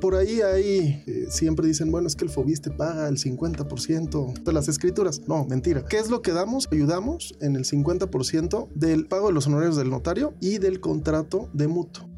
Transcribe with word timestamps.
Por 0.00 0.14
ahí 0.14 0.40
hay, 0.42 1.02
eh, 1.06 1.26
siempre 1.28 1.66
dicen, 1.66 1.90
bueno, 1.90 2.06
es 2.06 2.14
que 2.14 2.24
el 2.24 2.30
FOBISTE 2.30 2.70
paga 2.70 3.08
el 3.08 3.18
50% 3.18 4.44
de 4.44 4.52
las 4.52 4.68
escrituras. 4.68 5.22
No, 5.26 5.44
mentira. 5.44 5.84
¿Qué 5.84 5.98
es 5.98 6.08
lo 6.08 6.22
que 6.22 6.30
damos? 6.30 6.68
Ayudamos 6.70 7.34
en 7.40 7.56
el 7.56 7.64
50% 7.64 8.68
del 8.74 9.06
pago 9.06 9.26
de 9.26 9.32
los 9.32 9.48
honorarios 9.48 9.76
del 9.76 9.90
notario 9.90 10.34
y 10.40 10.58
del 10.58 10.78
contrato 10.78 11.50
de 11.52 11.66
mutuo. 11.66 12.08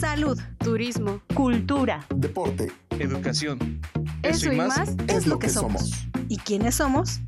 Salud, 0.00 0.38
turismo, 0.58 1.20
cultura, 1.34 2.06
deporte, 2.16 2.72
educación. 2.98 3.80
Eso, 4.22 4.50
y 4.52 4.56
más, 4.56 4.94
es 5.06 5.26
lo 5.26 5.38
que 5.38 5.50
somos. 5.50 5.90
¿Y 6.28 6.38
quiénes 6.38 6.76
somos? 6.76 7.20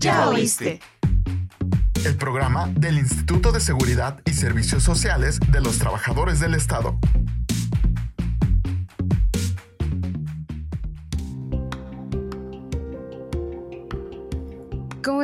Ya 0.00 0.30
oíste. 0.30 0.80
El 2.06 2.16
programa 2.16 2.68
del 2.74 2.96
Instituto 2.96 3.52
de 3.52 3.60
Seguridad 3.60 4.18
y 4.24 4.32
Servicios 4.32 4.82
Sociales 4.82 5.38
de 5.52 5.60
los 5.60 5.78
Trabajadores 5.78 6.40
del 6.40 6.54
Estado. 6.54 6.98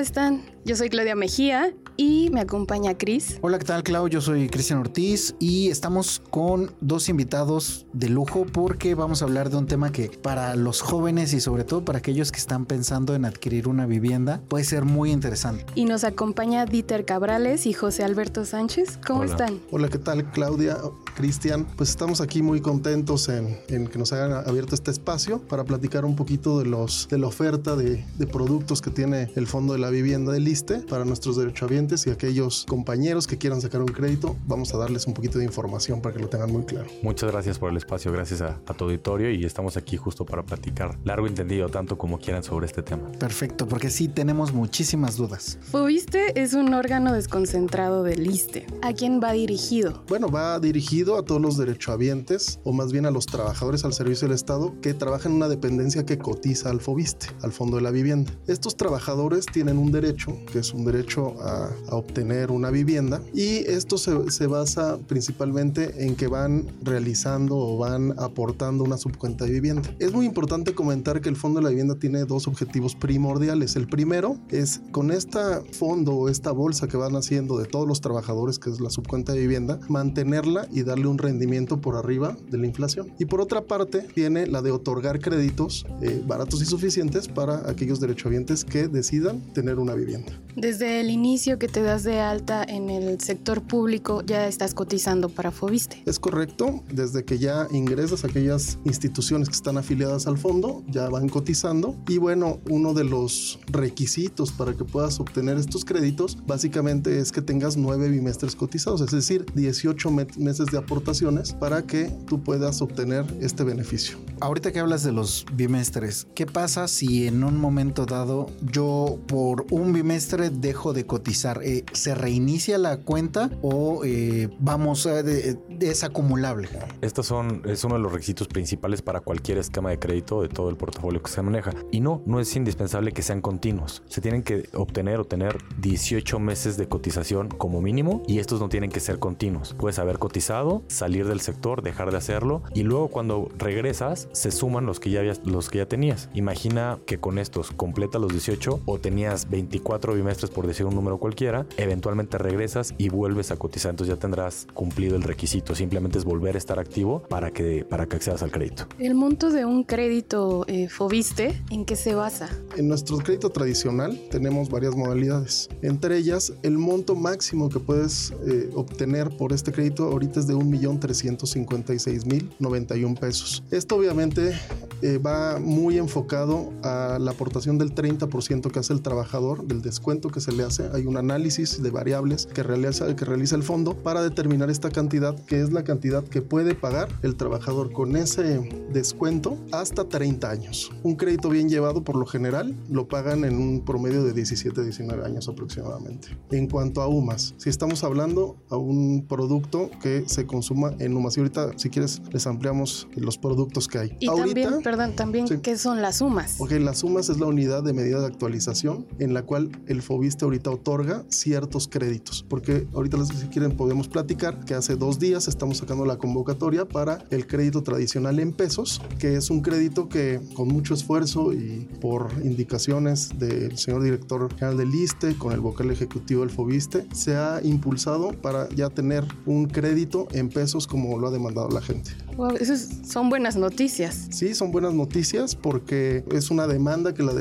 Están? 0.07 0.43
Yo 0.65 0.77
soy 0.77 0.89
Claudia 0.89 1.15
Mejía 1.17 1.75
y 1.97 2.29
me 2.31 2.41
acompaña 2.41 2.97
Cris. 2.97 3.39
Hola, 3.41 3.59
¿qué 3.59 3.65
tal, 3.65 3.83
Clau? 3.83 4.09
Yo 4.09 4.21
soy 4.21 4.49
Cristian 4.49 4.79
Ortiz 4.79 5.35
y 5.39 5.69
estamos 5.69 6.23
con 6.31 6.73
dos 6.81 7.09
invitados 7.09 7.87
de 7.93 8.09
lujo 8.09 8.47
porque 8.53 8.95
vamos 8.95 9.23
a 9.23 9.25
hablar 9.25 9.51
de 9.51 9.57
un 9.57 9.67
tema 9.67 9.93
que 9.93 10.09
para 10.09 10.55
los 10.57 10.81
jóvenes 10.81 11.33
y 11.33 11.41
sobre 11.41 11.65
todo 11.65 11.85
para 11.85 11.99
aquellos 11.99 12.33
que 12.33 12.39
están 12.39 12.67
pensando 12.67 13.15
en 13.15 13.25
adquirir 13.25 13.69
una 13.69 13.87
vivienda 13.87 14.41
puede 14.49 14.65
ser 14.65 14.85
muy 14.85 15.11
interesante. 15.11 15.65
Y 15.75 15.85
nos 15.85 16.05
acompaña 16.05 16.67
Dieter 16.67 17.05
Cabrales 17.05 17.67
y 17.67 17.73
José 17.73 18.05
Alberto 18.05 18.45
Sánchez. 18.45 18.99
¿Cómo 19.07 19.21
Hola. 19.21 19.31
están? 19.31 19.61
Hola, 19.71 19.89
¿qué 19.89 19.99
tal, 19.99 20.31
Claudia? 20.33 20.79
Cristian, 21.17 21.67
pues 21.77 21.89
estamos 21.89 22.21
aquí 22.21 22.43
muy 22.43 22.61
contentos 22.61 23.29
en, 23.29 23.59
en 23.69 23.87
que 23.87 23.99
nos 23.99 24.13
hayan 24.13 24.33
abierto 24.33 24.75
este 24.75 24.91
espacio 24.91 25.41
para 25.41 25.65
platicar 25.65 26.05
un 26.05 26.15
poquito 26.15 26.59
de, 26.59 26.67
los, 26.67 27.09
de 27.09 27.19
la 27.19 27.29
oferta 27.29 27.75
de, 27.75 28.05
de 28.19 28.27
productos 28.27 28.83
que 28.83 28.91
tiene 28.91 29.31
el 29.35 29.47
Fondo 29.47 29.73
de 29.73 29.79
la 29.79 29.91
Vivienda 29.97 30.33
del 30.33 30.47
ISTE 30.47 30.81
para 30.81 31.05
nuestros 31.05 31.37
derechohabientes 31.37 32.07
y 32.07 32.11
aquellos 32.11 32.65
compañeros 32.69 33.27
que 33.27 33.39
quieran 33.39 33.61
sacar 33.61 33.81
un 33.81 33.89
crédito. 33.89 34.37
Vamos 34.47 34.75
a 34.75 34.79
darles 34.79 35.07
un 35.07 35.15
poquito 35.15 35.39
de 35.39 35.45
información 35.45 36.01
para 36.01 36.15
que 36.15 36.21
lo 36.21 36.29
tengan 36.29 36.53
muy 36.53 36.65
claro. 36.65 36.89
Muchas 37.03 37.31
gracias 37.31 37.59
por 37.59 37.71
el 37.71 37.77
espacio, 37.77 38.13
gracias 38.13 38.41
a, 38.43 38.61
a 38.67 38.75
tu 38.75 38.85
auditorio 38.85 39.31
y 39.31 39.45
estamos 39.45 39.77
aquí 39.77 39.97
justo 39.97 40.25
para 40.25 40.45
platicar 40.45 40.99
largo 41.05 41.27
y 41.27 41.31
entendido, 41.31 41.69
tanto 41.69 41.97
como 41.99 42.19
quieran 42.19 42.43
sobre 42.43 42.67
este 42.67 42.83
tema. 42.83 43.11
Perfecto, 43.13 43.67
porque 43.67 43.91
sí 43.91 44.09
tenemos 44.09 44.53
muchísimas 44.53 45.17
dudas. 45.17 45.59
FOBISTE 45.71 46.41
es 46.41 46.55
un 46.55 46.75
órgano 46.75 47.13
desconcentrado 47.13 48.03
del 48.03 48.27
ISTE. 48.27 48.67
¿A 48.83 48.93
quién 48.93 49.21
va 49.23 49.33
dirigido? 49.33 50.05
Bueno, 50.09 50.29
va 50.29 50.59
dirigido 50.61 51.17
a 51.17 51.25
todos 51.25 51.41
los 51.41 51.57
derechohabientes 51.57 52.61
o 52.65 52.73
más 52.73 52.93
bien 52.93 53.07
a 53.07 53.11
los 53.11 53.27
trabajadores 53.27 53.85
al 53.85 53.93
servicio 53.93 54.29
del 54.29 54.35
Estado 54.35 54.75
que 54.81 54.95
trabajan 54.95 55.33
en 55.33 55.37
una 55.37 55.49
dependencia 55.49 56.05
que 56.05 56.19
cotiza 56.19 56.71
al 56.71 56.81
FOBISTE, 56.81 57.29
al 57.43 57.53
Fondo 57.53 57.77
de 57.77 57.83
la 57.83 57.91
Vivienda. 57.91 58.33
Estos 58.47 58.77
trabajadores 58.77 59.47
tienen 59.47 59.79
un 59.79 59.86
derecho, 59.91 60.37
que 60.53 60.59
es 60.61 60.73
un 60.73 60.85
derecho 60.85 61.35
a, 61.43 61.71
a 61.89 61.97
obtener 61.97 62.51
una 62.51 62.71
vivienda 62.71 63.21
y 63.35 63.59
esto 63.67 63.99
se, 63.99 64.31
se 64.31 64.47
basa 64.47 64.99
principalmente 65.07 66.05
en 66.05 66.17
que 66.17 66.27
van 66.27 66.67
realizando 66.83 67.57
o 67.57 67.79
van 67.79 68.15
aportando 68.19 68.85
una 68.85 68.97
subcuenta 68.97 69.45
de 69.45 69.53
vivienda. 69.53 69.83
Es 69.99 70.13
muy 70.13 70.27
importante 70.27 70.75
comentar 70.75 71.21
que 71.21 71.29
el 71.29 71.37
Fondo 71.37 71.61
de 71.61 71.65
la 71.65 71.71
Vivienda 71.71 71.97
tiene 71.97 72.25
dos 72.25 72.47
objetivos 72.47 72.95
primordiales. 72.95 73.77
El 73.77 73.89
primero 73.89 74.37
es 74.51 74.81
con 74.93 75.11
esta 75.11 75.63
fondo 75.73 76.13
o 76.13 76.29
esta 76.29 76.53
bolsa 76.53 76.89
que 76.89 76.97
van 76.97 77.17
haciendo 77.17 77.59
de 77.59 77.67
todos 77.67 77.87
los 77.87 78.01
trabajadores, 78.01 78.59
que 78.59 78.71
es 78.71 78.81
la 78.81 78.91
subcuenta 78.91 79.33
de 79.33 79.41
vivienda, 79.41 79.79
mantenerla 79.89 80.69
y 80.73 80.83
darle 80.83 81.07
un 81.07 81.19
rendimiento 81.19 81.81
por 81.81 81.97
arriba 81.97 82.37
de 82.51 82.59
la 82.59 82.67
inflación. 82.67 83.13
Y 83.19 83.27
por 83.27 83.41
otra 83.41 83.63
parte, 83.63 84.07
tiene 84.15 84.47
la 84.47 84.63
de 84.63 84.71
otorgar 84.71 85.21
créditos 85.21 85.85
eh, 86.01 86.23
baratos 86.27 86.63
y 86.63 86.67
suficientes 86.67 87.29
para 87.29 87.69
aquellos 87.69 88.01
derechohabientes 88.01 88.65
que 88.65 88.89
decidan 88.89 89.41
tener 89.53 89.66
una 89.75 89.95
vivienda. 89.95 90.33
Desde 90.55 91.01
el 91.01 91.11
inicio 91.11 91.59
que 91.59 91.69
te 91.69 91.83
das 91.83 92.03
de 92.03 92.19
alta 92.21 92.65
en 92.65 92.89
el 92.89 93.21
sector 93.21 93.61
público 93.61 94.23
ya 94.25 94.47
estás 94.49 94.73
cotizando 94.73 95.29
para 95.29 95.51
FOBISTE. 95.51 96.03
Es 96.07 96.19
correcto, 96.19 96.83
desde 96.91 97.25
que 97.27 97.39
ya 97.39 97.69
ingresas 97.73 98.25
a 98.25 98.29
aquellas 98.29 98.79
instituciones 98.85 99.49
que 99.51 99.55
están 99.55 99.77
afiliadas 99.77 100.27
al 100.27 100.39
fondo, 100.39 100.83
ya 100.89 101.11
van 101.11 101.29
cotizando. 101.29 101.95
Y 102.09 102.17
bueno, 102.17 102.59
uno 102.71 102.95
de 102.95 103.05
los 103.05 103.59
requisitos 103.67 104.51
para 104.51 104.73
que 104.73 104.85
puedas 104.85 105.21
obtener 105.21 105.59
estos 105.59 105.85
créditos 105.85 106.39
básicamente 106.47 107.19
es 107.19 107.33
que 107.33 107.43
tengas 107.43 107.77
nueve 107.77 108.09
bimestres 108.09 108.57
cotizados, 108.57 109.03
es 109.03 109.11
decir, 109.11 109.45
18 109.55 110.11
me- 110.11 110.27
meses 110.39 110.67
de 110.73 110.79
aportaciones 110.79 111.53
para 111.53 111.83
que 111.87 112.11
tú 112.27 112.43
puedas 112.43 112.81
obtener 112.81 113.25
este 113.41 113.63
beneficio. 113.63 114.17
Ahorita 114.41 114.73
que 114.73 114.81
hablas 114.81 115.03
de 115.03 115.13
los 115.13 115.45
bimestres, 115.55 116.27
¿qué 116.35 116.47
pasa 116.47 116.89
si 116.89 117.27
en 117.27 117.45
un 117.45 117.59
momento 117.59 118.05
dado 118.07 118.47
yo 118.73 119.19
por 119.27 119.56
un 119.71 119.93
bimestre 119.93 120.51
dejo 120.51 120.93
de 120.93 121.07
cotizar? 121.07 121.61
Eh, 121.63 121.85
¿Se 121.93 122.15
reinicia 122.15 122.79
la 122.79 122.99
cuenta 122.99 123.51
o 123.63 124.05
eh, 124.05 124.49
vamos, 124.59 125.07
a 125.07 125.23
de- 125.23 125.59
es 125.81 126.05
acumulable? 126.05 126.69
Estos 127.01 127.27
son, 127.27 127.63
es 127.67 127.85
uno 127.85 127.95
de 127.97 128.01
los 128.01 128.13
requisitos 128.13 128.49
principales 128.49 129.03
para 129.03 129.21
cualquier 129.21 129.59
esquema 129.59 129.91
de 129.91 129.99
crédito 129.99 130.43
de 130.43 130.49
todo 130.49 130.71
el 130.71 130.77
portafolio 130.77 131.23
que 131.23 131.31
se 131.31 131.43
maneja. 131.43 131.73
Y 131.91 132.01
no, 132.01 132.23
no 132.27 132.41
es 132.41 132.55
indispensable 132.57 133.13
que 133.13 133.23
sean 133.23 133.41
continuos. 133.41 134.03
Se 134.09 134.21
tienen 134.21 134.43
que 134.43 134.69
obtener 134.75 135.21
o 135.21 135.25
tener 135.25 135.59
18 135.81 136.39
meses 136.39 136.77
de 136.77 136.89
cotización 136.89 137.49
como 137.49 137.81
mínimo 137.81 138.23
y 138.27 138.39
estos 138.39 138.61
no 138.61 138.69
tienen 138.69 138.91
que 138.91 139.01
ser 139.01 139.19
continuos. 139.19 139.75
Puedes 139.79 139.99
haber 139.99 140.19
cotizado, 140.19 140.83
salir 140.89 141.27
del 141.27 141.41
sector, 141.41 141.83
dejar 141.83 142.11
de 142.11 142.17
hacerlo 142.17 142.63
y 142.75 142.83
luego 142.83 143.09
cuando 143.09 143.49
regresas 143.59 144.29
se 144.33 144.51
suman 144.51 144.87
los 144.87 145.01
que 145.01 145.11
ya, 145.11 145.21
habías- 145.21 145.41
los 145.45 145.71
que 145.71 145.79
ya 145.79 145.87
tenías. 145.87 146.29
Imagina 146.35 146.99
que 147.07 147.19
con 147.19 147.39
estos 147.39 147.71
completa 147.71 148.19
los 148.19 148.33
18 148.33 148.81
o 148.87 148.99
tenías 148.99 149.46
24 149.51 150.15
bimestres 150.15 150.51
por 150.51 150.67
decir 150.67 150.87
un 150.87 150.95
número 150.95 151.19
cualquiera, 151.19 151.67
eventualmente 151.77 152.39
regresas 152.39 152.95
y 152.99 153.09
vuelves 153.09 153.51
a 153.51 153.57
cotizar. 153.57 153.91
Entonces 153.91 154.15
ya 154.15 154.21
tendrás 154.21 154.67
cumplido 154.75 155.17
el 155.17 155.23
requisito. 155.23 155.75
Simplemente 155.75 156.19
es 156.19 156.25
volver 156.25 156.55
a 156.55 156.59
estar 156.59 156.79
activo 156.79 157.23
para 157.29 157.51
que, 157.51 157.85
para 157.85 158.07
que 158.07 158.17
accedas 158.17 158.43
al 158.43 158.51
crédito. 158.51 158.87
El 158.99 159.15
monto 159.15 159.51
de 159.51 159.65
un 159.65 159.85
crédito 159.85 160.65
eh, 160.69 160.89
FOBISTE, 160.89 161.63
¿en 161.71 161.85
qué 161.85 161.97
se 161.97 162.15
basa? 162.15 162.49
En 162.77 162.89
nuestro 162.89 163.19
crédito 163.19 163.51
tradicional 163.51 164.19
tenemos 164.31 164.71
varias 164.71 164.97
modalidades. 164.97 165.69
Entre 165.83 166.17
ellas, 166.17 166.55
el 166.63 166.79
monto 166.79 167.15
máximo 167.15 167.69
que 167.69 167.81
puedes 167.81 168.33
eh, 168.47 168.71
obtener 168.75 169.29
por 169.37 169.53
este 169.53 169.73
crédito 169.73 170.05
ahorita 170.05 170.41
es 170.41 170.47
de 170.47 170.55
1.356.091 170.55 173.19
pesos. 173.19 173.63
Esto 173.71 173.97
obviamente 173.97 174.55
eh, 175.03 175.19
va 175.19 175.59
muy 175.59 175.99
enfocado 175.99 176.73
a 176.83 177.19
la 177.21 177.33
aportación 177.33 177.77
del 177.77 177.95
30% 177.95 178.71
que 178.71 178.79
hace 178.79 178.93
el 178.93 179.03
trabajador, 179.03 179.27
del 179.41 179.83
descuento 179.83 180.31
que 180.31 180.41
se 180.41 180.51
le 180.51 180.63
hace. 180.63 180.89
Hay 180.95 181.05
un 181.05 181.19
análisis 181.19 181.83
de 181.83 181.91
variables 181.91 182.47
que 182.47 182.63
realiza, 182.63 183.15
que 183.15 183.25
realiza 183.25 183.55
el 183.55 183.63
fondo 183.63 183.95
para 183.95 184.23
determinar 184.23 184.71
esta 184.71 184.91
cantidad, 184.91 185.39
que 185.45 185.61
es 185.61 185.73
la 185.73 185.85
cantidad 185.85 186.25
que 186.25 186.41
puede 186.41 186.75
pagar 186.75 187.09
el 187.23 187.37
trabajador 187.37 187.93
con 187.93 188.17
ese 188.17 188.67
descuento 188.93 189.59
hasta 189.73 190.09
30 190.09 190.51
años. 190.51 190.91
Un 191.03 191.17
crédito 191.17 191.51
bien 191.51 191.69
llevado 191.69 192.03
por 192.03 192.17
lo 192.17 192.25
general 192.25 192.75
lo 192.89 193.09
pagan 193.09 193.45
en 193.45 193.57
un 193.59 193.85
promedio 193.85 194.25
de 194.25 194.33
17 194.33 194.83
19 194.83 195.25
años 195.27 195.49
aproximadamente. 195.49 196.29
En 196.51 196.67
cuanto 196.69 197.03
a 197.03 197.09
UMAS, 197.09 197.55
si 197.59 197.69
estamos 197.69 198.05
hablando 198.05 198.57
a 198.71 198.77
un 198.77 199.27
producto 199.29 199.91
que 200.01 200.25
se 200.27 200.47
consuma 200.47 200.95
en 200.99 201.15
UMAS 201.15 201.37
y 201.37 201.41
ahorita 201.41 201.79
si 201.79 201.91
quieres 201.91 202.23
les 202.33 202.47
ampliamos 202.47 203.07
los 203.17 203.37
productos 203.37 203.87
que 203.87 203.99
hay. 203.99 204.17
Y 204.21 204.29
ahorita, 204.29 204.47
también, 204.47 204.83
perdón, 204.83 205.15
también, 205.15 205.47
Sí. 205.49 205.59
¿qué 205.63 205.77
son 205.77 206.01
las 206.01 206.17
sumas? 206.17 206.57
Ok, 206.59 206.73
las 206.73 206.99
sumas 206.99 207.29
es 207.29 207.39
la 207.39 207.47
unidad 207.47 207.83
de 207.83 207.93
medida 207.93 208.21
de 208.21 208.27
actualización 208.27 209.07
en 209.19 209.26
la 209.35 209.43
cual 209.43 209.71
el 209.87 210.03
FOBISTE 210.03 210.45
ahorita 210.45 210.71
otorga 210.71 211.25
ciertos 211.29 211.89
créditos. 211.89 212.45
Porque 212.49 212.87
ahorita 212.95 213.25
si 213.25 213.47
quieren 213.47 213.77
podemos 213.77 214.09
platicar 214.09 214.65
que 214.65 214.75
hace 214.75 214.97
dos 214.97 215.19
días 215.19 215.49
estamos 215.49 215.79
sacando 215.79 216.05
la 216.05 216.17
convocatoria 216.17 216.85
para 216.87 217.25
el 217.31 217.47
crédito 217.47 217.83
tradicional 217.83 218.39
en 218.39 218.53
pesos, 218.53 219.01
que 219.19 219.37
es 219.37 219.51
un 219.51 219.61
crédito 219.61 220.09
que 220.09 220.41
con 220.55 220.69
mucho 220.69 220.95
esfuerzo 220.95 221.53
y 221.53 221.89
por 222.01 222.31
indicaciones 222.45 223.39
del 223.39 223.77
señor 223.79 224.03
director 224.03 224.53
general 224.55 224.77
del 224.77 224.95
ISTE 224.95 225.37
con 225.37 225.53
el 225.53 225.61
vocal 225.61 225.91
ejecutivo 225.91 226.41
del 226.41 226.51
FOBISTE 226.51 227.07
se 227.13 227.37
ha 227.37 227.61
impulsado 227.63 228.33
para 228.33 228.69
ya 228.71 228.91
tener 228.91 229.25
un 229.47 229.67
crédito 229.67 230.29
en 230.33 230.49
pesos 230.49 230.87
como 230.87 231.19
lo 231.19 231.29
ha 231.29 231.31
demandado 231.31 231.69
la 231.69 231.81
gente. 231.81 232.13
Esas 232.61 232.89
son 233.09 233.29
buenas 233.29 233.57
noticias. 233.57 234.29
Sí, 234.31 234.55
son 234.55 234.73
buenas 234.73 234.95
noticias 234.95 235.55
porque 235.55 236.25
es 236.33 236.51
una 236.51 236.67
demanda 236.67 237.15
que 237.15 237.23
la 237.23 237.33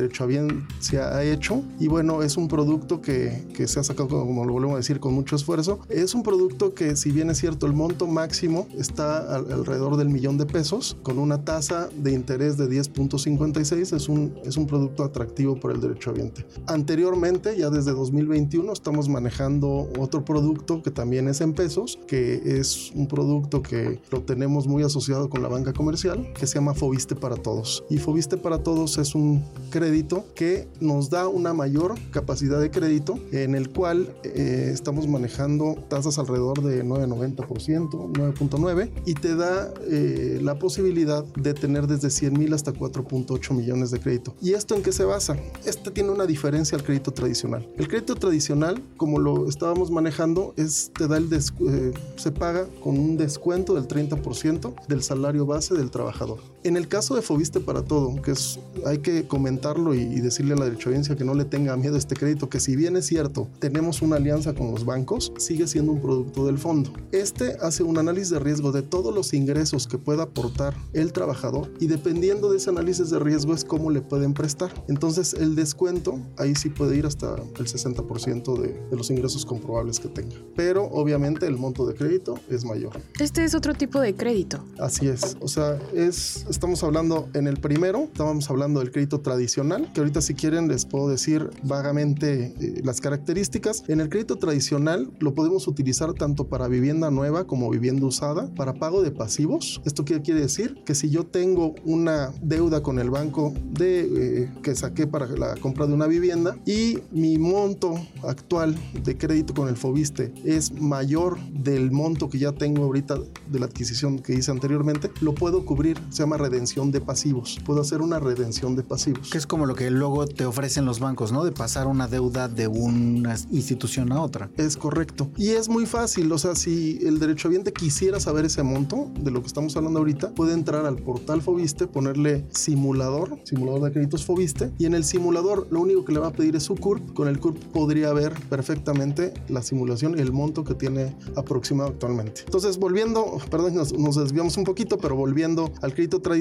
se 0.79 0.99
ha 0.99 1.23
hecho 1.23 1.63
y 1.79 1.87
bueno, 1.87 2.21
es 2.21 2.37
un 2.37 2.47
producto 2.47 3.01
que, 3.01 3.43
que 3.53 3.67
se 3.67 3.79
ha 3.79 3.83
sacado, 3.83 4.07
como 4.07 4.45
lo 4.45 4.53
volvemos 4.53 4.75
a 4.75 4.77
decir, 4.77 4.99
con 4.99 5.13
mucho 5.13 5.35
esfuerzo. 5.35 5.79
Es 5.89 6.13
un 6.13 6.23
producto 6.23 6.73
que 6.73 6.95
si 6.95 7.11
bien 7.11 7.29
es 7.29 7.39
cierto, 7.39 7.65
el 7.65 7.73
monto 7.73 8.07
máximo 8.07 8.67
está 8.77 9.35
alrededor 9.35 9.97
del 9.97 10.09
millón 10.09 10.37
de 10.37 10.45
pesos 10.45 10.97
con 11.03 11.19
una 11.19 11.43
tasa 11.43 11.89
de 11.97 12.11
interés 12.11 12.57
de 12.57 12.67
10.56, 12.67 13.95
es 13.95 14.09
un, 14.09 14.33
es 14.45 14.57
un 14.57 14.67
producto 14.67 15.03
atractivo 15.03 15.59
por 15.59 15.71
el 15.71 15.81
derecho 15.81 16.11
ambiente. 16.11 16.45
Anteriormente, 16.67 17.57
ya 17.57 17.69
desde 17.69 17.91
2021, 17.91 18.71
estamos 18.71 19.09
manejando 19.09 19.89
otro 19.99 20.23
producto 20.23 20.81
que 20.81 20.91
también 20.91 21.27
es 21.27 21.41
en 21.41 21.53
pesos, 21.53 21.99
que 22.07 22.41
es 22.59 22.91
un 22.93 23.07
producto 23.07 23.61
que 23.61 23.99
lo 24.11 24.21
tenemos 24.21 24.67
muy 24.67 24.83
asociado 24.85 25.29
con 25.29 25.41
la 25.41 25.47
banca 25.47 25.73
comercial, 25.73 26.31
que 26.33 26.47
se 26.47 26.55
llama 26.55 26.73
Fobiste 26.73 27.15
para 27.15 27.35
Todos. 27.35 27.83
Y 27.89 27.97
Fobiste 27.97 28.37
para 28.37 28.63
Todos 28.63 28.97
es 28.97 29.15
un 29.15 29.43
crédito 29.69 30.25
que 30.35 30.67
nos 30.79 31.09
da 31.09 31.27
una 31.27 31.53
mayor 31.53 31.95
capacidad 32.11 32.59
de 32.59 32.71
crédito 32.71 33.19
en 33.31 33.55
el 33.55 33.69
cual 33.69 34.15
eh, 34.23 34.69
estamos 34.73 35.07
manejando 35.07 35.75
tasas 35.89 36.17
alrededor 36.19 36.61
de 36.61 36.83
9,90%, 36.83 38.11
9.9 38.11 38.91
y 39.05 39.13
te 39.13 39.35
da 39.35 39.73
eh, 39.89 40.39
la 40.41 40.57
posibilidad 40.59 41.23
de 41.23 41.53
tener 41.53 41.87
desde 41.87 42.09
100 42.09 42.37
mil 42.37 42.53
hasta 42.53 42.73
4.8 42.73 43.53
millones 43.53 43.91
de 43.91 43.99
crédito. 43.99 44.35
¿Y 44.41 44.53
esto 44.53 44.75
en 44.75 44.83
qué 44.83 44.91
se 44.91 45.03
basa? 45.03 45.35
Este 45.65 45.91
tiene 45.91 46.11
una 46.11 46.25
diferencia 46.25 46.77
al 46.77 46.83
crédito 46.83 47.11
tradicional. 47.11 47.67
El 47.77 47.87
crédito 47.87 48.15
tradicional, 48.15 48.81
como 48.97 49.19
lo 49.19 49.47
estábamos 49.49 49.91
manejando, 49.91 50.53
es 50.57 50.91
te 50.97 51.07
da 51.07 51.17
el 51.17 51.29
eh, 51.33 51.93
se 52.15 52.31
paga 52.31 52.67
con 52.81 52.97
un 52.97 53.17
descuento 53.17 53.73
del 53.73 53.87
30% 53.87 54.74
del 54.87 55.03
salario 55.03 55.45
base 55.45 55.73
del 55.73 55.91
trabajador. 55.91 56.54
En 56.65 56.77
el 56.77 56.87
caso 56.87 57.13
de 57.13 57.21
Fobiste 57.21 57.59
para 57.59 57.83
todo, 57.83 58.19
que 58.23 58.31
es 58.31 58.59
hay 58.87 58.97
que 58.97 59.27
comentarlo 59.27 59.93
y, 59.93 60.19
decirle 60.19 60.53
a 60.53 60.57
la 60.57 60.65
derechohabiencia 60.65 61.15
que 61.15 61.23
no 61.23 61.35
le 61.35 61.45
tenga 61.45 61.75
miedo 61.77 61.95
a 61.95 61.97
este 61.97 62.15
crédito, 62.15 62.49
que 62.49 62.59
si 62.59 62.75
bien 62.75 62.95
es 62.95 63.05
cierto, 63.05 63.47
tenemos 63.59 64.01
una 64.01 64.15
alianza 64.15 64.53
con 64.53 64.71
los 64.71 64.83
bancos, 64.83 65.31
sigue 65.37 65.67
siendo 65.67 65.91
un 65.91 66.01
producto 66.01 66.47
del 66.47 66.57
fondo. 66.57 66.91
Este 67.11 67.57
hace 67.61 67.83
un 67.83 67.99
análisis 67.99 68.31
de 68.31 68.39
riesgo 68.39 68.71
de 68.71 68.81
todos 68.81 69.13
los 69.13 69.33
ingresos 69.33 69.85
que 69.85 69.99
pueda 69.99 70.23
aportar 70.23 70.75
el 70.93 71.13
trabajador 71.13 71.71
y 71.79 71.85
dependiendo 71.85 72.49
de 72.49 72.57
ese 72.57 72.71
análisis 72.71 73.11
de 73.11 73.19
riesgo 73.19 73.53
es 73.53 73.63
cómo 73.63 73.91
le 73.91 74.01
pueden 74.01 74.33
prestar. 74.33 74.73
Entonces 74.87 75.35
el 75.35 75.55
descuento 75.55 76.19
ahí 76.37 76.55
sí 76.55 76.69
puede 76.69 76.97
ir 76.97 77.05
hasta 77.05 77.35
el 77.35 77.67
60% 77.67 78.59
de, 78.59 78.67
de 78.89 78.97
los 78.97 79.11
ingresos 79.11 79.45
comprobables 79.45 79.99
que 79.99 80.07
tenga. 80.07 80.35
Pero 80.55 80.85
obviamente 80.85 81.45
el 81.45 81.57
monto 81.57 81.85
de 81.85 81.93
crédito 81.93 82.39
es 82.49 82.65
mayor. 82.65 82.99
Este 83.19 83.43
es 83.43 83.53
otro 83.53 83.75
tipo 83.75 83.99
de 83.99 84.15
crédito. 84.15 84.63
Así 84.79 85.07
es. 85.07 85.37
O 85.39 85.47
sea, 85.47 85.79
es, 85.93 86.45
estamos 86.55 86.85
hablando 86.85 87.27
en 87.33 87.47
el 87.47 87.57
primero, 87.57 88.03
estábamos 88.03 88.49
hablando 88.49 88.79
del 88.79 88.89
crédito 88.89 89.19
tradicional, 89.19 89.91
que 89.93 89.99
ahorita 89.99 90.21
si 90.21 90.35
quieren 90.35 90.69
les 90.69 90.85
puedo 90.85 91.09
decir 91.09 91.49
vagamente 91.63 92.53
eh, 92.61 92.81
las 92.81 93.01
características. 93.01 93.83
En 93.89 93.99
el 93.99 94.07
crédito 94.07 94.37
tradicional 94.37 95.11
lo 95.19 95.33
podemos 95.33 95.67
utilizar 95.67 96.13
tanto 96.13 96.47
para 96.47 96.69
vivienda 96.69 97.11
nueva 97.11 97.45
como 97.45 97.69
vivienda 97.69 98.05
usada, 98.05 98.49
para 98.55 98.73
pago 98.73 99.03
de 99.03 99.11
pasivos. 99.11 99.81
¿Esto 99.83 100.05
qué 100.05 100.21
quiere 100.21 100.39
decir? 100.39 100.81
Que 100.85 100.95
si 100.95 101.09
yo 101.09 101.25
tengo 101.25 101.75
una 101.83 102.31
deuda 102.41 102.81
con 102.81 102.99
el 102.99 103.09
banco 103.09 103.53
de, 103.71 104.43
eh, 104.43 104.51
que 104.63 104.75
saqué 104.75 105.07
para 105.07 105.27
la 105.27 105.55
compra 105.57 105.87
de 105.87 105.93
una 105.93 106.07
vivienda 106.07 106.57
y 106.65 106.99
mi 107.11 107.37
monto 107.37 107.95
actual 108.23 108.77
de 109.03 109.17
crédito 109.17 109.53
con 109.53 109.67
el 109.67 109.75
Fobiste 109.75 110.33
es 110.45 110.71
mayor 110.71 111.37
del 111.49 111.91
monto 111.91 112.29
que 112.29 112.39
ya 112.39 112.53
tengo 112.53 112.83
ahorita 112.83 113.17
de 113.51 113.59
la 113.59 113.65
adquisición 113.65 114.19
que 114.19 114.35
hice 114.35 114.51
anteriormente, 114.51 115.11
lo 115.19 115.35
puedo 115.35 115.65
cubrir. 115.65 115.99
Se 116.09 116.23
llama 116.23 116.44
redención 116.49 116.91
de 116.91 117.01
pasivos. 117.01 117.59
Puedo 117.65 117.81
hacer 117.81 118.01
una 118.01 118.19
redención 118.19 118.75
de 118.75 118.83
pasivos. 118.83 119.29
Que 119.31 119.37
es 119.37 119.47
como 119.47 119.65
lo 119.65 119.75
que 119.75 119.89
luego 119.89 120.27
te 120.27 120.45
ofrecen 120.45 120.85
los 120.85 120.99
bancos, 120.99 121.31
¿no? 121.31 121.43
De 121.43 121.51
pasar 121.51 121.87
una 121.87 122.07
deuda 122.07 122.47
de 122.47 122.67
una 122.67 123.35
institución 123.51 124.11
a 124.11 124.21
otra. 124.21 124.49
Es 124.57 124.77
correcto. 124.77 125.29
Y 125.37 125.49
es 125.49 125.69
muy 125.69 125.85
fácil. 125.85 126.31
O 126.31 126.37
sea, 126.37 126.55
si 126.55 126.99
el 127.03 127.19
derechohabiente 127.19 127.73
quisiera 127.73 128.19
saber 128.19 128.45
ese 128.45 128.63
monto 128.63 129.11
de 129.19 129.31
lo 129.31 129.41
que 129.41 129.47
estamos 129.47 129.75
hablando 129.75 129.99
ahorita, 129.99 130.31
puede 130.31 130.53
entrar 130.53 130.85
al 130.85 130.97
portal 130.97 131.41
Fobiste, 131.41 131.87
ponerle 131.87 132.45
simulador, 132.51 133.39
simulador 133.43 133.81
de 133.83 133.91
créditos 133.91 134.25
Fobiste, 134.25 134.71
y 134.77 134.85
en 134.85 134.93
el 134.93 135.03
simulador 135.03 135.67
lo 135.71 135.81
único 135.81 136.05
que 136.05 136.13
le 136.13 136.19
va 136.19 136.27
a 136.27 136.33
pedir 136.33 136.55
es 136.55 136.63
su 136.63 136.75
CURP. 136.75 137.13
Con 137.13 137.27
el 137.27 137.39
CURP 137.39 137.57
podría 137.71 138.13
ver 138.13 138.33
perfectamente 138.49 139.33
la 139.49 139.61
simulación 139.61 140.17
y 140.17 140.21
el 140.21 140.31
monto 140.31 140.63
que 140.63 140.75
tiene 140.75 141.15
aproximado 141.35 141.89
actualmente. 141.89 142.41
Entonces, 142.45 142.77
volviendo, 142.77 143.37
perdón, 143.49 143.75
nos, 143.75 143.93
nos 143.93 144.15
desviamos 144.15 144.57
un 144.57 144.63
poquito, 144.63 144.97
pero 144.97 145.15
volviendo 145.15 145.71
al 145.81 145.93
crédito 145.93 146.19
tradicional, 146.19 146.34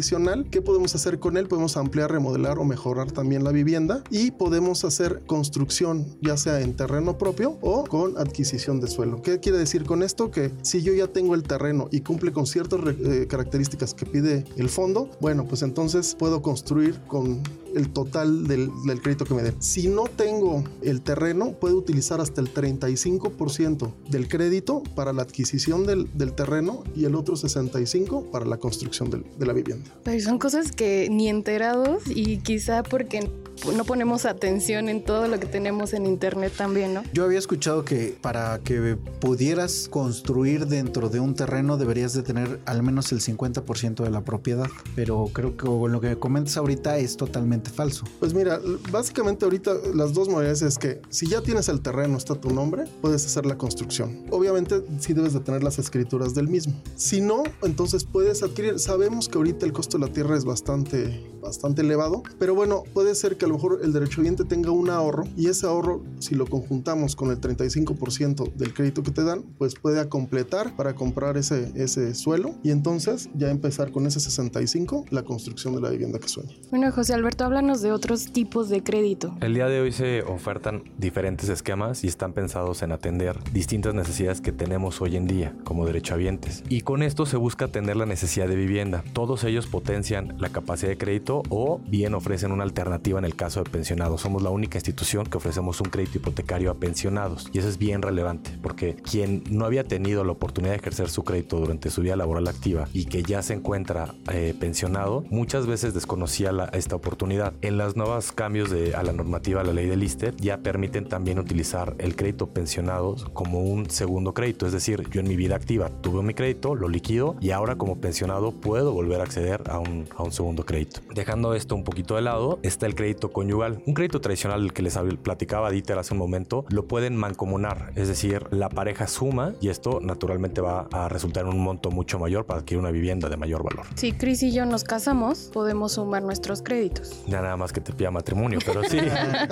¿qué 0.51 0.63
podemos 0.63 0.95
hacer 0.95 1.19
con 1.19 1.37
él? 1.37 1.49
Podemos 1.49 1.77
ampliar, 1.77 2.11
remodelar 2.11 2.59
o 2.59 2.65
mejorar 2.65 3.13
también 3.13 3.45
la 3.45 3.53
vivienda 3.53 4.03
y 4.11 4.31
podemos 4.33 4.85
hacer 4.85 5.23
construcción, 5.27 6.07
ya 6.21 6.37
sea 6.37 6.61
en 6.61 6.75
terreno 6.77 7.17
propio 7.19 7.59
o 7.61 7.85
con 7.85 8.19
adquisición 8.19 8.81
de 8.81 8.89
suelo. 8.89 9.23
¿Qué 9.23 9.41
quiere 9.41 9.59
decir 9.59 9.85
con 9.85 10.03
esto? 10.03 10.31
Que 10.31 10.53
si 10.63 10.83
yo 10.83 10.95
ya 10.95 11.07
tengo 11.07 11.35
el 11.35 11.43
terreno 11.43 11.89
y 11.91 12.01
cumple 12.01 12.33
con 12.33 12.47
ciertas 12.47 12.81
eh, 12.87 13.27
características 13.29 13.95
que 13.95 14.07
pide 14.07 14.45
el 14.57 14.69
fondo, 14.69 15.11
bueno, 15.21 15.47
pues 15.47 15.63
entonces 15.63 16.17
puedo 16.19 16.43
construir 16.43 17.01
con 17.07 17.43
el 17.75 17.91
total 17.91 18.47
del, 18.47 18.71
crédito 19.03 19.25
que 19.25 19.35
me 19.35 19.43
den. 19.43 19.55
Si 19.61 19.89
no 19.89 20.05
tengo 20.05 20.65
el 20.83 21.01
terreno, 21.01 21.53
puedo 21.53 21.77
utilizar 21.77 22.21
hasta 22.21 22.41
el 22.41 22.53
35% 22.53 23.93
del 24.11 24.29
crédito 24.29 24.83
para 24.95 25.13
la 25.13 25.23
adquisición 25.23 25.87
del, 25.87 26.09
terreno 26.35 26.83
y 26.97 27.05
el 27.05 27.15
otro 27.15 27.37
65% 27.37 28.31
para 28.31 28.45
la 28.45 28.57
construcción 28.57 29.11
de 29.11 29.47
la 29.47 29.53
vivienda. 29.53 29.91
Pero 30.03 30.21
son 30.21 30.39
cosas 30.39 30.73
que 30.73 31.09
ni 31.11 31.29
enterados 31.29 32.03
y 32.07 32.39
quizá 32.39 32.83
porque 32.83 33.31
no 33.75 33.85
ponemos 33.85 34.25
atención 34.25 34.89
en 34.89 35.05
todo 35.05 35.29
lo 35.29 35.39
que 35.41 35.47
tenemos 35.47 35.93
en 35.93 36.07
internet 36.07 36.53
también, 36.57 36.95
¿no? 36.95 37.03
Yo 37.13 37.25
había 37.25 37.39
escuchado 37.39 37.85
que 37.85 38.17
para 38.21 38.59
que 38.61 38.97
pudieras 39.21 39.89
construir 39.91 40.67
dentro 40.67 41.09
de 41.09 41.21
un 41.21 41.35
terreno 41.35 41.77
deberías 41.77 42.13
de 42.13 42.23
tener 42.23 42.61
al 42.67 42.83
menos 42.83 43.13
el 43.13 43.21
50% 43.21 44.03
de 44.03 44.11
la 44.11 44.23
propiedad, 44.23 44.67
pero 44.95 45.29
creo 45.33 45.57
que 45.57 45.67
con 45.67 45.93
lo 45.93 46.01
que 46.01 46.17
comentas 46.17 46.57
ahorita 46.57 46.99
es 46.99 47.17
totalmente 47.17 47.71
falso. 47.71 48.05
Pues 48.21 48.35
mira, 48.35 48.61
básicamente 48.91 49.45
ahorita 49.45 49.73
las 49.95 50.13
dos 50.13 50.29
modalidades 50.29 50.63
es 50.63 50.79
que 50.79 51.01
si 51.09 51.27
ya 51.27 51.41
tienes 51.41 51.69
el 51.69 51.81
terreno, 51.81 52.17
está 52.17 52.35
tu 52.35 52.51
nombre, 52.51 52.85
puedes 53.01 53.25
hacer 53.25 53.47
la 53.47 53.57
construcción. 53.57 54.27
Obviamente 54.31 54.83
sí 55.01 55.13
debes 55.13 55.33
de 55.33 55.41
tener 55.41 55.63
las 55.63 55.79
escrituras 55.79 56.35
del 56.35 56.49
mismo. 56.49 56.75
Si 56.97 57.21
no, 57.21 57.43
entonces 57.63 58.05
puedes 58.05 58.43
adquirir. 58.43 58.79
Sabemos 58.79 59.29
que 59.29 59.39
ahorita 59.39 59.67
el 59.67 59.73
costo 59.73 59.99
de 59.99 60.07
la 60.07 60.13
tierra 60.13 60.37
es 60.37 60.45
bastante, 60.45 61.31
bastante 61.41 61.83
elevado, 61.83 62.23
pero 62.39 62.55
bueno, 62.55 62.85
puede 62.93 63.15
ser 63.15 63.37
que 63.37 63.44
a 63.45 63.49
lo 63.49 63.55
mejor 63.55 63.81
el 63.83 63.93
derecho 63.93 64.05
derechohabiente 64.05 64.45
tenga 64.45 64.71
un 64.71 64.91
ahorro 64.91 65.25
y 65.37 65.49
ese 65.49 65.67
ahorro, 65.67 66.03
si 66.19 66.35
lo 66.35 66.47
conjuntamos 66.47 67.17
con 67.17 67.31
el 67.31 67.41
35% 67.41 68.53
del 68.55 68.75
crédito 68.75 69.03
que 69.03 69.11
te 69.11 69.25
dan, 69.25 69.43
pues 69.59 69.75
puede 69.75 70.07
completar 70.09 70.77
para 70.77 70.95
comprar 70.95 71.37
ese, 71.37 71.73
ese 71.75 72.15
suelo 72.15 72.55
y 72.63 72.71
entonces 72.71 73.31
ya 73.35 73.51
empezar 73.51 73.91
con 73.91 74.07
ese 74.07 74.21
65 74.21 75.07
la 75.11 75.23
construcción 75.23 75.75
de 75.75 75.81
la 75.81 75.91
vivienda 75.91 76.19
que 76.19 76.29
sueña. 76.29 76.53
Bueno, 76.71 76.91
José 76.93 77.15
Alberto, 77.15 77.45
háblanos 77.45 77.81
de 77.81 77.93
otros 77.93 78.33
tipos 78.33 78.69
de 78.69 78.83
crédito. 78.83 79.37
El 79.41 79.55
día 79.55 79.67
de 79.67 79.81
hoy 79.81 79.93
se 79.93 80.23
ofertan 80.23 80.85
diferentes 80.99 81.49
esquemas 81.49 82.05
y 82.05 82.09
están 82.09 82.33
pensados 82.33 82.83
en 82.83 82.93
atender 82.93 83.39
distintas 83.53 83.95
necesidades 83.95 84.41
que 84.41 84.53
tenemos 84.53 85.01
hoy 85.01 85.17
en 85.17 85.27
día 85.27 85.55
como 85.65 85.87
derechohabientes. 85.87 86.63
Y 86.69 86.83
con 86.83 87.03
esto 87.03 87.27
se 87.27 87.37
busca 87.37 87.67
atender 87.67 87.97
la 87.97 88.07
necesidad 88.07 88.49
de 88.49 88.57
vivienda. 88.57 89.03
Todos 89.13 89.45
ellos 89.45 89.67
potencian 89.67 90.37
la 90.39 90.51
capacidad 90.51 90.91
de 90.91 90.99
crédito 90.99 91.43
o 91.49 91.81
bien 91.89 92.15
ofrecen 92.15 92.53
una 92.53 92.65
alternativa 92.65 93.19
en 93.19 93.25
el 93.25 93.34
caso 93.37 93.63
de 93.63 93.71
pensionados. 93.71 94.21
Somos 94.21 94.43
la 94.43 94.51
única 94.51 94.79
institución 94.79 95.27
que 95.27 95.37
ofrecemos 95.37 95.81
un 95.81 95.91
crédito 95.91 96.19
hipotecario 96.19 96.71
a 96.71 96.75
pensionados 96.75 97.49
y 97.53 97.59
eso 97.59 97.69
es 97.69 97.79
bien 97.79 98.03
relevante 98.03 98.51
porque 98.63 98.95
quien 98.95 99.43
no 99.51 99.65
había 99.65 99.85
tenido 99.85 100.25
la 100.25 100.33
oportunidad 100.33 100.73
de 100.73 100.79
ejercer 100.79 101.09
su 101.09 101.25
crédito 101.25 101.59
durante 101.59 101.91
su 101.91 102.03
vida 102.03 102.17
laboral 102.17 102.49
activa 102.49 102.89
y 102.93 103.07
que 103.07 103.23
ya 103.23 103.43
se 103.43 103.55
encuentra 103.55 104.15
eh, 104.33 104.55
pensionado, 104.59 105.25
muchas 105.31 105.67
veces 105.67 105.95
desconocía 105.95 106.51
esta 106.73 106.97
oportunidad. 106.97 107.55
En 107.63 107.79
los 107.79 107.97
nuevos 107.97 108.33
cambios 108.33 108.71
de, 108.71 108.95
a 108.95 109.03
la 109.03 109.13
normativa, 109.13 109.61
a 109.61 109.65
la 109.65 109.73
ley 109.73 109.87
del 109.87 110.03
ISTE, 110.03 110.33
ya 110.37 110.59
permiten 110.59 111.09
también 111.09 111.39
utilizar 111.39 111.95
el 111.99 112.17
crédito 112.17 112.49
pensionados 112.49 113.25
como 113.33 113.61
un 113.61 113.91
segundo 113.91 114.35
crédito. 114.35 114.67
Es 114.67 114.73
decir, 114.73 115.09
yo 115.11 115.21
en 115.21 115.29
mi 115.29 115.37
vida 115.37 115.57
activa 115.57 115.91
tuve 116.01 116.23
mi 116.23 116.35
crédito, 116.35 116.75
lo 116.75 116.89
liquido 116.89 117.37
y 117.41 117.51
ahora 117.51 117.77
como 117.77 118.01
pensionado 118.01 118.53
puedo 118.53 118.93
volver 118.93 119.21
a 119.21 119.25
acceder 119.25 119.63
a 119.69 119.79
un, 119.79 120.07
a 120.17 120.23
un 120.23 120.33
segundo 120.33 120.65
crédito. 120.65 121.01
Dejando 121.15 121.55
esto 121.55 121.75
un 121.75 121.85
poquito 121.85 122.17
de 122.17 122.23
lado, 122.23 122.59
está 122.63 122.87
el 122.87 122.95
crédito 122.95 123.24
crédito 123.25 123.33
conyugal. 123.33 123.83
Un 123.87 123.95
crédito 123.95 124.21
tradicional 124.21 124.73
que 124.73 124.83
les 124.83 124.99
platicaba 125.23 125.71
Dieter 125.71 125.99
hace 125.99 126.15
un 126.15 126.19
momento, 126.19 126.65
lo 126.69 126.87
pueden 126.87 127.17
mancomunar, 127.17 127.93
es 127.97 128.09
decir, 128.09 128.47
la 128.51 128.69
pareja 128.69 129.07
suma 129.07 129.55
y 129.61 129.69
esto 129.69 130.01
naturalmente 130.01 130.61
va 130.61 130.89
a 130.93 131.09
resultar 131.09 131.45
en 131.45 131.51
un 131.51 131.61
monto 131.61 131.91
mucho 131.91 132.19
mayor 132.19 132.47
para 132.47 132.61
adquirir 132.61 132.81
una 132.81 132.91
vivienda 132.91 133.29
de 133.29 133.37
mayor 133.37 133.63
valor. 133.63 133.87
Si 133.95 134.13
Chris 134.13 134.43
y 134.43 134.53
yo 134.53 134.67
nos 134.67 134.85
casamos, 134.85 135.51
podemos 135.53 135.93
sumar 135.93 136.23
nuestros 136.23 136.63
créditos. 136.63 137.23
Ya 137.27 137.41
nada 137.41 137.57
más 137.57 137.73
que 137.73 137.81
te 137.81 137.93
pida 137.93 138.11
matrimonio, 138.11 138.59
pero 138.65 138.83
sí. 138.85 138.99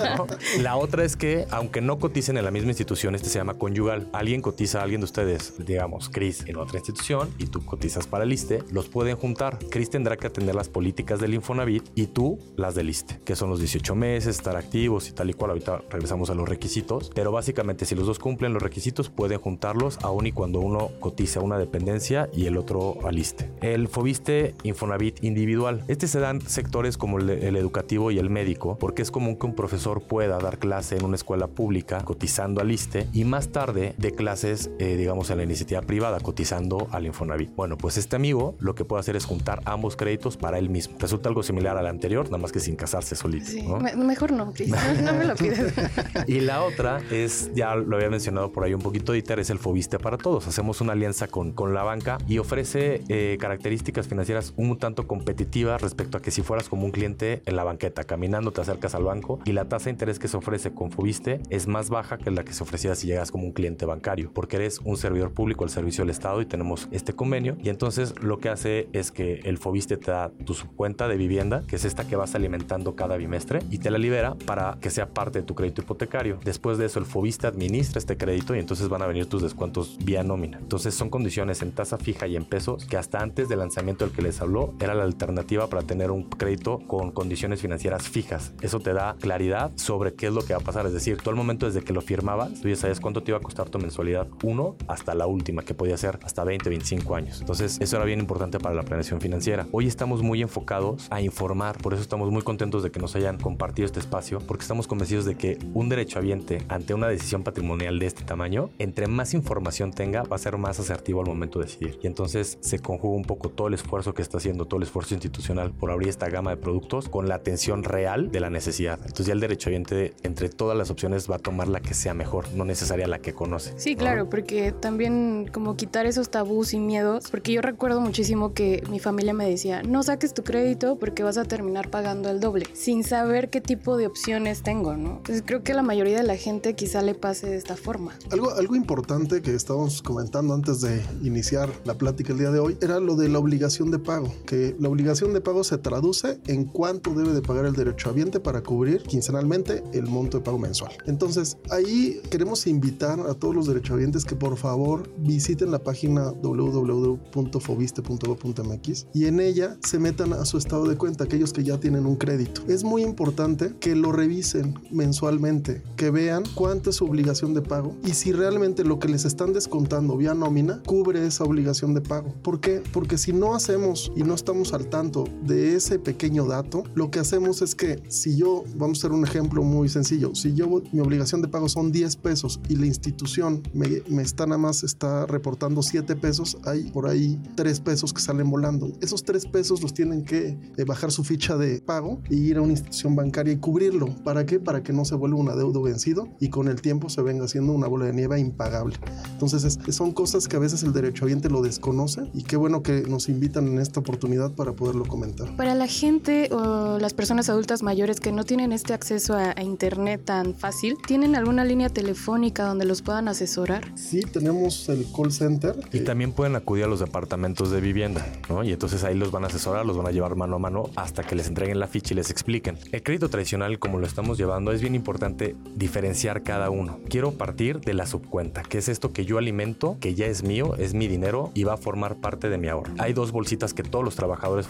La 0.59 0.75
otra 0.75 1.03
es 1.03 1.15
que, 1.15 1.45
aunque 1.51 1.81
no 1.81 1.97
coticen 1.99 2.37
en 2.37 2.45
la 2.45 2.51
misma 2.51 2.69
institución, 2.69 3.15
este 3.15 3.29
se 3.29 3.39
llama 3.39 3.55
conyugal. 3.55 4.07
Alguien 4.13 4.41
cotiza 4.41 4.79
a 4.79 4.83
alguien 4.83 5.01
de 5.01 5.05
ustedes, 5.05 5.53
digamos, 5.65 6.09
Chris 6.09 6.43
en 6.47 6.57
otra 6.57 6.77
institución 6.77 7.29
y 7.37 7.47
tú 7.47 7.65
cotizas 7.65 8.07
para 8.07 8.23
el 8.23 8.33
ISTE, 8.33 8.63
los 8.71 8.89
pueden 8.89 9.17
juntar. 9.17 9.59
Chris 9.69 9.89
tendrá 9.89 10.17
que 10.17 10.27
atender 10.27 10.55
las 10.55 10.69
políticas 10.69 11.19
del 11.19 11.33
Infonavit 11.33 11.83
y 11.95 12.07
tú 12.07 12.39
las 12.55 12.75
del 12.75 12.89
ISTE, 12.89 13.19
que 13.25 13.35
son 13.35 13.49
los 13.49 13.59
18 13.63 13.95
meses, 13.95 14.37
estar 14.37 14.55
activos 14.55 15.09
y 15.09 15.13
tal 15.13 15.29
y 15.29 15.33
cual. 15.33 15.51
Ahorita 15.51 15.81
regresamos 15.89 16.29
a 16.29 16.35
los 16.35 16.47
requisitos, 16.47 17.11
pero 17.13 17.31
básicamente 17.31 17.85
si 17.85 17.95
los 17.95 18.05
dos 18.05 18.19
cumplen 18.19 18.53
los 18.53 18.61
requisitos 18.61 19.09
pueden 19.09 19.39
juntarlos 19.39 19.99
aún 20.03 20.27
y 20.27 20.31
cuando 20.31 20.59
uno 20.59 20.91
cotiza 20.99 21.39
una 21.39 21.57
dependencia 21.57 22.29
y 22.33 22.45
el 22.45 22.57
otro 22.57 22.97
al 23.05 23.17
ISTE. 23.17 23.49
El 23.61 23.87
FOBISTE 23.87 24.55
Infonavit 24.63 25.23
individual. 25.23 25.83
Este 25.87 26.07
se 26.07 26.19
dan 26.19 26.41
sectores 26.41 26.97
como 26.97 27.19
el, 27.19 27.29
el 27.29 27.55
educativo 27.55 28.11
y 28.11 28.19
el 28.19 28.29
médico, 28.29 28.77
porque 28.79 29.01
es 29.01 29.11
común 29.11 29.37
que 29.37 29.45
un 29.45 29.55
profesor 29.55 30.01
pueda 30.01 30.37
dar 30.39 30.59
clase 30.59 30.97
en 30.97 31.05
una 31.05 31.15
escuela 31.15 31.47
pública 31.47 32.03
cotizando 32.03 32.61
al 32.61 32.71
ISTE 32.71 33.07
y 33.13 33.23
más 33.25 33.49
tarde 33.49 33.93
de 33.97 34.11
clases, 34.11 34.71
eh, 34.79 34.95
digamos, 34.97 35.29
en 35.29 35.37
la 35.37 35.43
iniciativa 35.43 35.81
privada 35.81 36.19
cotizando 36.19 36.87
al 36.91 37.05
Infonavit. 37.05 37.55
Bueno, 37.55 37.77
pues 37.77 37.97
este 37.97 38.15
amigo 38.15 38.55
lo 38.59 38.75
que 38.75 38.85
puede 38.85 38.99
hacer 38.99 39.15
es 39.15 39.25
juntar 39.25 39.61
ambos 39.65 39.95
créditos 39.95 40.37
para 40.37 40.59
él 40.59 40.69
mismo. 40.69 40.95
Resulta 40.99 41.29
algo 41.29 41.43
similar 41.43 41.77
al 41.77 41.87
anterior, 41.87 42.25
nada 42.25 42.39
más 42.39 42.51
que 42.51 42.59
sin 42.59 42.75
casarse 42.75 43.15
solito. 43.15 43.52
Mejor 43.61 44.31
no, 44.31 44.53
Cris, 44.53 44.69
no, 45.01 45.13
me 45.13 45.25
lo 45.25 45.35
pides. 45.35 45.73
y 46.27 46.39
la 46.39 46.63
otra 46.63 47.01
es, 47.11 47.51
ya 47.53 47.75
lo 47.75 47.95
había 47.95 48.09
mencionado 48.09 48.51
por 48.51 48.63
ahí 48.63 48.73
un 48.73 48.81
poquito, 48.81 49.13
Dieter, 49.13 49.39
es 49.39 49.49
el 49.49 49.59
Fobiste 49.59 49.99
para 49.99 50.17
todos. 50.17 50.47
Hacemos 50.47 50.81
una 50.81 50.93
alianza 50.93 51.27
con, 51.27 51.51
con 51.51 51.73
la 51.73 51.83
banca 51.83 52.17
y 52.27 52.37
ofrece 52.37 53.01
eh, 53.09 53.37
características 53.39 54.07
financieras 54.07 54.53
un 54.57 54.77
tanto 54.77 55.07
competitivas 55.07 55.81
respecto 55.81 56.17
a 56.17 56.21
que 56.21 56.31
si 56.31 56.41
fueras 56.41 56.69
como 56.69 56.85
un 56.85 56.91
cliente 56.91 57.41
en 57.45 57.55
la 57.55 57.63
banqueta, 57.63 58.03
caminando 58.03 58.51
te 58.51 58.61
acercas 58.61 58.95
al 58.95 59.03
banco 59.03 59.39
y 59.45 59.51
la 59.51 59.65
tasa 59.65 59.85
de 59.85 59.91
interés 59.91 60.19
que 60.19 60.27
se 60.27 60.37
ofrece 60.37 60.73
con 60.73 60.91
Fobiste 60.91 61.41
es 61.49 61.67
más 61.67 61.89
baja 61.89 62.17
que 62.17 62.31
la 62.31 62.43
que 62.43 62.53
se 62.53 62.63
ofrecía 62.63 62.95
si 62.95 63.07
llegas 63.07 63.31
como 63.31 63.45
un 63.45 63.51
cliente 63.51 63.85
bancario, 63.85 64.31
porque 64.33 64.57
eres 64.57 64.79
un 64.83 64.97
servidor 64.97 65.33
público 65.33 65.63
al 65.63 65.69
servicio 65.69 66.03
del 66.03 66.09
Estado 66.09 66.41
y 66.41 66.45
tenemos 66.45 66.87
este 66.91 67.13
convenio. 67.13 67.57
Y 67.61 67.69
entonces 67.69 68.13
lo 68.21 68.39
que 68.39 68.49
hace 68.49 68.87
es 68.93 69.11
que 69.11 69.41
el 69.43 69.57
Fobiste 69.57 69.97
te 69.97 70.11
da 70.11 70.31
tu 70.45 70.53
subcuenta 70.53 71.07
de 71.07 71.17
vivienda, 71.17 71.63
que 71.67 71.75
es 71.75 71.85
esta 71.85 72.07
que 72.07 72.15
vas 72.15 72.35
alimentando 72.35 72.95
cada 72.95 73.17
bimestre, 73.17 73.42
y 73.69 73.77
te 73.79 73.91
la 73.91 73.97
libera 73.97 74.35
para 74.45 74.77
que 74.79 74.89
sea 74.89 75.07
parte 75.07 75.39
de 75.39 75.45
tu 75.45 75.55
crédito 75.55 75.81
hipotecario. 75.81 76.39
Después 76.43 76.77
de 76.77 76.85
eso, 76.85 76.99
el 76.99 77.05
Fobiste 77.05 77.47
administra 77.47 77.99
este 77.99 78.17
crédito 78.17 78.55
y 78.55 78.59
entonces 78.59 78.89
van 78.89 79.01
a 79.01 79.07
venir 79.07 79.25
tus 79.25 79.41
descuentos 79.41 79.97
vía 80.03 80.23
nómina. 80.23 80.59
Entonces 80.59 80.95
son 80.95 81.09
condiciones 81.09 81.61
en 81.61 81.71
tasa 81.71 81.97
fija 81.97 82.27
y 82.27 82.35
en 82.35 82.45
pesos 82.45 82.85
que 82.85 82.97
hasta 82.97 83.19
antes 83.19 83.49
del 83.49 83.59
lanzamiento 83.59 84.05
del 84.05 84.15
que 84.15 84.21
les 84.21 84.41
habló 84.41 84.73
era 84.79 84.93
la 84.93 85.03
alternativa 85.03 85.67
para 85.67 85.83
tener 85.83 86.11
un 86.11 86.23
crédito 86.23 86.79
con 86.87 87.11
condiciones 87.11 87.61
financieras 87.61 88.07
fijas. 88.07 88.53
Eso 88.61 88.79
te 88.79 88.93
da 88.93 89.15
claridad 89.19 89.71
sobre 89.75 90.13
qué 90.13 90.27
es 90.27 90.33
lo 90.33 90.43
que 90.43 90.53
va 90.53 90.59
a 90.59 90.63
pasar. 90.63 90.85
Es 90.85 90.93
decir, 90.93 91.17
tú 91.17 91.29
al 91.29 91.35
momento 91.35 91.65
desde 91.65 91.81
que 91.81 91.93
lo 91.93 92.01
firmabas, 92.01 92.61
tú 92.61 92.69
ya 92.69 92.75
sabes 92.75 92.99
cuánto 92.99 93.23
te 93.23 93.31
iba 93.31 93.37
a 93.37 93.41
costar 93.41 93.69
tu 93.69 93.79
mensualidad 93.79 94.27
uno 94.43 94.75
hasta 94.87 95.13
la 95.15 95.27
última, 95.27 95.63
que 95.63 95.73
podía 95.73 95.97
ser 95.97 96.19
hasta 96.23 96.43
20, 96.43 96.69
25 96.69 97.15
años. 97.15 97.39
Entonces, 97.39 97.77
eso 97.79 97.95
era 97.95 98.05
bien 98.05 98.19
importante 98.19 98.59
para 98.59 98.75
la 98.75 98.83
planeación 98.83 99.21
financiera. 99.21 99.67
Hoy 99.71 99.87
estamos 99.87 100.21
muy 100.21 100.41
enfocados 100.41 101.07
a 101.09 101.21
informar, 101.21 101.77
por 101.77 101.93
eso 101.93 102.01
estamos 102.01 102.31
muy 102.31 102.41
contentos 102.41 102.83
de 102.83 102.91
que 102.91 102.99
nos 102.99 103.15
hayan 103.23 103.39
compartido 103.39 103.85
este 103.85 103.99
espacio, 103.99 104.39
porque 104.39 104.61
estamos 104.61 104.87
convencidos 104.87 105.25
de 105.25 105.35
que 105.35 105.57
un 105.73 105.89
derecho 105.89 106.03
derechohabiente 106.03 106.59
ante 106.67 106.93
una 106.93 107.07
decisión 107.07 107.43
patrimonial 107.43 107.97
de 107.97 108.05
este 108.05 108.23
tamaño, 108.23 108.69
entre 108.77 109.07
más 109.07 109.33
información 109.33 109.91
tenga, 109.91 110.23
va 110.23 110.35
a 110.35 110.39
ser 110.39 110.57
más 110.57 110.79
asertivo 110.79 111.21
al 111.21 111.27
momento 111.27 111.59
de 111.59 111.65
decidir. 111.65 111.99
Y 112.03 112.07
entonces 112.07 112.57
se 112.61 112.79
conjuga 112.79 113.15
un 113.15 113.23
poco 113.23 113.49
todo 113.49 113.67
el 113.67 113.73
esfuerzo 113.73 114.13
que 114.13 114.21
está 114.21 114.37
haciendo, 114.37 114.65
todo 114.65 114.77
el 114.77 114.83
esfuerzo 114.83 115.13
institucional 115.13 115.71
por 115.71 115.91
abrir 115.91 116.09
esta 116.09 116.29
gama 116.29 116.51
de 116.51 116.57
productos 116.57 117.09
con 117.09 117.27
la 117.27 117.35
atención 117.35 117.83
real 117.83 118.31
de 118.31 118.39
la 118.39 118.49
necesidad. 118.49 118.99
Entonces 119.01 119.27
ya 119.27 119.33
el 119.33 119.39
derechohabiente 119.39 120.13
entre 120.23 120.49
todas 120.49 120.77
las 120.77 120.91
opciones 120.91 121.29
va 121.29 121.37
a 121.37 121.39
tomar 121.39 121.67
la 121.67 121.79
que 121.79 121.93
sea 121.93 122.13
mejor, 122.13 122.51
no 122.53 122.65
necesaria 122.65 123.07
la 123.07 123.19
que 123.19 123.33
conoce. 123.33 123.73
Sí, 123.77 123.95
claro, 123.95 124.29
porque 124.29 124.71
también 124.71 125.49
como 125.51 125.75
quitar 125.75 126.05
esos 126.05 126.29
tabús 126.29 126.73
y 126.73 126.79
miedos, 126.79 127.29
porque 127.31 127.53
yo 127.53 127.61
recuerdo 127.61 128.01
muchísimo 128.01 128.53
que 128.53 128.83
mi 128.89 128.99
familia 128.99 129.33
me 129.33 129.49
decía, 129.49 129.83
no 129.83 130.03
saques 130.03 130.33
tu 130.33 130.43
crédito 130.43 130.97
porque 130.97 131.23
vas 131.23 131.37
a 131.37 131.45
terminar 131.45 131.89
pagando 131.89 132.29
el 132.29 132.39
doble, 132.39 132.67
sin 132.73 133.03
saber 133.13 133.51
qué 133.51 133.61
tipo 133.61 133.95
de 133.95 134.07
opciones 134.07 134.63
tengo, 134.63 134.97
¿no? 134.97 135.17
Entonces 135.17 135.43
creo 135.45 135.61
que 135.61 135.75
la 135.75 135.83
mayoría 135.83 136.17
de 136.17 136.23
la 136.23 136.35
gente 136.35 136.73
quizá 136.73 137.03
le 137.03 137.13
pase 137.13 137.45
de 137.45 137.57
esta 137.57 137.77
forma. 137.77 138.17
Algo, 138.31 138.49
algo 138.49 138.75
importante 138.75 139.43
que 139.43 139.53
estábamos 139.53 140.01
comentando 140.01 140.55
antes 140.55 140.81
de 140.81 140.99
iniciar 141.21 141.69
la 141.85 141.93
plática 141.93 142.33
el 142.33 142.39
día 142.39 142.49
de 142.49 142.57
hoy 142.57 142.75
era 142.81 142.99
lo 142.99 143.15
de 143.15 143.29
la 143.29 143.37
obligación 143.37 143.91
de 143.91 143.99
pago, 143.99 144.33
que 144.47 144.75
la 144.79 144.89
obligación 144.89 145.31
de 145.31 145.41
pago 145.41 145.63
se 145.63 145.77
traduce 145.77 146.39
en 146.47 146.65
cuánto 146.65 147.13
debe 147.13 147.33
de 147.33 147.43
pagar 147.43 147.65
el 147.65 147.73
derechohabiente 147.73 148.39
para 148.39 148.63
cubrir 148.63 149.03
quincenalmente 149.03 149.83
el 149.93 150.07
monto 150.07 150.39
de 150.39 150.43
pago 150.43 150.57
mensual. 150.57 150.93
Entonces, 151.05 151.59
ahí 151.69 152.19
queremos 152.31 152.65
invitar 152.65 153.19
a 153.19 153.35
todos 153.35 153.53
los 153.53 153.67
derechohabientes 153.67 154.25
que 154.25 154.35
por 154.35 154.57
favor 154.57 155.07
visiten 155.19 155.69
la 155.69 155.77
página 155.77 156.31
www.fobiste.go.mx 156.31 159.05
y 159.13 159.27
en 159.27 159.39
ella 159.39 159.77
se 159.83 159.99
metan 159.99 160.33
a 160.33 160.45
su 160.45 160.57
estado 160.57 160.87
de 160.87 160.97
cuenta, 160.97 161.25
aquellos 161.25 161.53
que 161.53 161.63
ya 161.63 161.79
tienen 161.79 162.07
un 162.07 162.15
crédito. 162.15 162.63
Es 162.67 162.83
muy 162.83 163.02
importante 163.03 163.73
que 163.79 163.95
lo 163.95 164.11
revisen 164.11 164.73
mensualmente, 164.91 165.83
que 165.95 166.09
vean 166.09 166.43
cuánto 166.55 166.89
es 166.89 166.97
su 166.97 167.05
obligación 167.05 167.53
de 167.53 167.61
pago 167.61 167.95
y 168.03 168.13
si 168.13 168.31
realmente 168.31 168.83
lo 168.83 168.99
que 168.99 169.07
les 169.07 169.25
están 169.25 169.53
descontando 169.53 170.17
vía 170.17 170.33
nómina 170.33 170.81
cubre 170.85 171.25
esa 171.25 171.43
obligación 171.43 171.93
de 171.93 172.01
pago. 172.01 172.33
¿Por 172.43 172.59
qué? 172.59 172.81
Porque 172.91 173.17
si 173.17 173.33
no 173.33 173.55
hacemos 173.55 174.11
y 174.15 174.23
no 174.23 174.33
estamos 174.33 174.73
al 174.73 174.87
tanto 174.87 175.25
de 175.45 175.75
ese 175.75 175.99
pequeño 175.99 176.45
dato, 176.45 176.83
lo 176.95 177.11
que 177.11 177.19
hacemos 177.19 177.61
es 177.61 177.75
que 177.75 178.01
si 178.07 178.35
yo, 178.35 178.63
vamos 178.75 178.97
a 178.97 178.99
hacer 179.01 179.11
un 179.11 179.23
ejemplo 179.23 179.63
muy 179.63 179.89
sencillo, 179.89 180.33
si 180.35 180.53
yo 180.53 180.81
mi 180.91 180.99
obligación 180.99 181.41
de 181.41 181.47
pago 181.47 181.69
son 181.69 181.91
10 181.91 182.15
pesos 182.17 182.59
y 182.69 182.75
la 182.75 182.85
institución 182.85 183.61
me, 183.73 184.01
me 184.07 184.21
está 184.21 184.45
nada 184.45 184.57
más 184.57 184.83
está 184.83 185.25
reportando 185.25 185.81
7 185.81 186.15
pesos, 186.15 186.57
hay 186.65 186.83
por 186.91 187.07
ahí 187.07 187.39
3 187.55 187.79
pesos 187.81 188.13
que 188.13 188.21
salen 188.21 188.49
volando. 188.49 188.91
Esos 189.01 189.23
3 189.23 189.45
pesos 189.47 189.81
los 189.81 189.93
tienen 189.93 190.23
que 190.23 190.57
eh, 190.77 190.83
bajar 190.85 191.11
su 191.11 191.23
ficha 191.23 191.57
de 191.57 191.81
pago 191.81 192.21
y 192.29 192.37
ir 192.37 192.57
a 192.57 192.61
una 192.61 192.71
institución 192.71 192.92
bancaria 193.15 193.53
y 193.53 193.57
cubrirlo. 193.57 194.07
¿Para 194.23 194.45
qué? 194.45 194.59
Para 194.59 194.83
que 194.83 194.93
no 194.93 195.05
se 195.05 195.15
vuelva 195.15 195.37
un 195.37 195.49
adeudo 195.49 195.81
vencido 195.81 196.27
y 196.39 196.49
con 196.49 196.67
el 196.67 196.81
tiempo 196.81 197.09
se 197.09 197.21
venga 197.21 197.45
haciendo 197.45 197.73
una 197.73 197.87
bola 197.87 198.05
de 198.05 198.13
nieve 198.13 198.39
impagable. 198.39 198.97
Entonces 199.31 199.79
son 199.89 200.11
cosas 200.11 200.47
que 200.47 200.55
a 200.55 200.59
veces 200.59 200.83
el 200.83 200.91
derecho 200.91 201.03
derechohabiente 201.03 201.49
lo 201.49 201.61
desconoce 201.61 202.23
y 202.33 202.43
qué 202.43 202.55
bueno 202.57 202.81
que 202.81 203.03
nos 203.03 203.29
invitan 203.29 203.67
en 203.67 203.79
esta 203.79 203.99
oportunidad 203.99 204.51
para 204.51 204.73
poderlo 204.73 205.05
comentar. 205.05 205.55
Para 205.55 205.75
la 205.75 205.87
gente 205.87 206.49
o 206.51 206.97
las 206.99 207.13
personas 207.13 207.49
adultas 207.49 207.83
mayores 207.83 208.19
que 208.19 208.31
no 208.31 208.43
tienen 208.43 208.71
este 208.71 208.93
acceso 208.93 209.35
a, 209.35 209.53
internet 209.63 210.25
tan 210.25 210.55
fácil, 210.55 210.97
¿tienen 211.07 211.35
alguna 211.35 211.63
línea 211.63 211.89
telefónica 211.89 212.65
donde 212.65 212.85
los 212.85 213.01
puedan 213.01 213.27
asesorar? 213.27 213.91
Sí, 213.95 214.21
tenemos 214.21 214.89
el 214.89 215.05
call 215.15 215.31
center. 215.31 215.75
Y 215.93 216.01
también 216.01 216.33
pueden 216.33 216.55
acudir 216.55 216.83
a 216.85 216.87
los 216.87 216.99
departamentos 216.99 217.71
de 217.71 217.79
vivienda, 217.79 218.25
¿no? 218.49 218.63
Y 218.63 218.71
entonces 218.71 219.03
ahí 219.03 219.15
los 219.15 219.31
van 219.31 219.43
a 219.45 219.47
asesorar, 219.47 219.85
los 219.85 219.95
van 219.95 220.07
a 220.07 220.11
llevar 220.11 220.35
mano 220.35 220.55
a 220.55 220.59
mano 220.59 220.89
hasta 220.95 221.23
que 221.23 221.35
les 221.35 221.47
entreguen 221.47 221.79
la 221.79 221.87
ficha 221.87 222.13
y 222.13 222.17
les 222.17 222.29
expliquen. 222.29 222.77
El 222.91 223.01
crédito 223.03 223.29
tradicional, 223.29 223.79
como 223.79 223.99
lo 223.99 224.05
estamos 224.05 224.37
llevando, 224.37 224.71
es 224.71 224.81
bien 224.81 224.95
importante 224.95 225.55
diferenciar 225.75 226.43
cada 226.43 226.69
uno. 226.69 226.99
Quiero 227.09 227.31
partir 227.31 227.79
de 227.79 227.93
la 227.93 228.05
subcuenta, 228.05 228.63
que 228.63 228.77
es 228.77 228.89
esto 228.89 229.11
que 229.11 229.25
yo 229.25 229.37
alimento, 229.37 229.97
que 229.99 230.13
ya 230.15 230.25
es 230.27 230.43
mío, 230.43 230.75
es 230.77 230.93
mi 230.93 231.07
dinero 231.07 231.51
y 231.53 231.63
va 231.63 231.73
a 231.73 231.77
formar 231.77 232.17
parte 232.17 232.49
de 232.49 232.57
mi 232.57 232.67
ahorro. 232.67 232.93
Hay 232.99 233.13
dos 233.13 233.31
bolsitas 233.31 233.73
que 233.73 233.83
todos 233.83 234.05
los 234.05 234.15
trabajadores 234.15 234.67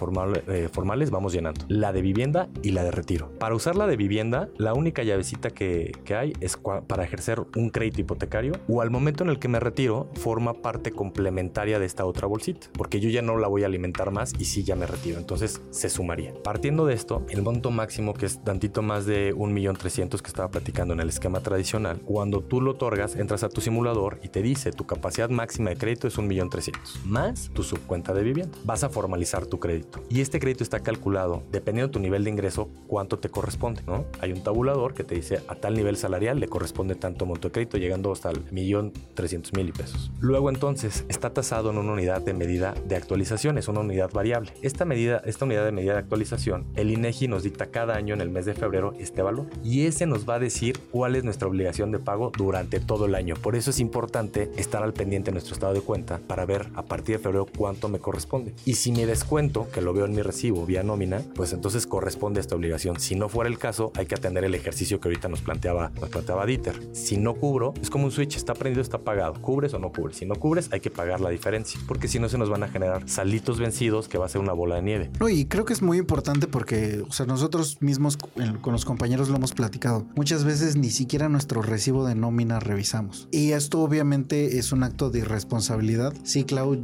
eh, 0.48 0.70
formales 0.72 1.12
vamos 1.12 1.34
llenando, 1.34 1.65
la 1.67 1.91
de 1.91 2.01
vivienda 2.01 2.50
y 2.62 2.72
la 2.72 2.84
de 2.84 2.91
retiro. 2.91 3.29
Para 3.39 3.55
usar 3.55 3.75
la 3.75 3.88
de 3.88 3.98
vivienda, 3.98 4.50
la 4.58 4.74
única 4.74 5.03
llavecita 5.03 5.50
que, 5.50 5.91
que 6.05 6.15
hay 6.15 6.34
es 6.39 6.58
para 6.88 7.03
ejercer 7.03 7.41
un 7.55 7.70
crédito 7.70 8.01
hipotecario 8.01 8.53
o 8.67 8.82
al 8.82 8.89
momento 8.89 9.24
en 9.24 9.29
el 9.29 9.39
que 9.39 9.48
me 9.48 9.60
retiro, 9.60 10.10
forma 10.15 10.53
parte 10.53 10.91
complementaria 10.91 11.79
de 11.79 11.86
esta 11.86 12.05
otra 12.05 12.27
bolsita, 12.27 12.67
porque 12.74 13.00
yo 13.00 13.10
ya 13.10 13.22
no 13.22 13.38
la 13.38 13.48
voy 13.48 13.63
a 13.63 13.67
alimentar 13.67 14.12
más 14.12 14.34
y 14.38 14.46
sí 14.46 14.63
ya 14.63 14.75
me 14.75 14.88
retiro, 14.88 15.17
entonces 15.17 15.62
se 15.72 15.89
sumaría. 15.89 16.34
Partiendo 16.43 16.86
de 16.86 16.93
esto, 16.93 17.25
el 17.29 17.41
monto 17.41 17.72
máximo 17.72 18.02
que 18.12 18.25
es 18.25 18.43
tantito 18.43 18.81
más 18.81 19.05
de 19.05 19.33
1.300.000 19.33 20.22
que 20.22 20.27
estaba 20.27 20.51
platicando 20.51 20.93
en 20.93 21.00
el 21.00 21.07
esquema 21.07 21.39
tradicional, 21.39 22.01
cuando 22.01 22.41
tú 22.41 22.60
lo 22.60 22.72
otorgas, 22.72 23.15
entras 23.15 23.43
a 23.43 23.50
tu 23.50 23.62
simulador 23.62 24.19
y 24.22 24.27
te 24.27 24.41
dice 24.41 24.72
tu 24.74 24.86
capacidad 24.86 25.29
máxima 25.29 25.69
de 25.69 25.77
crédito 25.77 26.07
es 26.07 26.17
1.300.000 26.17 27.05
más 27.05 27.51
tu 27.53 27.63
subcuenta 27.63 28.13
de 28.13 28.24
vivienda. 28.24 28.57
Vas 28.65 28.83
a 28.83 28.89
formalizar 28.89 29.45
tu 29.45 29.60
crédito 29.60 30.03
y 30.10 30.22
este 30.22 30.39
crédito 30.39 30.63
está 30.63 30.81
calculado 30.81 31.43
dependiendo 31.51 31.88
de 31.88 31.93
tu 31.93 32.00
nivel 32.00 32.24
de 32.24 32.31
ingreso 32.31 32.69
cuánto 32.88 33.19
te 33.19 33.29
corresponde, 33.29 33.81
¿no? 33.88 34.05
Hay 34.19 34.31
un 34.31 34.43
tabulador 34.43 34.93
que 34.93 35.03
te 35.03 35.15
dice 35.15 35.41
a 35.48 35.55
tal 35.55 35.75
nivel 35.75 35.95
salarial 35.95 36.39
le 36.39 36.48
corresponde 36.48 36.95
tanto 36.95 37.25
monto 37.25 37.48
de 37.48 37.51
crédito 37.51 37.77
llegando 37.77 38.12
hasta 38.12 38.31
el 38.31 38.43
millón 38.51 38.91
trescientos 39.13 39.53
mil 39.53 39.72
pesos. 39.72 40.12
Luego 40.19 40.50
entonces 40.50 41.05
está 41.10 41.33
tasado 41.33 41.69
en 41.69 41.77
una 41.77 41.93
unidad 41.93 42.22
de 42.22 42.33
medida 42.33 42.74
de 42.88 42.95
actualización, 42.95 43.57
es 43.57 43.67
una 43.67 43.81
unidad 43.81 44.12
variable. 44.12 44.53
Esta 44.62 44.86
medida, 44.86 45.22
esta 45.25 45.45
unidad 45.45 45.65
de 45.65 45.72
medida 45.72 45.93
de 45.93 46.00
actualización, 46.00 46.65
el 46.75 46.91
INEGI 46.91 47.27
nos 47.27 47.43
dicta 47.43 47.67
cada 47.67 47.92
año 47.93 48.13
en 48.13 48.21
el 48.21 48.29
mes 48.29 48.45
de 48.45 48.53
febrero 48.53 48.93
este 49.00 49.21
valor 49.21 49.47
y 49.63 49.85
ese 49.85 50.05
nos 50.05 50.27
va 50.27 50.35
a 50.35 50.39
decir 50.39 50.79
cuál 50.91 51.15
es 51.15 51.23
nuestra 51.23 51.47
obligación 51.47 51.91
de 51.91 52.00
pago 52.00 52.31
durante 52.35 52.79
todo 52.79 53.05
el 53.05 53.15
año. 53.15 53.35
Por 53.35 53.55
eso 53.55 53.69
es 53.69 53.79
importante 53.79 54.51
estar 54.57 54.83
al 54.83 54.93
pendiente 54.93 55.31
de 55.31 55.33
nuestro 55.33 55.53
estado 55.53 55.73
de 55.73 55.81
cuenta 55.81 56.19
para 56.27 56.45
ver 56.45 56.69
a 56.75 56.83
partir 56.83 57.17
de 57.17 57.23
febrero 57.23 57.47
cuánto 57.57 57.89
me 57.89 58.00
corresponde. 58.00 58.53
Y 58.65 58.75
si 58.75 58.91
me 58.91 59.05
descuento, 59.05 59.67
que 59.71 59.81
lo 59.81 59.93
veo 59.93 60.05
en 60.05 60.15
mi 60.15 60.21
recibo 60.21 60.65
vía 60.65 60.83
nómina, 60.83 61.21
pues 61.35 61.53
entonces 61.53 61.88
corresponde 61.88 62.39
a 62.39 62.41
esta 62.41 62.55
obligación. 62.55 63.00
Si 63.00 63.15
no 63.15 63.29
fuera 63.29 63.50
el 63.50 63.57
caso, 63.57 63.91
hay 63.95 64.05
que 64.05 64.15
atender 64.15 64.43
el 64.43 64.55
ejercicio 64.55 65.00
que 65.00 65.07
ahorita 65.07 65.29
nos 65.29 65.41
planteaba, 65.41 65.91
nos 66.00 66.09
planteaba 66.09 66.45
Dieter. 66.45 66.79
Si 66.93 67.17
no 67.17 67.35
cubro, 67.35 67.73
es 67.81 67.89
como 67.89 68.05
un 68.05 68.12
switch, 68.12 68.35
está 68.35 68.53
prendido, 68.53 68.81
está 68.81 68.97
apagado. 68.97 69.33
¿Cubres 69.41 69.73
o 69.73 69.79
no 69.79 69.91
cubres? 69.91 70.17
Si 70.17 70.25
no 70.25 70.35
cubres, 70.35 70.69
hay 70.71 70.79
que 70.79 70.89
pagar 70.89 71.21
la 71.21 71.29
diferencia, 71.29 71.79
porque 71.88 72.07
si 72.07 72.19
no 72.19 72.29
se 72.29 72.38
nos 72.38 72.50
van 72.50 72.63
a 72.63 72.67
generar 72.67 73.07
salitos 73.07 73.59
vencidos 73.59 74.07
que 74.07 74.17
va 74.17 74.25
a 74.25 74.29
ser 74.29 74.41
una 74.41 74.53
bola 74.53 74.75
de 74.75 74.81
nieve. 74.81 75.12
No, 75.19 75.29
y 75.29 75.45
creo 75.45 75.65
que 75.65 75.73
es 75.73 75.81
muy 75.81 75.97
importante 75.97 76.47
porque, 76.47 77.03
o 77.07 77.12
sea, 77.12 77.25
nosotros 77.25 77.77
mismos 77.84 78.18
con 78.18 78.74
los 78.74 78.86
compañeros 78.86 79.30
lo 79.30 79.36
hemos 79.36 79.54
platicado. 79.54 80.06
Muchas 80.16 80.44
veces 80.44 80.75
ni 80.75 80.90
siquiera 80.90 81.30
nuestro 81.30 81.62
recibo 81.62 82.06
de 82.06 82.16
nómina 82.16 82.60
revisamos. 82.60 83.28
Y 83.32 83.52
esto 83.52 83.82
obviamente 83.82 84.58
es 84.58 84.72
un 84.72 84.84
acto 84.84 85.10
de 85.10 85.20
irresponsabilidad. 85.20 86.13
Sí, 86.24 86.44
Clau, 86.44 86.82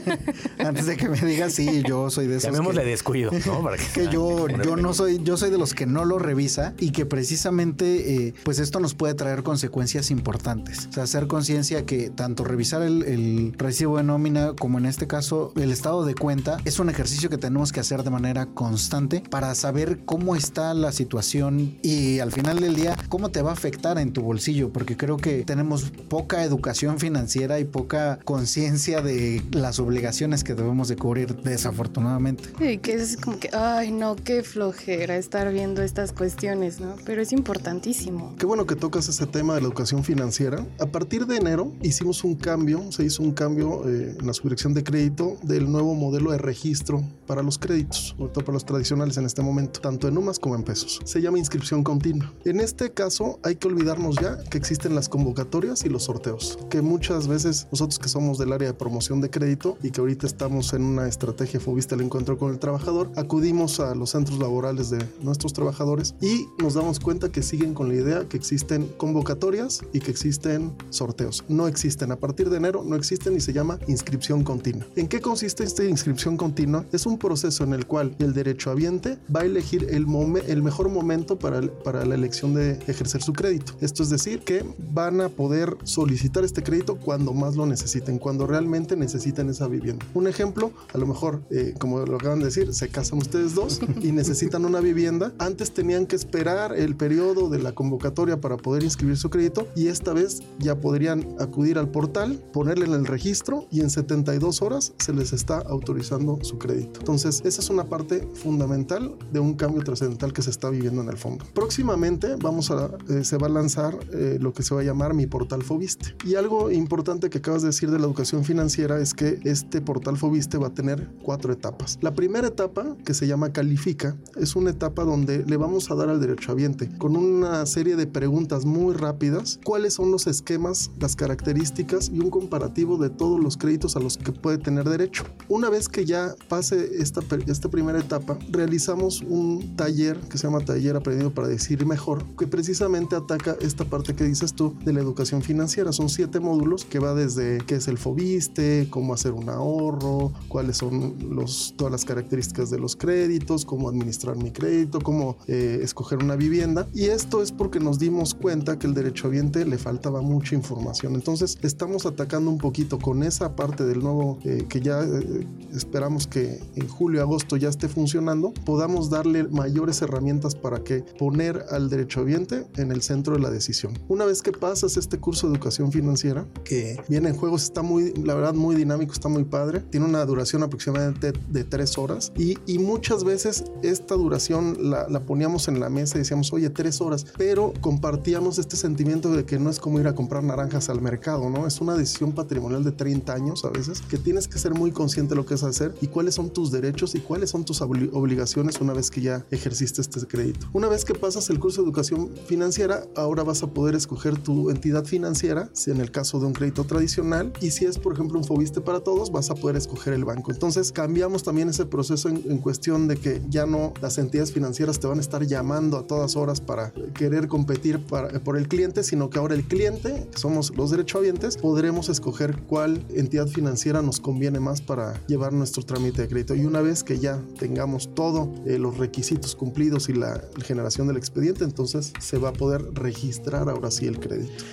antes 0.58 0.86
de 0.86 0.96
que 0.96 1.08
me 1.08 1.20
digas, 1.20 1.52
sí, 1.52 1.82
yo 1.86 2.10
soy 2.10 2.26
de 2.26 2.36
esos. 2.36 2.50
Llamémosle 2.50 2.84
descuido, 2.84 3.30
¿no? 3.46 3.62
Para 3.62 3.76
que, 3.76 4.08
yo, 4.12 4.48
yo 4.48 4.76
no 4.76 4.94
soy, 4.94 5.20
yo 5.22 5.36
soy 5.36 5.50
de 5.50 5.58
los 5.58 5.74
que 5.74 5.86
no 5.86 6.04
lo 6.04 6.18
revisa 6.18 6.74
y 6.78 6.90
que 6.90 7.06
precisamente, 7.06 8.26
eh, 8.26 8.34
pues 8.44 8.58
esto 8.58 8.80
nos 8.80 8.94
puede 8.94 9.14
traer 9.14 9.42
consecuencias 9.42 10.10
importantes. 10.10 10.86
O 10.90 10.92
sea, 10.92 11.02
hacer 11.04 11.26
conciencia 11.26 11.86
que 11.86 12.10
tanto 12.10 12.44
revisar 12.44 12.82
el, 12.82 13.02
el 13.02 13.54
recibo 13.56 13.96
de 13.96 14.04
nómina 14.04 14.52
como 14.58 14.78
en 14.78 14.86
este 14.86 15.06
caso 15.06 15.52
el 15.56 15.70
estado 15.72 16.04
de 16.04 16.14
cuenta 16.14 16.58
es 16.64 16.78
un 16.78 16.90
ejercicio 16.90 17.30
que 17.30 17.38
tenemos 17.38 17.72
que 17.72 17.80
hacer 17.80 18.02
de 18.02 18.10
manera 18.10 18.46
constante 18.46 19.22
para 19.30 19.54
saber 19.54 20.00
cómo 20.04 20.25
está 20.34 20.74
la 20.74 20.92
situación 20.92 21.78
y 21.82 22.18
al 22.18 22.32
final 22.32 22.58
del 22.60 22.74
día 22.74 22.96
cómo 23.08 23.30
te 23.30 23.42
va 23.42 23.50
a 23.50 23.52
afectar 23.52 23.98
en 23.98 24.12
tu 24.12 24.22
bolsillo, 24.22 24.72
porque 24.72 24.96
creo 24.96 25.16
que 25.18 25.44
tenemos 25.44 25.92
poca 26.08 26.42
educación 26.42 26.98
financiera 26.98 27.60
y 27.60 27.64
poca 27.64 28.18
conciencia 28.24 29.02
de 29.02 29.42
las 29.52 29.78
obligaciones 29.78 30.42
que 30.42 30.54
debemos 30.54 30.88
de 30.88 30.96
cubrir 30.96 31.36
desafortunadamente. 31.36 32.44
Sí, 32.58 32.78
que 32.78 32.94
es 32.94 33.16
como 33.16 33.38
que, 33.38 33.50
ay 33.52 33.92
no, 33.92 34.16
qué 34.16 34.42
flojera 34.42 35.16
estar 35.16 35.52
viendo 35.52 35.82
estas 35.82 36.12
cuestiones, 36.12 36.80
¿no? 36.80 36.96
Pero 37.04 37.22
es 37.22 37.32
importantísimo. 37.32 38.34
Qué 38.38 38.46
bueno 38.46 38.66
que 38.66 38.76
tocas 38.76 39.08
ese 39.08 39.26
tema 39.26 39.54
de 39.54 39.60
la 39.60 39.66
educación 39.66 40.02
financiera. 40.02 40.64
A 40.80 40.86
partir 40.86 41.26
de 41.26 41.36
enero 41.36 41.72
hicimos 41.82 42.24
un 42.24 42.34
cambio, 42.34 42.90
se 42.90 43.04
hizo 43.04 43.22
un 43.22 43.32
cambio 43.32 43.88
eh, 43.88 44.16
en 44.18 44.26
la 44.26 44.32
subdirección 44.32 44.74
de 44.74 44.82
crédito 44.82 45.36
del 45.42 45.70
nuevo 45.70 45.94
modelo 45.94 46.32
de 46.32 46.38
registro 46.38 47.04
para 47.26 47.42
los 47.42 47.58
créditos, 47.58 48.14
sobre 48.16 48.32
todo 48.32 48.44
para 48.44 48.54
los 48.54 48.64
tradicionales 48.64 49.16
en 49.16 49.26
este 49.26 49.42
momento, 49.42 49.80
tanto 49.80 50.08
en 50.08 50.16
UMAS 50.16 50.38
como 50.38 50.54
en 50.54 50.62
pesos. 50.62 51.00
Se 51.04 51.20
llama 51.20 51.38
inscripción 51.38 51.82
continua. 51.82 52.32
En 52.44 52.60
este 52.60 52.92
caso 52.92 53.38
hay 53.42 53.56
que 53.56 53.68
olvidarnos 53.68 54.16
ya 54.16 54.42
que 54.44 54.58
existen 54.58 54.94
las 54.94 55.08
convocatorias 55.08 55.84
y 55.84 55.88
los 55.88 56.04
sorteos, 56.04 56.58
que 56.70 56.82
muchas 56.82 57.28
veces 57.28 57.68
nosotros 57.70 57.98
que 57.98 58.08
somos 58.08 58.38
del 58.38 58.52
área 58.52 58.68
de 58.68 58.74
promoción 58.74 59.20
de 59.20 59.30
crédito 59.30 59.76
y 59.82 59.90
que 59.90 60.00
ahorita 60.00 60.26
estamos 60.26 60.72
en 60.72 60.82
una 60.82 61.08
estrategia 61.08 61.60
Fobista 61.60 61.94
el 61.94 62.02
encuentro 62.02 62.38
con 62.38 62.52
el 62.52 62.58
trabajador, 62.58 63.10
acudimos 63.16 63.80
a 63.80 63.94
los 63.94 64.10
centros 64.10 64.38
laborales 64.38 64.90
de 64.90 64.98
nuestros 65.20 65.52
trabajadores 65.52 66.14
y 66.20 66.46
nos 66.58 66.74
damos 66.74 67.00
cuenta 67.00 67.30
que 67.30 67.42
siguen 67.42 67.74
con 67.74 67.88
la 67.88 67.94
idea 67.94 68.28
que 68.28 68.36
existen 68.36 68.86
convocatorias 68.96 69.82
y 69.92 70.00
que 70.00 70.10
existen 70.10 70.72
sorteos. 70.90 71.44
No 71.48 71.66
existen. 71.66 72.12
A 72.12 72.16
partir 72.16 72.50
de 72.50 72.56
enero 72.56 72.82
no 72.84 72.96
existen 72.96 73.36
y 73.36 73.40
se 73.40 73.52
llama 73.52 73.78
inscripción 73.86 74.44
continua. 74.44 74.86
¿En 74.96 75.08
qué 75.08 75.20
consiste 75.20 75.64
esta 75.64 75.84
inscripción 75.84 76.36
continua? 76.36 76.84
Es 76.92 77.06
un 77.06 77.15
proceso 77.18 77.64
en 77.64 77.72
el 77.72 77.86
cual 77.86 78.16
el 78.18 78.32
derechohabiente 78.32 79.18
va 79.34 79.40
a 79.40 79.44
elegir 79.44 79.86
el, 79.90 80.06
el 80.46 80.62
mejor 80.62 80.88
momento 80.88 81.38
para, 81.38 81.60
para 81.84 82.04
la 82.04 82.14
elección 82.14 82.54
de 82.54 82.72
ejercer 82.86 83.22
su 83.22 83.32
crédito. 83.32 83.74
Esto 83.80 84.02
es 84.02 84.10
decir, 84.10 84.40
que 84.40 84.64
van 84.92 85.20
a 85.20 85.28
poder 85.28 85.76
solicitar 85.84 86.44
este 86.44 86.62
crédito 86.62 86.96
cuando 86.96 87.32
más 87.32 87.56
lo 87.56 87.66
necesiten, 87.66 88.18
cuando 88.18 88.46
realmente 88.46 88.96
necesiten 88.96 89.48
esa 89.48 89.68
vivienda. 89.68 90.04
Un 90.14 90.26
ejemplo, 90.26 90.72
a 90.92 90.98
lo 90.98 91.06
mejor, 91.06 91.42
eh, 91.50 91.74
como 91.78 92.00
lo 92.04 92.16
acaban 92.16 92.38
de 92.38 92.46
decir, 92.46 92.72
se 92.72 92.88
casan 92.88 93.18
ustedes 93.18 93.54
dos 93.54 93.80
y 94.02 94.12
necesitan 94.12 94.64
una 94.64 94.80
vivienda. 94.80 95.32
Antes 95.38 95.72
tenían 95.72 96.06
que 96.06 96.16
esperar 96.16 96.74
el 96.76 96.96
periodo 96.96 97.48
de 97.48 97.58
la 97.58 97.72
convocatoria 97.72 98.40
para 98.40 98.56
poder 98.56 98.82
inscribir 98.82 99.16
su 99.16 99.30
crédito 99.30 99.68
y 99.74 99.88
esta 99.88 100.12
vez 100.12 100.42
ya 100.58 100.80
podrían 100.80 101.26
acudir 101.38 101.78
al 101.78 101.88
portal, 101.88 102.42
ponerle 102.52 102.86
en 102.86 102.92
el 102.92 103.06
registro 103.06 103.66
y 103.70 103.80
en 103.80 103.90
72 103.90 104.62
horas 104.62 104.92
se 104.98 105.12
les 105.12 105.32
está 105.32 105.58
autorizando 105.58 106.38
su 106.42 106.58
crédito. 106.58 107.00
Entonces, 107.06 107.40
esa 107.44 107.60
es 107.60 107.70
una 107.70 107.84
parte 107.84 108.26
fundamental 108.34 109.14
de 109.32 109.38
un 109.38 109.54
cambio 109.54 109.80
trascendental 109.84 110.32
que 110.32 110.42
se 110.42 110.50
está 110.50 110.70
viviendo 110.70 111.02
en 111.02 111.08
el 111.08 111.16
fondo. 111.16 111.44
Próximamente 111.54 112.34
vamos 112.34 112.72
a, 112.72 112.90
eh, 113.08 113.22
se 113.22 113.38
va 113.38 113.46
a 113.46 113.50
lanzar 113.50 113.96
eh, 114.12 114.38
lo 114.40 114.52
que 114.52 114.64
se 114.64 114.74
va 114.74 114.80
a 114.80 114.84
llamar 114.84 115.14
mi 115.14 115.28
portal 115.28 115.62
Fobiste. 115.62 116.16
Y 116.24 116.34
algo 116.34 116.68
importante 116.68 117.30
que 117.30 117.38
acabas 117.38 117.62
de 117.62 117.68
decir 117.68 117.92
de 117.92 118.00
la 118.00 118.06
educación 118.06 118.44
financiera 118.44 118.98
es 118.98 119.14
que 119.14 119.38
este 119.44 119.80
portal 119.80 120.16
Fobiste 120.16 120.58
va 120.58 120.66
a 120.66 120.74
tener 120.74 121.08
cuatro 121.22 121.52
etapas. 121.52 121.96
La 122.00 122.12
primera 122.12 122.48
etapa, 122.48 122.96
que 123.04 123.14
se 123.14 123.28
llama 123.28 123.52
Califica, 123.52 124.16
es 124.34 124.56
una 124.56 124.70
etapa 124.70 125.04
donde 125.04 125.46
le 125.46 125.56
vamos 125.56 125.92
a 125.92 125.94
dar 125.94 126.08
al 126.08 126.20
derechohabiente 126.20 126.90
con 126.98 127.14
una 127.14 127.66
serie 127.66 127.94
de 127.94 128.08
preguntas 128.08 128.64
muy 128.64 128.94
rápidas 128.94 129.60
cuáles 129.62 129.94
son 129.94 130.10
los 130.10 130.26
esquemas, 130.26 130.90
las 130.98 131.14
características 131.14 132.10
y 132.12 132.18
un 132.18 132.30
comparativo 132.30 132.98
de 132.98 133.10
todos 133.10 133.38
los 133.38 133.56
créditos 133.56 133.94
a 133.94 134.00
los 134.00 134.18
que 134.18 134.32
puede 134.32 134.58
tener 134.58 134.88
derecho. 134.88 135.22
Una 135.48 135.70
vez 135.70 135.88
que 135.88 136.04
ya 136.04 136.34
pase 136.48 136.95
esta, 137.00 137.20
esta 137.46 137.68
primera 137.68 137.98
etapa, 137.98 138.38
realizamos 138.50 139.22
un 139.22 139.76
taller 139.76 140.18
que 140.20 140.38
se 140.38 140.46
llama 140.46 140.60
Taller 140.60 140.96
Aprendido 140.96 141.32
para 141.32 141.48
Decir 141.48 141.84
Mejor, 141.86 142.24
que 142.36 142.46
precisamente 142.46 143.16
ataca 143.16 143.56
esta 143.60 143.84
parte 143.84 144.14
que 144.14 144.24
dices 144.24 144.54
tú 144.54 144.74
de 144.84 144.92
la 144.92 145.00
educación 145.00 145.42
financiera. 145.42 145.92
Son 145.92 146.08
siete 146.08 146.40
módulos 146.40 146.84
que 146.84 146.98
va 146.98 147.14
desde 147.14 147.58
qué 147.66 147.76
es 147.76 147.88
el 147.88 147.98
FOBISTE, 147.98 148.88
cómo 148.90 149.14
hacer 149.14 149.32
un 149.32 149.48
ahorro, 149.48 150.32
cuáles 150.48 150.76
son 150.76 151.16
los, 151.30 151.74
todas 151.76 151.92
las 151.92 152.04
características 152.04 152.70
de 152.70 152.78
los 152.78 152.96
créditos, 152.96 153.64
cómo 153.64 153.88
administrar 153.88 154.36
mi 154.36 154.50
crédito, 154.50 155.00
cómo 155.00 155.36
eh, 155.46 155.80
escoger 155.82 156.18
una 156.22 156.36
vivienda. 156.36 156.86
Y 156.94 157.04
esto 157.04 157.42
es 157.42 157.52
porque 157.52 157.80
nos 157.80 157.98
dimos 157.98 158.34
cuenta 158.34 158.78
que 158.78 158.86
el 158.86 158.94
derechohabiente 158.94 159.64
le 159.64 159.78
faltaba 159.78 160.22
mucha 160.22 160.54
información. 160.54 161.14
Entonces 161.14 161.58
estamos 161.62 162.06
atacando 162.06 162.50
un 162.50 162.58
poquito 162.58 162.98
con 162.98 163.22
esa 163.22 163.54
parte 163.54 163.84
del 163.84 164.00
nuevo 164.00 164.38
eh, 164.44 164.66
que 164.68 164.80
ya 164.80 165.02
eh, 165.02 165.46
esperamos 165.74 166.26
que 166.26 166.60
en 166.86 166.92
julio, 166.92 167.20
agosto 167.20 167.56
ya 167.56 167.68
esté 167.68 167.88
funcionando, 167.88 168.52
podamos 168.64 169.10
darle 169.10 169.44
mayores 169.44 170.00
herramientas 170.02 170.54
para 170.54 170.82
que 170.82 171.00
poner 171.18 171.64
al 171.70 171.90
derechohabiente 171.90 172.66
en 172.76 172.92
el 172.92 173.02
centro 173.02 173.34
de 173.34 173.40
la 173.40 173.50
decisión. 173.50 173.98
Una 174.08 174.24
vez 174.24 174.40
que 174.42 174.52
pasas 174.52 174.96
este 174.96 175.18
curso 175.18 175.48
de 175.48 175.54
educación 175.54 175.92
financiera, 175.92 176.46
que 176.64 177.00
viene 177.08 177.30
en 177.30 177.36
juegos, 177.36 177.64
está 177.64 177.82
muy, 177.82 178.12
la 178.14 178.34
verdad, 178.34 178.54
muy 178.54 178.76
dinámico, 178.76 179.12
está 179.12 179.28
muy 179.28 179.44
padre, 179.44 179.80
tiene 179.80 180.06
una 180.06 180.24
duración 180.24 180.62
aproximadamente 180.62 181.32
de 181.48 181.64
tres 181.64 181.98
horas 181.98 182.32
y, 182.36 182.56
y 182.66 182.78
muchas 182.78 183.24
veces 183.24 183.64
esta 183.82 184.14
duración 184.14 184.90
la, 184.90 185.08
la, 185.08 185.20
poníamos 185.20 185.68
en 185.68 185.80
la 185.80 185.90
mesa 185.90 186.16
y 186.16 186.20
decíamos, 186.20 186.52
oye, 186.52 186.70
tres 186.70 187.00
horas, 187.00 187.26
pero 187.36 187.72
compartíamos 187.80 188.58
este 188.58 188.76
sentimiento 188.76 189.32
de 189.32 189.44
que 189.44 189.58
no 189.58 189.70
es 189.70 189.80
como 189.80 189.98
ir 189.98 190.06
a 190.06 190.14
comprar 190.14 190.44
naranjas 190.44 190.88
al 190.88 191.00
mercado, 191.00 191.50
¿no? 191.50 191.66
Es 191.66 191.80
una 191.80 191.94
decisión 191.94 192.32
patrimonial 192.32 192.84
de 192.84 192.92
30 192.92 193.32
años 193.32 193.64
a 193.64 193.70
veces 193.70 194.00
que 194.02 194.18
tienes 194.18 194.46
que 194.46 194.58
ser 194.58 194.74
muy 194.74 194.92
consciente 194.92 195.30
de 195.30 195.36
lo 195.36 195.46
que 195.46 195.54
es 195.54 195.62
hacer 195.62 195.94
y 196.00 196.06
cuáles 196.06 196.34
son 196.34 196.50
tus 196.50 196.70
derechos 196.80 197.14
y 197.14 197.20
cuáles 197.20 197.50
son 197.50 197.64
tus 197.64 197.80
obligaciones 197.80 198.80
una 198.80 198.92
vez 198.92 199.10
que 199.10 199.20
ya 199.20 199.46
ejerciste 199.50 200.00
este 200.00 200.26
crédito. 200.26 200.68
Una 200.72 200.88
vez 200.88 201.04
que 201.04 201.14
pasas 201.14 201.48
el 201.50 201.58
curso 201.58 201.82
de 201.82 201.86
educación 201.86 202.30
financiera, 202.46 203.04
ahora 203.14 203.42
vas 203.42 203.62
a 203.62 203.68
poder 203.68 203.94
escoger 203.94 204.38
tu 204.38 204.70
entidad 204.70 205.04
financiera, 205.04 205.70
si 205.72 205.90
en 205.90 206.00
el 206.00 206.10
caso 206.10 206.40
de 206.40 206.46
un 206.46 206.52
crédito 206.52 206.84
tradicional, 206.84 207.52
y 207.60 207.70
si 207.70 207.84
es, 207.84 207.98
por 207.98 208.12
ejemplo, 208.12 208.38
un 208.38 208.44
Fobiste 208.44 208.80
para 208.80 209.00
todos, 209.00 209.32
vas 209.32 209.50
a 209.50 209.54
poder 209.54 209.76
escoger 209.76 210.12
el 210.12 210.24
banco. 210.24 210.52
Entonces, 210.52 210.92
cambiamos 210.92 211.42
también 211.42 211.68
ese 211.68 211.86
proceso 211.86 212.28
en, 212.28 212.58
cuestión 212.58 213.06
de 213.06 213.16
que 213.16 213.42
ya 213.48 213.66
no 213.66 213.92
las 214.00 214.18
entidades 214.18 214.52
financieras 214.52 214.98
te 214.98 215.06
van 215.06 215.18
a 215.18 215.20
estar 215.20 215.46
llamando 215.46 215.98
a 215.98 216.06
todas 216.06 216.36
horas 216.36 216.60
para 216.60 216.92
querer 217.14 217.48
competir 217.48 218.00
para, 218.04 218.28
por 218.40 218.56
el 218.56 218.66
cliente, 218.66 219.02
sino 219.02 219.30
que 219.30 219.38
ahora 219.38 219.54
el 219.54 219.64
cliente, 219.64 220.28
que 220.32 220.38
somos 220.38 220.74
los 220.76 220.90
derechohabientes, 220.90 221.56
podremos 221.56 222.08
escoger 222.08 222.62
cuál 222.66 223.04
entidad 223.14 223.46
financiera 223.46 224.02
nos 224.02 224.20
conviene 224.20 224.58
más 224.58 224.80
para 224.80 225.24
llevar 225.26 225.52
nuestro 225.52 225.82
trámite 225.84 226.22
de 226.22 226.28
crédito. 226.28 226.54
Y 226.56 226.64
una 226.64 226.80
vez 226.80 227.04
que 227.04 227.18
ya 227.18 227.38
tengamos 227.58 228.14
todos 228.14 228.48
eh, 228.64 228.78
los 228.78 228.96
requisitos 228.96 229.54
cumplidos 229.54 230.08
y 230.08 230.14
la 230.14 230.42
generación 230.64 231.06
del 231.06 231.18
expediente, 231.18 231.64
entonces 231.64 232.14
se 232.18 232.38
va 232.38 232.48
a 232.48 232.52
poder 232.54 232.82
registrar 232.94 233.68
ahora 233.68 233.90
sí 233.90 234.06
el 234.06 234.18
crédito. 234.18 234.64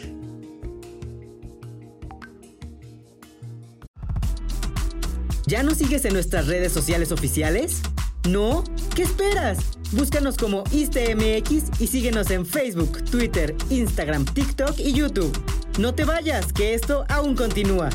¿Ya 5.46 5.62
nos 5.62 5.78
sigues 5.78 6.06
en 6.06 6.14
nuestras 6.14 6.48
redes 6.48 6.72
sociales 6.72 7.12
oficiales? 7.12 7.82
¿No? 8.30 8.64
¿Qué 8.96 9.04
esperas? 9.04 9.60
Búscanos 9.92 10.38
como 10.38 10.64
ISTMX 10.72 11.82
y 11.82 11.88
síguenos 11.88 12.32
en 12.32 12.46
Facebook, 12.46 13.04
Twitter, 13.04 13.54
Instagram, 13.70 14.24
TikTok 14.24 14.80
y 14.80 14.94
YouTube. 14.94 15.38
No 15.78 15.94
te 15.94 16.06
vayas, 16.06 16.54
que 16.54 16.76
esto 16.76 17.04
aún 17.10 17.36
continúa. 17.36 17.90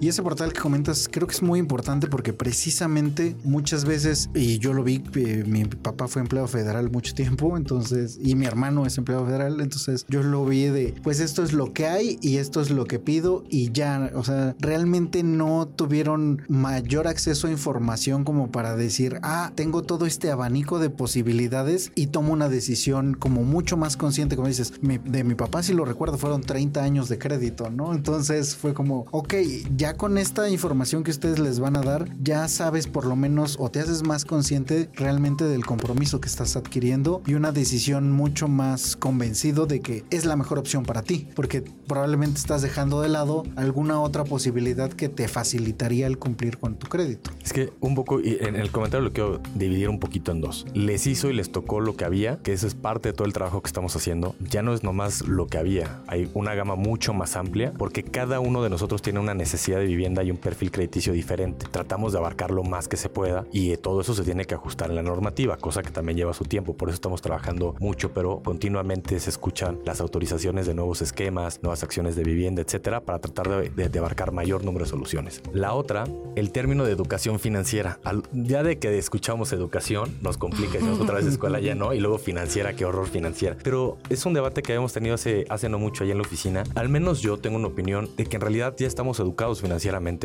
Y 0.00 0.08
ese 0.08 0.22
portal 0.22 0.54
que 0.54 0.60
comentas 0.60 1.08
creo 1.10 1.26
que 1.26 1.34
es 1.34 1.42
muy 1.42 1.58
importante 1.58 2.06
porque 2.06 2.32
precisamente 2.32 3.36
muchas 3.44 3.84
veces, 3.84 4.30
y 4.34 4.58
yo 4.58 4.72
lo 4.72 4.82
vi, 4.82 5.02
eh, 5.14 5.44
mi 5.46 5.66
papá 5.66 6.08
fue 6.08 6.22
empleado 6.22 6.48
federal 6.48 6.90
mucho 6.90 7.14
tiempo, 7.14 7.56
entonces, 7.58 8.18
y 8.22 8.34
mi 8.34 8.46
hermano 8.46 8.86
es 8.86 8.96
empleado 8.96 9.26
federal, 9.26 9.60
entonces 9.60 10.06
yo 10.08 10.22
lo 10.22 10.46
vi 10.46 10.64
de, 10.64 10.94
pues 11.02 11.20
esto 11.20 11.42
es 11.42 11.52
lo 11.52 11.74
que 11.74 11.86
hay 11.86 12.18
y 12.22 12.38
esto 12.38 12.62
es 12.62 12.70
lo 12.70 12.86
que 12.86 12.98
pido 12.98 13.44
y 13.50 13.72
ya, 13.72 14.10
o 14.14 14.24
sea, 14.24 14.56
realmente 14.58 15.22
no 15.22 15.68
tuvieron 15.68 16.42
mayor 16.48 17.06
acceso 17.06 17.46
a 17.46 17.50
información 17.50 18.24
como 18.24 18.50
para 18.50 18.76
decir, 18.76 19.18
ah, 19.22 19.52
tengo 19.54 19.82
todo 19.82 20.06
este 20.06 20.30
abanico 20.30 20.78
de 20.78 20.88
posibilidades 20.88 21.92
y 21.94 22.06
tomo 22.06 22.32
una 22.32 22.48
decisión 22.48 23.12
como 23.12 23.42
mucho 23.44 23.76
más 23.76 23.98
consciente, 23.98 24.34
como 24.34 24.48
dices, 24.48 24.72
de 24.80 25.24
mi 25.24 25.34
papá 25.34 25.62
si 25.62 25.74
lo 25.74 25.84
recuerdo 25.84 26.16
fueron 26.16 26.40
30 26.40 26.82
años 26.82 27.10
de 27.10 27.18
crédito, 27.18 27.68
¿no? 27.68 27.92
Entonces 27.92 28.56
fue 28.56 28.72
como, 28.72 29.04
ok, 29.10 29.34
ya 29.76 29.89
con 29.96 30.18
esta 30.18 30.48
información 30.48 31.02
que 31.02 31.10
ustedes 31.10 31.38
les 31.38 31.60
van 31.60 31.76
a 31.76 31.80
dar, 31.80 32.08
ya 32.22 32.48
sabes 32.48 32.86
por 32.86 33.06
lo 33.06 33.16
menos 33.16 33.56
o 33.58 33.70
te 33.70 33.80
haces 33.80 34.02
más 34.02 34.24
consciente 34.24 34.88
realmente 34.94 35.44
del 35.44 35.64
compromiso 35.64 36.20
que 36.20 36.28
estás 36.28 36.56
adquiriendo 36.56 37.22
y 37.26 37.34
una 37.34 37.52
decisión 37.52 38.12
mucho 38.12 38.48
más 38.48 38.96
convencido 38.96 39.66
de 39.66 39.80
que 39.80 40.04
es 40.10 40.24
la 40.24 40.36
mejor 40.36 40.58
opción 40.58 40.84
para 40.84 41.02
ti, 41.02 41.28
porque 41.34 41.62
probablemente 41.86 42.38
estás 42.38 42.62
dejando 42.62 43.00
de 43.00 43.08
lado 43.08 43.44
alguna 43.56 44.00
otra 44.00 44.24
posibilidad 44.24 44.90
que 44.90 45.08
te 45.08 45.28
facilitaría 45.28 46.06
el 46.06 46.18
cumplir 46.18 46.58
con 46.58 46.76
tu 46.76 46.86
crédito. 46.86 47.30
Es 47.42 47.52
que 47.52 47.72
un 47.80 47.94
poco, 47.94 48.20
en 48.20 48.56
el 48.56 48.70
comentario 48.70 49.04
lo 49.04 49.12
quiero 49.12 49.40
dividir 49.54 49.88
un 49.88 49.98
poquito 49.98 50.32
en 50.32 50.40
dos. 50.40 50.66
Les 50.74 51.06
hizo 51.06 51.30
y 51.30 51.32
les 51.32 51.50
tocó 51.50 51.80
lo 51.80 51.96
que 51.96 52.04
había, 52.04 52.38
que 52.38 52.52
eso 52.52 52.66
es 52.66 52.74
parte 52.74 53.10
de 53.10 53.12
todo 53.12 53.26
el 53.26 53.32
trabajo 53.32 53.62
que 53.62 53.68
estamos 53.68 53.96
haciendo. 53.96 54.34
Ya 54.40 54.62
no 54.62 54.74
es 54.74 54.82
nomás 54.82 55.26
lo 55.26 55.46
que 55.46 55.58
había, 55.58 56.00
hay 56.06 56.30
una 56.34 56.54
gama 56.54 56.76
mucho 56.76 57.12
más 57.14 57.36
amplia 57.36 57.72
porque 57.76 58.02
cada 58.02 58.40
uno 58.40 58.62
de 58.62 58.70
nosotros 58.70 59.02
tiene 59.02 59.18
una 59.18 59.34
necesidad 59.34 59.79
de 59.80 59.86
vivienda 59.86 60.22
y 60.22 60.30
un 60.30 60.36
perfil 60.36 60.70
crediticio 60.70 61.12
diferente. 61.12 61.66
Tratamos 61.70 62.12
de 62.12 62.18
abarcar 62.18 62.50
lo 62.50 62.62
más 62.62 62.88
que 62.88 62.96
se 62.96 63.08
pueda 63.08 63.44
y 63.52 63.76
todo 63.76 64.00
eso 64.00 64.14
se 64.14 64.22
tiene 64.22 64.44
que 64.44 64.54
ajustar 64.54 64.90
en 64.90 64.96
la 64.96 65.02
normativa, 65.02 65.56
cosa 65.56 65.82
que 65.82 65.90
también 65.90 66.16
lleva 66.16 66.32
su 66.32 66.44
tiempo. 66.44 66.76
Por 66.76 66.88
eso 66.88 66.94
estamos 66.94 67.22
trabajando 67.22 67.74
mucho, 67.80 68.12
pero 68.12 68.40
continuamente 68.44 69.18
se 69.20 69.30
escuchan 69.30 69.78
las 69.84 70.00
autorizaciones 70.00 70.66
de 70.66 70.74
nuevos 70.74 71.02
esquemas, 71.02 71.62
nuevas 71.62 71.82
acciones 71.82 72.16
de 72.16 72.24
vivienda, 72.24 72.62
etcétera, 72.62 73.00
para 73.00 73.18
tratar 73.18 73.48
de, 73.48 73.98
abarcar 73.98 74.32
mayor 74.32 74.64
número 74.64 74.84
de 74.84 74.90
soluciones. 74.90 75.42
La 75.52 75.74
otra, 75.74 76.04
el 76.36 76.52
término 76.52 76.84
de 76.84 76.92
educación 76.92 77.38
financiera. 77.38 77.98
ya 78.32 78.62
de 78.62 78.78
que 78.78 78.96
escuchamos 78.98 79.52
educación, 79.52 80.16
nos 80.22 80.38
complica, 80.38 80.74
decimos 80.74 81.00
otra 81.00 81.16
vez 81.16 81.26
escuela 81.26 81.60
ya 81.60 81.74
no, 81.74 81.92
y 81.92 82.00
luego 82.00 82.18
financiera, 82.18 82.74
qué 82.74 82.84
horror 82.84 83.08
financiera. 83.08 83.56
Pero 83.62 83.98
es 84.08 84.24
un 84.26 84.34
debate 84.34 84.62
que 84.62 84.72
habíamos 84.72 84.92
tenido 84.92 85.14
hace, 85.14 85.44
hace 85.48 85.68
no 85.68 85.78
mucho 85.78 86.04
allá 86.04 86.12
en 86.12 86.18
la 86.18 86.24
oficina. 86.24 86.64
Al 86.74 86.88
menos 86.88 87.20
yo 87.20 87.38
tengo 87.38 87.56
una 87.56 87.68
opinión 87.68 88.08
de 88.16 88.26
que 88.26 88.36
en 88.36 88.42
realidad 88.42 88.74
ya 88.78 88.86
estamos 88.86 89.20
educados 89.20 89.60
financieramente, 89.60 89.69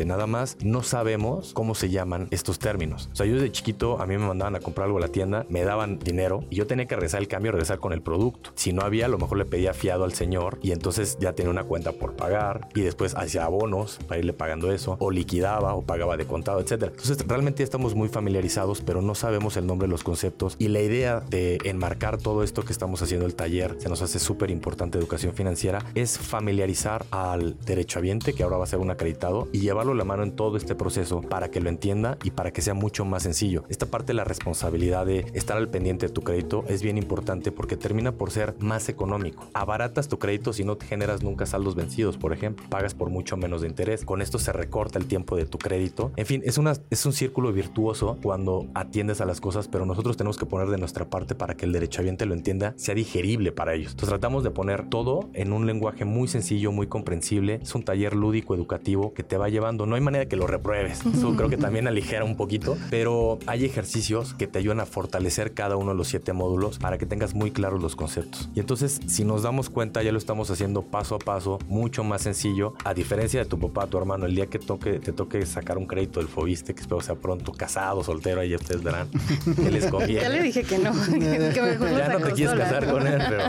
nada 0.04 0.26
más 0.26 0.56
no 0.62 0.82
sabemos 0.82 1.52
cómo 1.54 1.74
se 1.74 1.90
llaman 1.90 2.28
estos 2.30 2.58
términos. 2.58 3.08
O 3.12 3.16
sea, 3.16 3.26
yo 3.26 3.34
desde 3.34 3.52
chiquito 3.52 4.00
a 4.00 4.06
mí 4.06 4.16
me 4.18 4.26
mandaban 4.26 4.56
a 4.56 4.60
comprar 4.60 4.86
algo 4.86 4.98
a 4.98 5.00
la 5.00 5.08
tienda, 5.08 5.46
me 5.48 5.62
daban 5.62 5.98
dinero 5.98 6.44
y 6.50 6.56
yo 6.56 6.66
tenía 6.66 6.86
que 6.86 6.94
regresar 6.94 7.20
el 7.20 7.28
cambio, 7.28 7.52
regresar 7.52 7.78
con 7.78 7.92
el 7.92 8.02
producto. 8.02 8.50
Si 8.54 8.72
no 8.72 8.82
había, 8.82 9.06
a 9.06 9.08
lo 9.08 9.18
mejor 9.18 9.38
le 9.38 9.44
pedía 9.44 9.72
fiado 9.72 10.04
al 10.04 10.12
señor 10.12 10.58
y 10.62 10.72
entonces 10.72 11.16
ya 11.20 11.32
tenía 11.32 11.50
una 11.50 11.64
cuenta 11.64 11.92
por 11.92 12.14
pagar 12.14 12.68
y 12.74 12.82
después 12.82 13.14
hacía 13.14 13.44
abonos 13.44 13.98
para 14.06 14.18
irle 14.18 14.32
pagando 14.32 14.72
eso 14.72 14.96
o 14.98 15.10
liquidaba 15.10 15.74
o 15.74 15.82
pagaba 15.82 16.16
de 16.16 16.26
contado, 16.26 16.60
etcétera. 16.60 16.90
Entonces 16.90 17.18
realmente 17.26 17.62
estamos 17.62 17.94
muy 17.94 18.08
familiarizados, 18.08 18.82
pero 18.82 19.02
no 19.02 19.14
sabemos 19.14 19.56
el 19.56 19.66
nombre 19.66 19.86
de 19.86 19.92
los 19.92 20.02
conceptos 20.02 20.56
y 20.58 20.68
la 20.68 20.80
idea 20.80 21.20
de 21.20 21.58
enmarcar 21.64 22.18
todo 22.18 22.42
esto 22.42 22.62
que 22.62 22.72
estamos 22.72 23.02
haciendo 23.02 23.26
el 23.26 23.34
taller 23.34 23.76
se 23.78 23.88
nos 23.88 24.02
hace 24.02 24.18
súper 24.18 24.50
importante 24.50 24.98
educación 24.98 25.34
financiera 25.34 25.84
es 25.94 26.18
familiarizar 26.18 27.04
al 27.10 27.56
derechohabiente 27.60 28.32
que 28.32 28.42
ahora 28.42 28.56
va 28.56 28.64
a 28.64 28.66
ser 28.66 28.78
un 28.78 28.90
acreditado 28.90 29.35
y 29.52 29.60
llevarlo 29.60 29.94
la 29.94 30.04
mano 30.04 30.22
en 30.22 30.32
todo 30.32 30.56
este 30.56 30.74
proceso 30.74 31.20
para 31.20 31.50
que 31.50 31.60
lo 31.60 31.68
entienda 31.68 32.18
y 32.24 32.30
para 32.30 32.52
que 32.52 32.62
sea 32.62 32.74
mucho 32.74 33.04
más 33.04 33.22
sencillo. 33.22 33.64
Esta 33.68 33.86
parte 33.86 34.08
de 34.08 34.14
la 34.14 34.24
responsabilidad 34.24 35.06
de 35.06 35.26
estar 35.34 35.56
al 35.56 35.68
pendiente 35.68 36.06
de 36.06 36.12
tu 36.12 36.22
crédito 36.22 36.64
es 36.68 36.82
bien 36.82 36.98
importante 36.98 37.52
porque 37.52 37.76
termina 37.76 38.12
por 38.12 38.30
ser 38.30 38.54
más 38.60 38.88
económico. 38.88 39.48
Abaratas 39.54 40.08
tu 40.08 40.18
crédito 40.18 40.52
si 40.52 40.64
no 40.64 40.76
te 40.76 40.86
generas 40.86 41.22
nunca 41.22 41.46
saldos 41.46 41.74
vencidos, 41.74 42.16
por 42.16 42.32
ejemplo. 42.32 42.66
Pagas 42.68 42.94
por 42.94 43.10
mucho 43.10 43.36
menos 43.36 43.60
de 43.62 43.68
interés. 43.68 44.04
Con 44.04 44.22
esto 44.22 44.38
se 44.38 44.52
recorta 44.52 44.98
el 44.98 45.06
tiempo 45.06 45.36
de 45.36 45.46
tu 45.46 45.58
crédito. 45.58 46.12
En 46.16 46.26
fin, 46.26 46.42
es, 46.44 46.58
una, 46.58 46.74
es 46.90 47.06
un 47.06 47.12
círculo 47.12 47.52
virtuoso 47.52 48.18
cuando 48.22 48.66
atiendes 48.74 49.20
a 49.20 49.26
las 49.26 49.40
cosas, 49.40 49.68
pero 49.68 49.86
nosotros 49.86 50.16
tenemos 50.16 50.36
que 50.36 50.46
poner 50.46 50.68
de 50.68 50.78
nuestra 50.78 51.08
parte 51.08 51.34
para 51.34 51.56
que 51.56 51.66
el 51.66 51.72
derechohabiente 51.72 52.26
lo 52.26 52.34
entienda, 52.34 52.74
sea 52.76 52.94
digerible 52.94 53.52
para 53.52 53.74
ellos. 53.74 53.92
Entonces 53.92 54.10
tratamos 54.10 54.44
de 54.44 54.50
poner 54.50 54.88
todo 54.88 55.28
en 55.32 55.52
un 55.52 55.66
lenguaje 55.66 56.04
muy 56.04 56.28
sencillo, 56.28 56.72
muy 56.72 56.86
comprensible. 56.86 57.60
Es 57.62 57.74
un 57.74 57.82
taller 57.82 58.14
lúdico, 58.14 58.54
educativo 58.54 59.12
que 59.16 59.24
te 59.24 59.36
va 59.36 59.48
llevando. 59.48 59.86
No 59.86 59.96
hay 59.96 60.00
manera 60.00 60.26
que 60.26 60.36
lo 60.36 60.46
repruebes. 60.46 61.00
Eso 61.14 61.34
creo 61.34 61.48
que 61.48 61.56
también 61.56 61.88
aligera 61.88 62.24
un 62.24 62.36
poquito, 62.36 62.76
pero 62.90 63.38
hay 63.46 63.64
ejercicios 63.64 64.34
que 64.34 64.46
te 64.46 64.58
ayudan 64.58 64.80
a 64.80 64.86
fortalecer 64.86 65.54
cada 65.54 65.76
uno 65.76 65.90
de 65.90 65.96
los 65.96 66.08
siete 66.08 66.32
módulos 66.32 66.78
para 66.78 66.98
que 66.98 67.06
tengas 67.06 67.34
muy 67.34 67.50
claros 67.50 67.82
los 67.82 67.96
conceptos. 67.96 68.48
Y 68.54 68.60
entonces, 68.60 69.00
si 69.06 69.24
nos 69.24 69.42
damos 69.42 69.70
cuenta, 69.70 70.02
ya 70.02 70.12
lo 70.12 70.18
estamos 70.18 70.50
haciendo 70.50 70.82
paso 70.82 71.16
a 71.16 71.18
paso, 71.18 71.58
mucho 71.66 72.04
más 72.04 72.22
sencillo. 72.22 72.74
A 72.84 72.94
diferencia 72.94 73.40
de 73.40 73.46
tu 73.46 73.58
papá, 73.58 73.86
tu 73.86 73.98
hermano, 73.98 74.26
el 74.26 74.34
día 74.34 74.46
que 74.46 74.58
toque, 74.58 75.00
te 75.00 75.12
toque 75.12 75.44
sacar 75.46 75.78
un 75.78 75.86
crédito 75.86 76.20
del 76.20 76.28
Fobiste, 76.28 76.74
que 76.74 76.80
espero 76.82 77.00
sea 77.00 77.14
pronto, 77.14 77.52
casado, 77.52 78.04
soltero, 78.04 78.40
ahí 78.42 78.54
ustedes 78.54 78.82
verán 78.82 79.08
que 79.56 79.70
les 79.70 79.86
conviene. 79.86 80.06
Ya 80.26 80.28
le 80.30 80.42
dije 80.42 80.62
que 80.62 80.78
no, 80.78 80.92
Ya 81.18 82.08
no 82.08 82.18
te 82.20 82.32
quieres 82.32 82.54
casar 82.54 82.90
con 82.90 83.06
él, 83.06 83.22
pero 83.28 83.44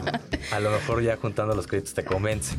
a 0.52 0.60
lo 0.60 0.72
mejor 0.72 1.02
ya 1.02 1.18
juntando 1.18 1.56
los 1.56 1.68
créditos 1.68 1.94
te 1.94 2.04
convence. 2.04 2.56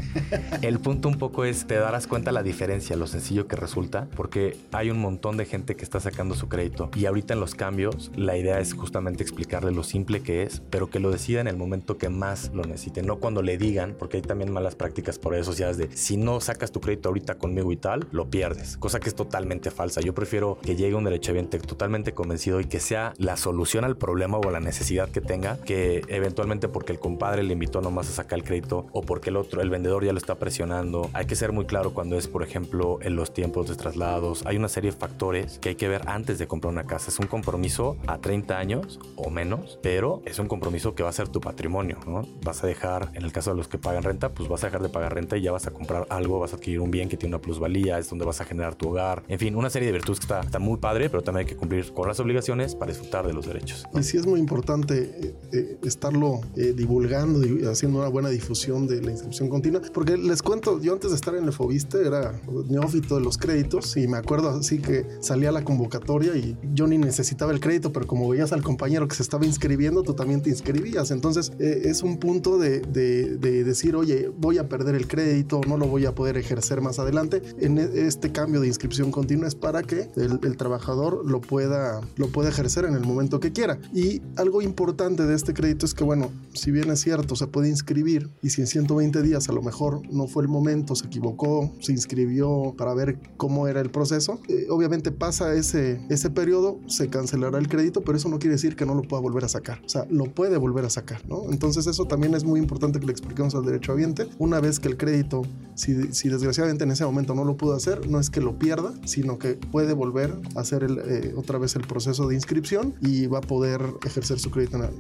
El 0.63 0.81
punto 0.81 1.09
un 1.09 1.19
poco 1.19 1.45
es, 1.45 1.67
te 1.67 1.75
darás 1.77 2.07
cuenta 2.07 2.33
la 2.33 2.43
diferencia, 2.43 2.97
lo 2.99 3.07
sencillo 3.07 3.47
que 3.47 3.57
resulta, 3.57 4.09
porque 4.17 4.57
hay 4.73 4.91
un 4.91 4.99
montón 4.99 5.37
de 5.37 5.47
gente 5.47 5.77
que 5.77 5.85
está 5.85 6.01
sacando 6.01 6.35
su 6.35 6.49
crédito 6.49 6.91
y 6.95 7.07
ahorita 7.07 7.35
en 7.35 7.41
los 7.41 7.55
cambios 7.55 8.11
la 8.17 8.37
idea 8.37 8.61
es 8.61 8.75
justamente 8.75 9.23
explicarle 9.23 9.73
lo 9.73 9.83
simple 9.83 10.23
que 10.23 10.43
es, 10.43 10.63
pero 10.71 10.91
que 10.91 11.01
lo 11.01 11.11
decida 11.11 11.41
en 11.41 11.49
el 11.49 11.57
momento 11.57 11.99
que 11.99 12.09
más 12.09 12.51
lo 12.53 12.65
necesite, 12.65 13.03
no 13.03 13.17
cuando 13.17 13.43
le 13.43 13.59
digan, 13.59 13.95
porque 13.99 14.19
hay 14.19 14.23
también 14.23 14.53
malas 14.53 14.75
prácticas 14.75 15.19
por 15.19 15.33
redes 15.33 15.47
sociales 15.47 15.77
de 15.79 15.89
si 15.97 16.17
no 16.17 16.41
sacas 16.41 16.73
tu 16.73 16.81
crédito 16.81 17.09
ahorita 17.09 17.37
conmigo 17.37 17.73
y 17.73 17.77
tal, 17.77 18.07
lo 18.13 18.29
pierdes, 18.31 18.77
cosa 18.77 19.01
que 19.01 19.09
es 19.09 19.15
totalmente 19.15 19.71
falsa. 19.71 20.01
Yo 20.01 20.15
prefiero 20.15 20.59
que 20.63 20.77
llegue 20.77 20.95
un 20.95 21.05
derechohabiente 21.05 21.59
totalmente 21.59 22.13
convencido 22.13 22.61
y 22.61 22.65
que 22.65 22.81
sea 22.81 23.15
la 23.19 23.37
solución 23.37 23.85
al 23.85 23.97
problema 23.97 24.39
o 24.39 24.51
la 24.51 24.61
necesidad 24.61 25.09
que 25.09 25.21
tenga, 25.21 25.59
que 25.59 26.03
eventualmente 26.09 26.69
porque 26.69 26.93
el 26.93 26.99
compadre 26.99 27.43
le 27.43 27.53
invitó 27.53 27.81
nomás 27.81 28.09
a 28.09 28.13
sacar 28.13 28.39
el 28.39 28.45
crédito 28.45 28.87
o 28.93 29.03
porque 29.03 29.31
el 29.31 29.37
otro, 29.37 29.61
el 29.63 29.71
vendedor 29.71 30.05
ya 30.05 30.13
lo 30.13 30.19
está 30.19 30.37
presionando. 30.37 31.11
Hay 31.13 31.27
que 31.27 31.37
ser 31.37 31.53
muy 31.53 31.67
claro 31.67 31.93
cuando 31.93 32.17
es, 32.17 32.29
por 32.29 32.43
ejemplo, 32.43 32.88
en 33.03 33.17
los 33.17 33.33
tiempos 33.33 33.69
de 33.69 33.77
traslados. 33.77 34.43
Hay 34.47 34.57
una 34.57 34.69
serie 34.69 34.91
de 34.91 34.97
factores 34.97 35.59
que 35.59 35.71
hay 35.71 35.75
que 35.75 35.89
ver 35.89 36.03
antes 36.07 36.39
de 36.39 36.47
comprar 36.47 36.73
una 36.73 36.85
casa. 36.85 37.11
Es 37.11 37.19
un 37.19 37.27
compromiso 37.27 37.97
a 38.07 38.19
30 38.19 38.59
años 38.59 38.99
o 39.17 39.31
menos, 39.31 39.79
pero 39.83 40.23
es 40.25 40.39
un 40.39 40.49
compromiso 40.49 40.95
que 40.95 41.03
va 41.03 41.11
a 41.11 41.13
ser 41.13 41.29
tu 41.29 41.41
patrimonio, 41.41 41.99
¿no? 42.07 42.23
Vas 42.45 42.65
a 42.65 42.67
dejar, 42.67 43.11
en 43.15 43.25
el 43.25 43.33
caso 43.33 43.51
de 43.51 43.57
los 43.57 43.69
que 43.69 43.79
pagan 43.79 44.03
renta, 44.03 44.31
pues 44.31 44.49
vas 44.49 44.63
a 44.65 44.69
dejar 44.69 44.83
de 44.83 44.89
pagar 44.89 45.15
renta 45.15 45.37
y 45.37 45.43
ya 45.43 45.53
vas 45.53 45.67
a 45.67 45.71
comprar 45.71 46.07
algo, 46.09 46.39
vas 46.39 46.53
a 46.53 46.57
adquirir 46.57 46.81
un 46.81 46.91
bien 46.91 47.09
que 47.09 47.17
tiene 47.17 47.35
una 47.35 47.43
plusvalía, 47.43 47.99
es 47.99 48.09
donde 48.09 48.25
vas 48.25 48.41
a 48.41 48.45
generar 48.45 48.75
tu 48.75 48.89
hogar. 48.89 49.23
En 49.29 49.39
fin, 49.39 49.55
una 49.55 49.71
serie 49.71 49.87
de 49.87 49.93
virtudes 49.93 50.21
que 50.21 50.25
está, 50.25 50.41
está 50.41 50.59
muy 50.59 50.79
padre, 50.79 51.11
pero 51.11 51.23
también 51.23 51.47
hay 51.47 51.51
que 51.51 51.57
cumplir 51.57 51.93
con 51.93 52.09
las 52.09 52.21
obligaciones 52.21 52.75
para 52.75 52.93
disfrutar 52.93 53.27
de 53.27 53.33
los 53.33 53.47
derechos. 53.47 53.85
Y 53.95 54.03
sí 54.03 54.17
es 54.17 54.27
muy 54.27 54.41
importante 54.41 54.99
eh, 54.99 55.35
eh, 55.53 55.79
estarlo 55.83 56.41
eh, 56.57 56.73
divulgando 56.75 57.45
y 57.47 57.65
haciendo 57.65 58.01
una 58.01 58.09
buena 58.09 58.29
difusión 58.29 58.87
de 58.87 59.03
la 59.03 59.11
inscripción 59.11 59.49
continua, 59.49 59.81
porque 59.93 60.17
les 60.17 60.43
cuento, 60.43 60.81
yo 60.81 60.93
antes 60.93 61.11
de 61.11 61.17
estar 61.17 61.35
en 61.35 61.45
el 61.45 61.53
Fobiste 61.53 62.07
era 62.07 62.41
neófito 62.79 63.17
de 63.17 63.23
los 63.23 63.39
créditos 63.39 63.97
y 63.97 64.07
me 64.07 64.19
acuerdo 64.19 64.51
así 64.51 64.79
que 64.79 65.07
salía 65.21 65.53
la 65.53 65.65
convocatoria 65.65 66.37
y 66.37 66.57
yo 66.75 66.87
ni 66.87 66.99
necesitaba 66.99 67.53
el 67.53 67.61
crédito, 67.61 67.93
pero 67.93 68.07
como 68.07 68.29
veías 68.29 68.53
al 68.53 68.63
compañero 68.63 69.09
que 69.09 69.17
se 69.17 69.23
estaba 69.23 69.45
inscribiendo, 69.45 70.03
tú 70.03 70.15
también 70.15 70.43
te 70.43 70.51
inscribías. 70.51 71.11
Entonces 71.11 71.53
es 71.59 72.03
un 72.03 72.19
punto 72.19 72.59
de, 72.59 72.81
de, 72.81 73.37
de, 73.37 73.65
decir, 73.65 73.97
oye, 73.97 74.31
voy 74.37 74.59
a 74.59 74.69
perder 74.69 74.95
el 74.95 75.09
crédito, 75.09 75.61
no 75.67 75.77
lo 75.77 75.87
voy 75.87 76.07
a 76.07 76.15
poder 76.15 76.37
ejercer 76.37 76.81
más 76.81 76.99
adelante. 76.99 77.43
En 77.59 77.79
e, 77.79 78.07
este 78.07 78.33
cambio 78.33 78.61
de 78.61 78.69
inscripción 78.69 79.11
continua 79.11 79.49
es 79.49 79.55
para 79.55 79.83
que 79.83 80.09
el, 80.17 80.41
el 80.43 80.57
trabajador 80.57 81.25
lo 81.27 81.41
pueda, 81.41 82.01
lo 82.17 82.29
pueda 82.29 82.49
ejercer 82.49 82.85
en 82.85 82.95
el 82.95 83.05
momento 83.05 83.41
que 83.41 83.53
quiera. 83.53 83.79
Y 83.93 84.23
algo 84.37 84.63
importante 84.63 85.27
de 85.27 85.35
este 85.35 85.55
crédito 85.55 85.87
es 85.87 85.95
que, 85.95 86.05
bueno, 86.05 86.31
si 86.53 86.71
bien 86.71 86.91
es 86.91 87.01
cierto, 87.01 87.37
se 87.37 87.47
puede 87.47 87.69
inscribir 87.69 88.31
y 88.43 88.51
si 88.51 88.61
en 88.61 88.67
120 88.67 89.23
días 89.23 89.49
a 89.49 89.53
lo 89.53 89.63
mejor 89.63 90.03
no 90.11 90.27
fue 90.27 90.43
el 90.43 90.49
momento, 90.49 90.95
se 90.95 91.07
equivocó, 91.07 91.73
se 91.81 91.93
inscribió 91.93 92.68
para 92.77 92.95
ver 92.95 93.19
cómo 93.37 93.69
era 93.69 93.81
el 93.81 93.91
proceso, 93.91 94.41
eh, 94.49 94.67
obviamente 94.71 95.11
pasa 95.11 95.55
ese, 95.55 96.01
ese 96.09 96.31
periodo, 96.31 96.81
se 96.87 97.09
cancelará 97.09 97.59
el 97.59 97.69
crédito, 97.69 98.03
pero 98.03 98.17
eso 98.17 98.29
no 98.29 98.39
quiere 98.39 98.55
decir 98.55 98.77
que 98.77 98.87
no 98.87 98.95
lo 98.95 99.03
pueda 99.03 99.23
volver 99.23 99.45
a 99.45 99.49
sacar. 99.49 99.81
O 99.85 99.89
sea, 99.89 100.07
lo 100.11 100.25
puede 100.25 100.57
volver 100.57 100.85
a 100.85 100.91
sacar, 100.91 101.27
¿no? 101.29 101.51
Entonces 101.51 101.87
eso 101.87 102.07
también 102.07 102.35
es 102.35 102.45
muy 102.45 102.61
importante 102.61 103.01
que 103.01 103.07
le 103.07 103.13
expliquemos 103.13 103.55
al 103.55 103.65
derecho 103.65 103.93
habiente. 103.93 104.29
Una 104.39 104.61
vez 104.61 104.81
que 104.81 104.89
el 104.89 104.97
crédito, 104.97 105.43
si, 105.75 106.13
si 106.13 106.29
desgraciadamente 106.29 106.85
en 106.85 106.91
ese 106.91 107.05
momento 107.05 107.35
no 107.35 107.45
lo 107.45 107.57
pudo 107.57 107.75
hacer, 107.75 108.09
no 108.09 108.21
es 108.21 108.31
que 108.31 108.41
lo 108.41 108.59
pierda, 108.59 108.93
sino 109.05 109.39
que 109.39 109.55
puede 109.55 109.93
volver 109.93 110.35
a 110.55 110.61
hacer 110.61 110.85
el, 110.85 110.99
eh, 110.99 111.35
otra 111.37 111.59
vez 111.59 111.77
el 111.77 111.83
proceso 111.83 112.29
de 112.29 112.35
inscripción 112.35 112.95
y 113.01 113.27
va 113.27 113.39
a 113.39 113.43
poder 113.43 113.81
ejercer 114.05 114.39
su 114.39 114.51
crédito 114.51 114.77
en 114.79 114.85
el, 114.85 114.91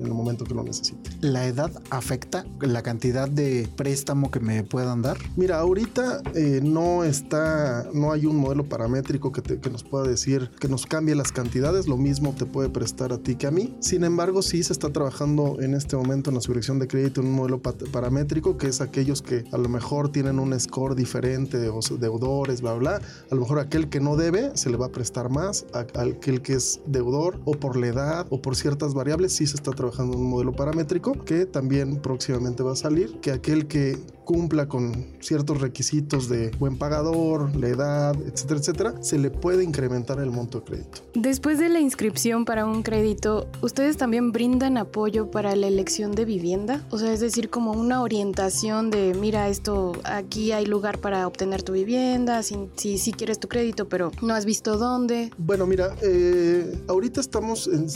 en 0.00 0.06
el 0.06 0.12
momento 0.12 0.44
que 0.44 0.54
lo 0.54 0.62
necesite. 0.62 1.10
¿La 1.20 1.46
edad 1.46 1.70
afecta 1.90 2.44
la 2.60 2.82
cantidad 2.82 3.28
de 3.28 3.68
préstamo 3.76 4.30
que 4.30 4.40
me 4.40 4.62
puedan 4.62 5.02
dar? 5.02 5.18
Mira, 5.36 5.58
ahorita 5.58 6.22
eh, 6.34 6.60
no 6.62 6.99
no 7.00 7.06
está, 7.06 7.88
no 7.94 8.12
hay 8.12 8.26
un 8.26 8.36
modelo 8.36 8.64
paramétrico 8.64 9.32
que, 9.32 9.70
nos 9.70 9.82
pueda 9.84 10.06
decir 10.06 10.50
que 10.60 10.68
nos 10.68 10.84
cambie 10.84 11.14
las 11.14 11.32
cantidades, 11.32 11.88
lo 11.88 11.96
mismo 11.96 12.34
te 12.36 12.44
puede 12.44 12.68
prestar 12.68 13.10
a 13.14 13.18
ti 13.18 13.36
que 13.36 13.46
a 13.46 13.50
mí. 13.50 13.74
Sin 13.80 14.04
embargo, 14.04 14.42
sí 14.42 14.62
se 14.62 14.74
está 14.74 14.92
trabajando 14.92 15.62
en 15.62 15.72
este 15.72 15.96
momento 15.96 16.28
en 16.28 16.34
la 16.34 16.42
subvención 16.42 16.78
de 16.78 16.88
crédito 16.88 17.22
en 17.22 17.28
un 17.28 17.32
modelo 17.32 17.62
paramétrico, 17.62 18.58
que 18.58 18.66
es 18.66 18.82
aquellos 18.82 19.22
que 19.22 19.44
a 19.50 19.56
lo 19.56 19.70
mejor 19.70 20.12
tienen 20.12 20.38
un 20.38 20.58
score 20.60 20.94
diferente 20.94 21.70
o 21.70 21.80
deudores, 21.98 22.60
bla, 22.60 22.74
bla. 22.74 22.96
A 23.30 23.34
lo 23.34 23.40
mejor 23.40 23.60
aquel 23.60 23.88
que 23.88 24.00
no 24.00 24.16
debe 24.16 24.54
se 24.54 24.68
le 24.68 24.76
va 24.76 24.86
a 24.86 24.92
prestar 24.92 25.30
más, 25.30 25.64
a, 25.72 25.86
aquel 26.02 26.42
que 26.42 26.52
es 26.52 26.80
deudor 26.84 27.40
o 27.46 27.52
por 27.52 27.76
la 27.78 27.86
edad 27.86 28.26
o 28.28 28.42
por 28.42 28.56
ciertas 28.56 28.92
variables, 28.92 29.32
sí 29.32 29.46
se 29.46 29.56
está 29.56 29.70
trabajando 29.70 30.18
en 30.18 30.22
un 30.22 30.28
modelo 30.28 30.52
paramétrico 30.52 31.12
que 31.24 31.46
también 31.46 31.96
próximamente 32.02 32.62
va 32.62 32.72
a 32.72 32.76
salir, 32.76 33.20
que 33.20 33.32
aquel 33.32 33.68
que 33.68 33.98
cumpla 34.30 34.68
con 34.68 35.06
ciertos 35.18 35.60
requisitos 35.60 36.28
de 36.28 36.52
buen 36.52 36.78
pagador, 36.78 37.52
la 37.56 37.66
edad, 37.66 38.14
etcétera, 38.14 38.60
etcétera, 38.60 38.94
se 39.00 39.18
le 39.18 39.28
puede 39.28 39.64
incrementar 39.64 40.20
el 40.20 40.30
monto 40.30 40.60
de 40.60 40.64
crédito. 40.66 41.00
Después 41.14 41.58
de 41.58 41.68
la 41.68 41.80
inscripción 41.80 42.44
para 42.44 42.64
un 42.64 42.84
crédito, 42.84 43.48
¿ustedes 43.60 43.96
también 43.96 44.30
brindan 44.30 44.76
apoyo 44.76 45.32
para 45.32 45.56
la 45.56 45.66
elección 45.66 46.12
de 46.12 46.26
vivienda? 46.26 46.86
O 46.90 46.98
sea, 46.98 47.12
es 47.12 47.18
decir, 47.18 47.50
como 47.50 47.72
una 47.72 48.02
orientación 48.02 48.90
de, 48.90 49.16
mira, 49.20 49.48
esto, 49.48 49.94
aquí 50.04 50.52
hay 50.52 50.64
lugar 50.64 50.98
para 50.98 51.26
obtener 51.26 51.64
tu 51.64 51.72
vivienda, 51.72 52.44
si, 52.44 52.56
si, 52.76 53.12
quieres 53.12 53.40
tu 53.40 53.48
crédito, 53.48 53.88
pero 53.88 54.12
no 54.22 54.32
has 54.32 54.44
visto 54.44 54.78
dónde. 54.78 55.32
Bueno, 55.38 55.66
mira, 55.66 55.96
eh, 56.02 56.80
ahorita 56.86 57.20
estamos 57.20 57.66
en, 57.66 57.88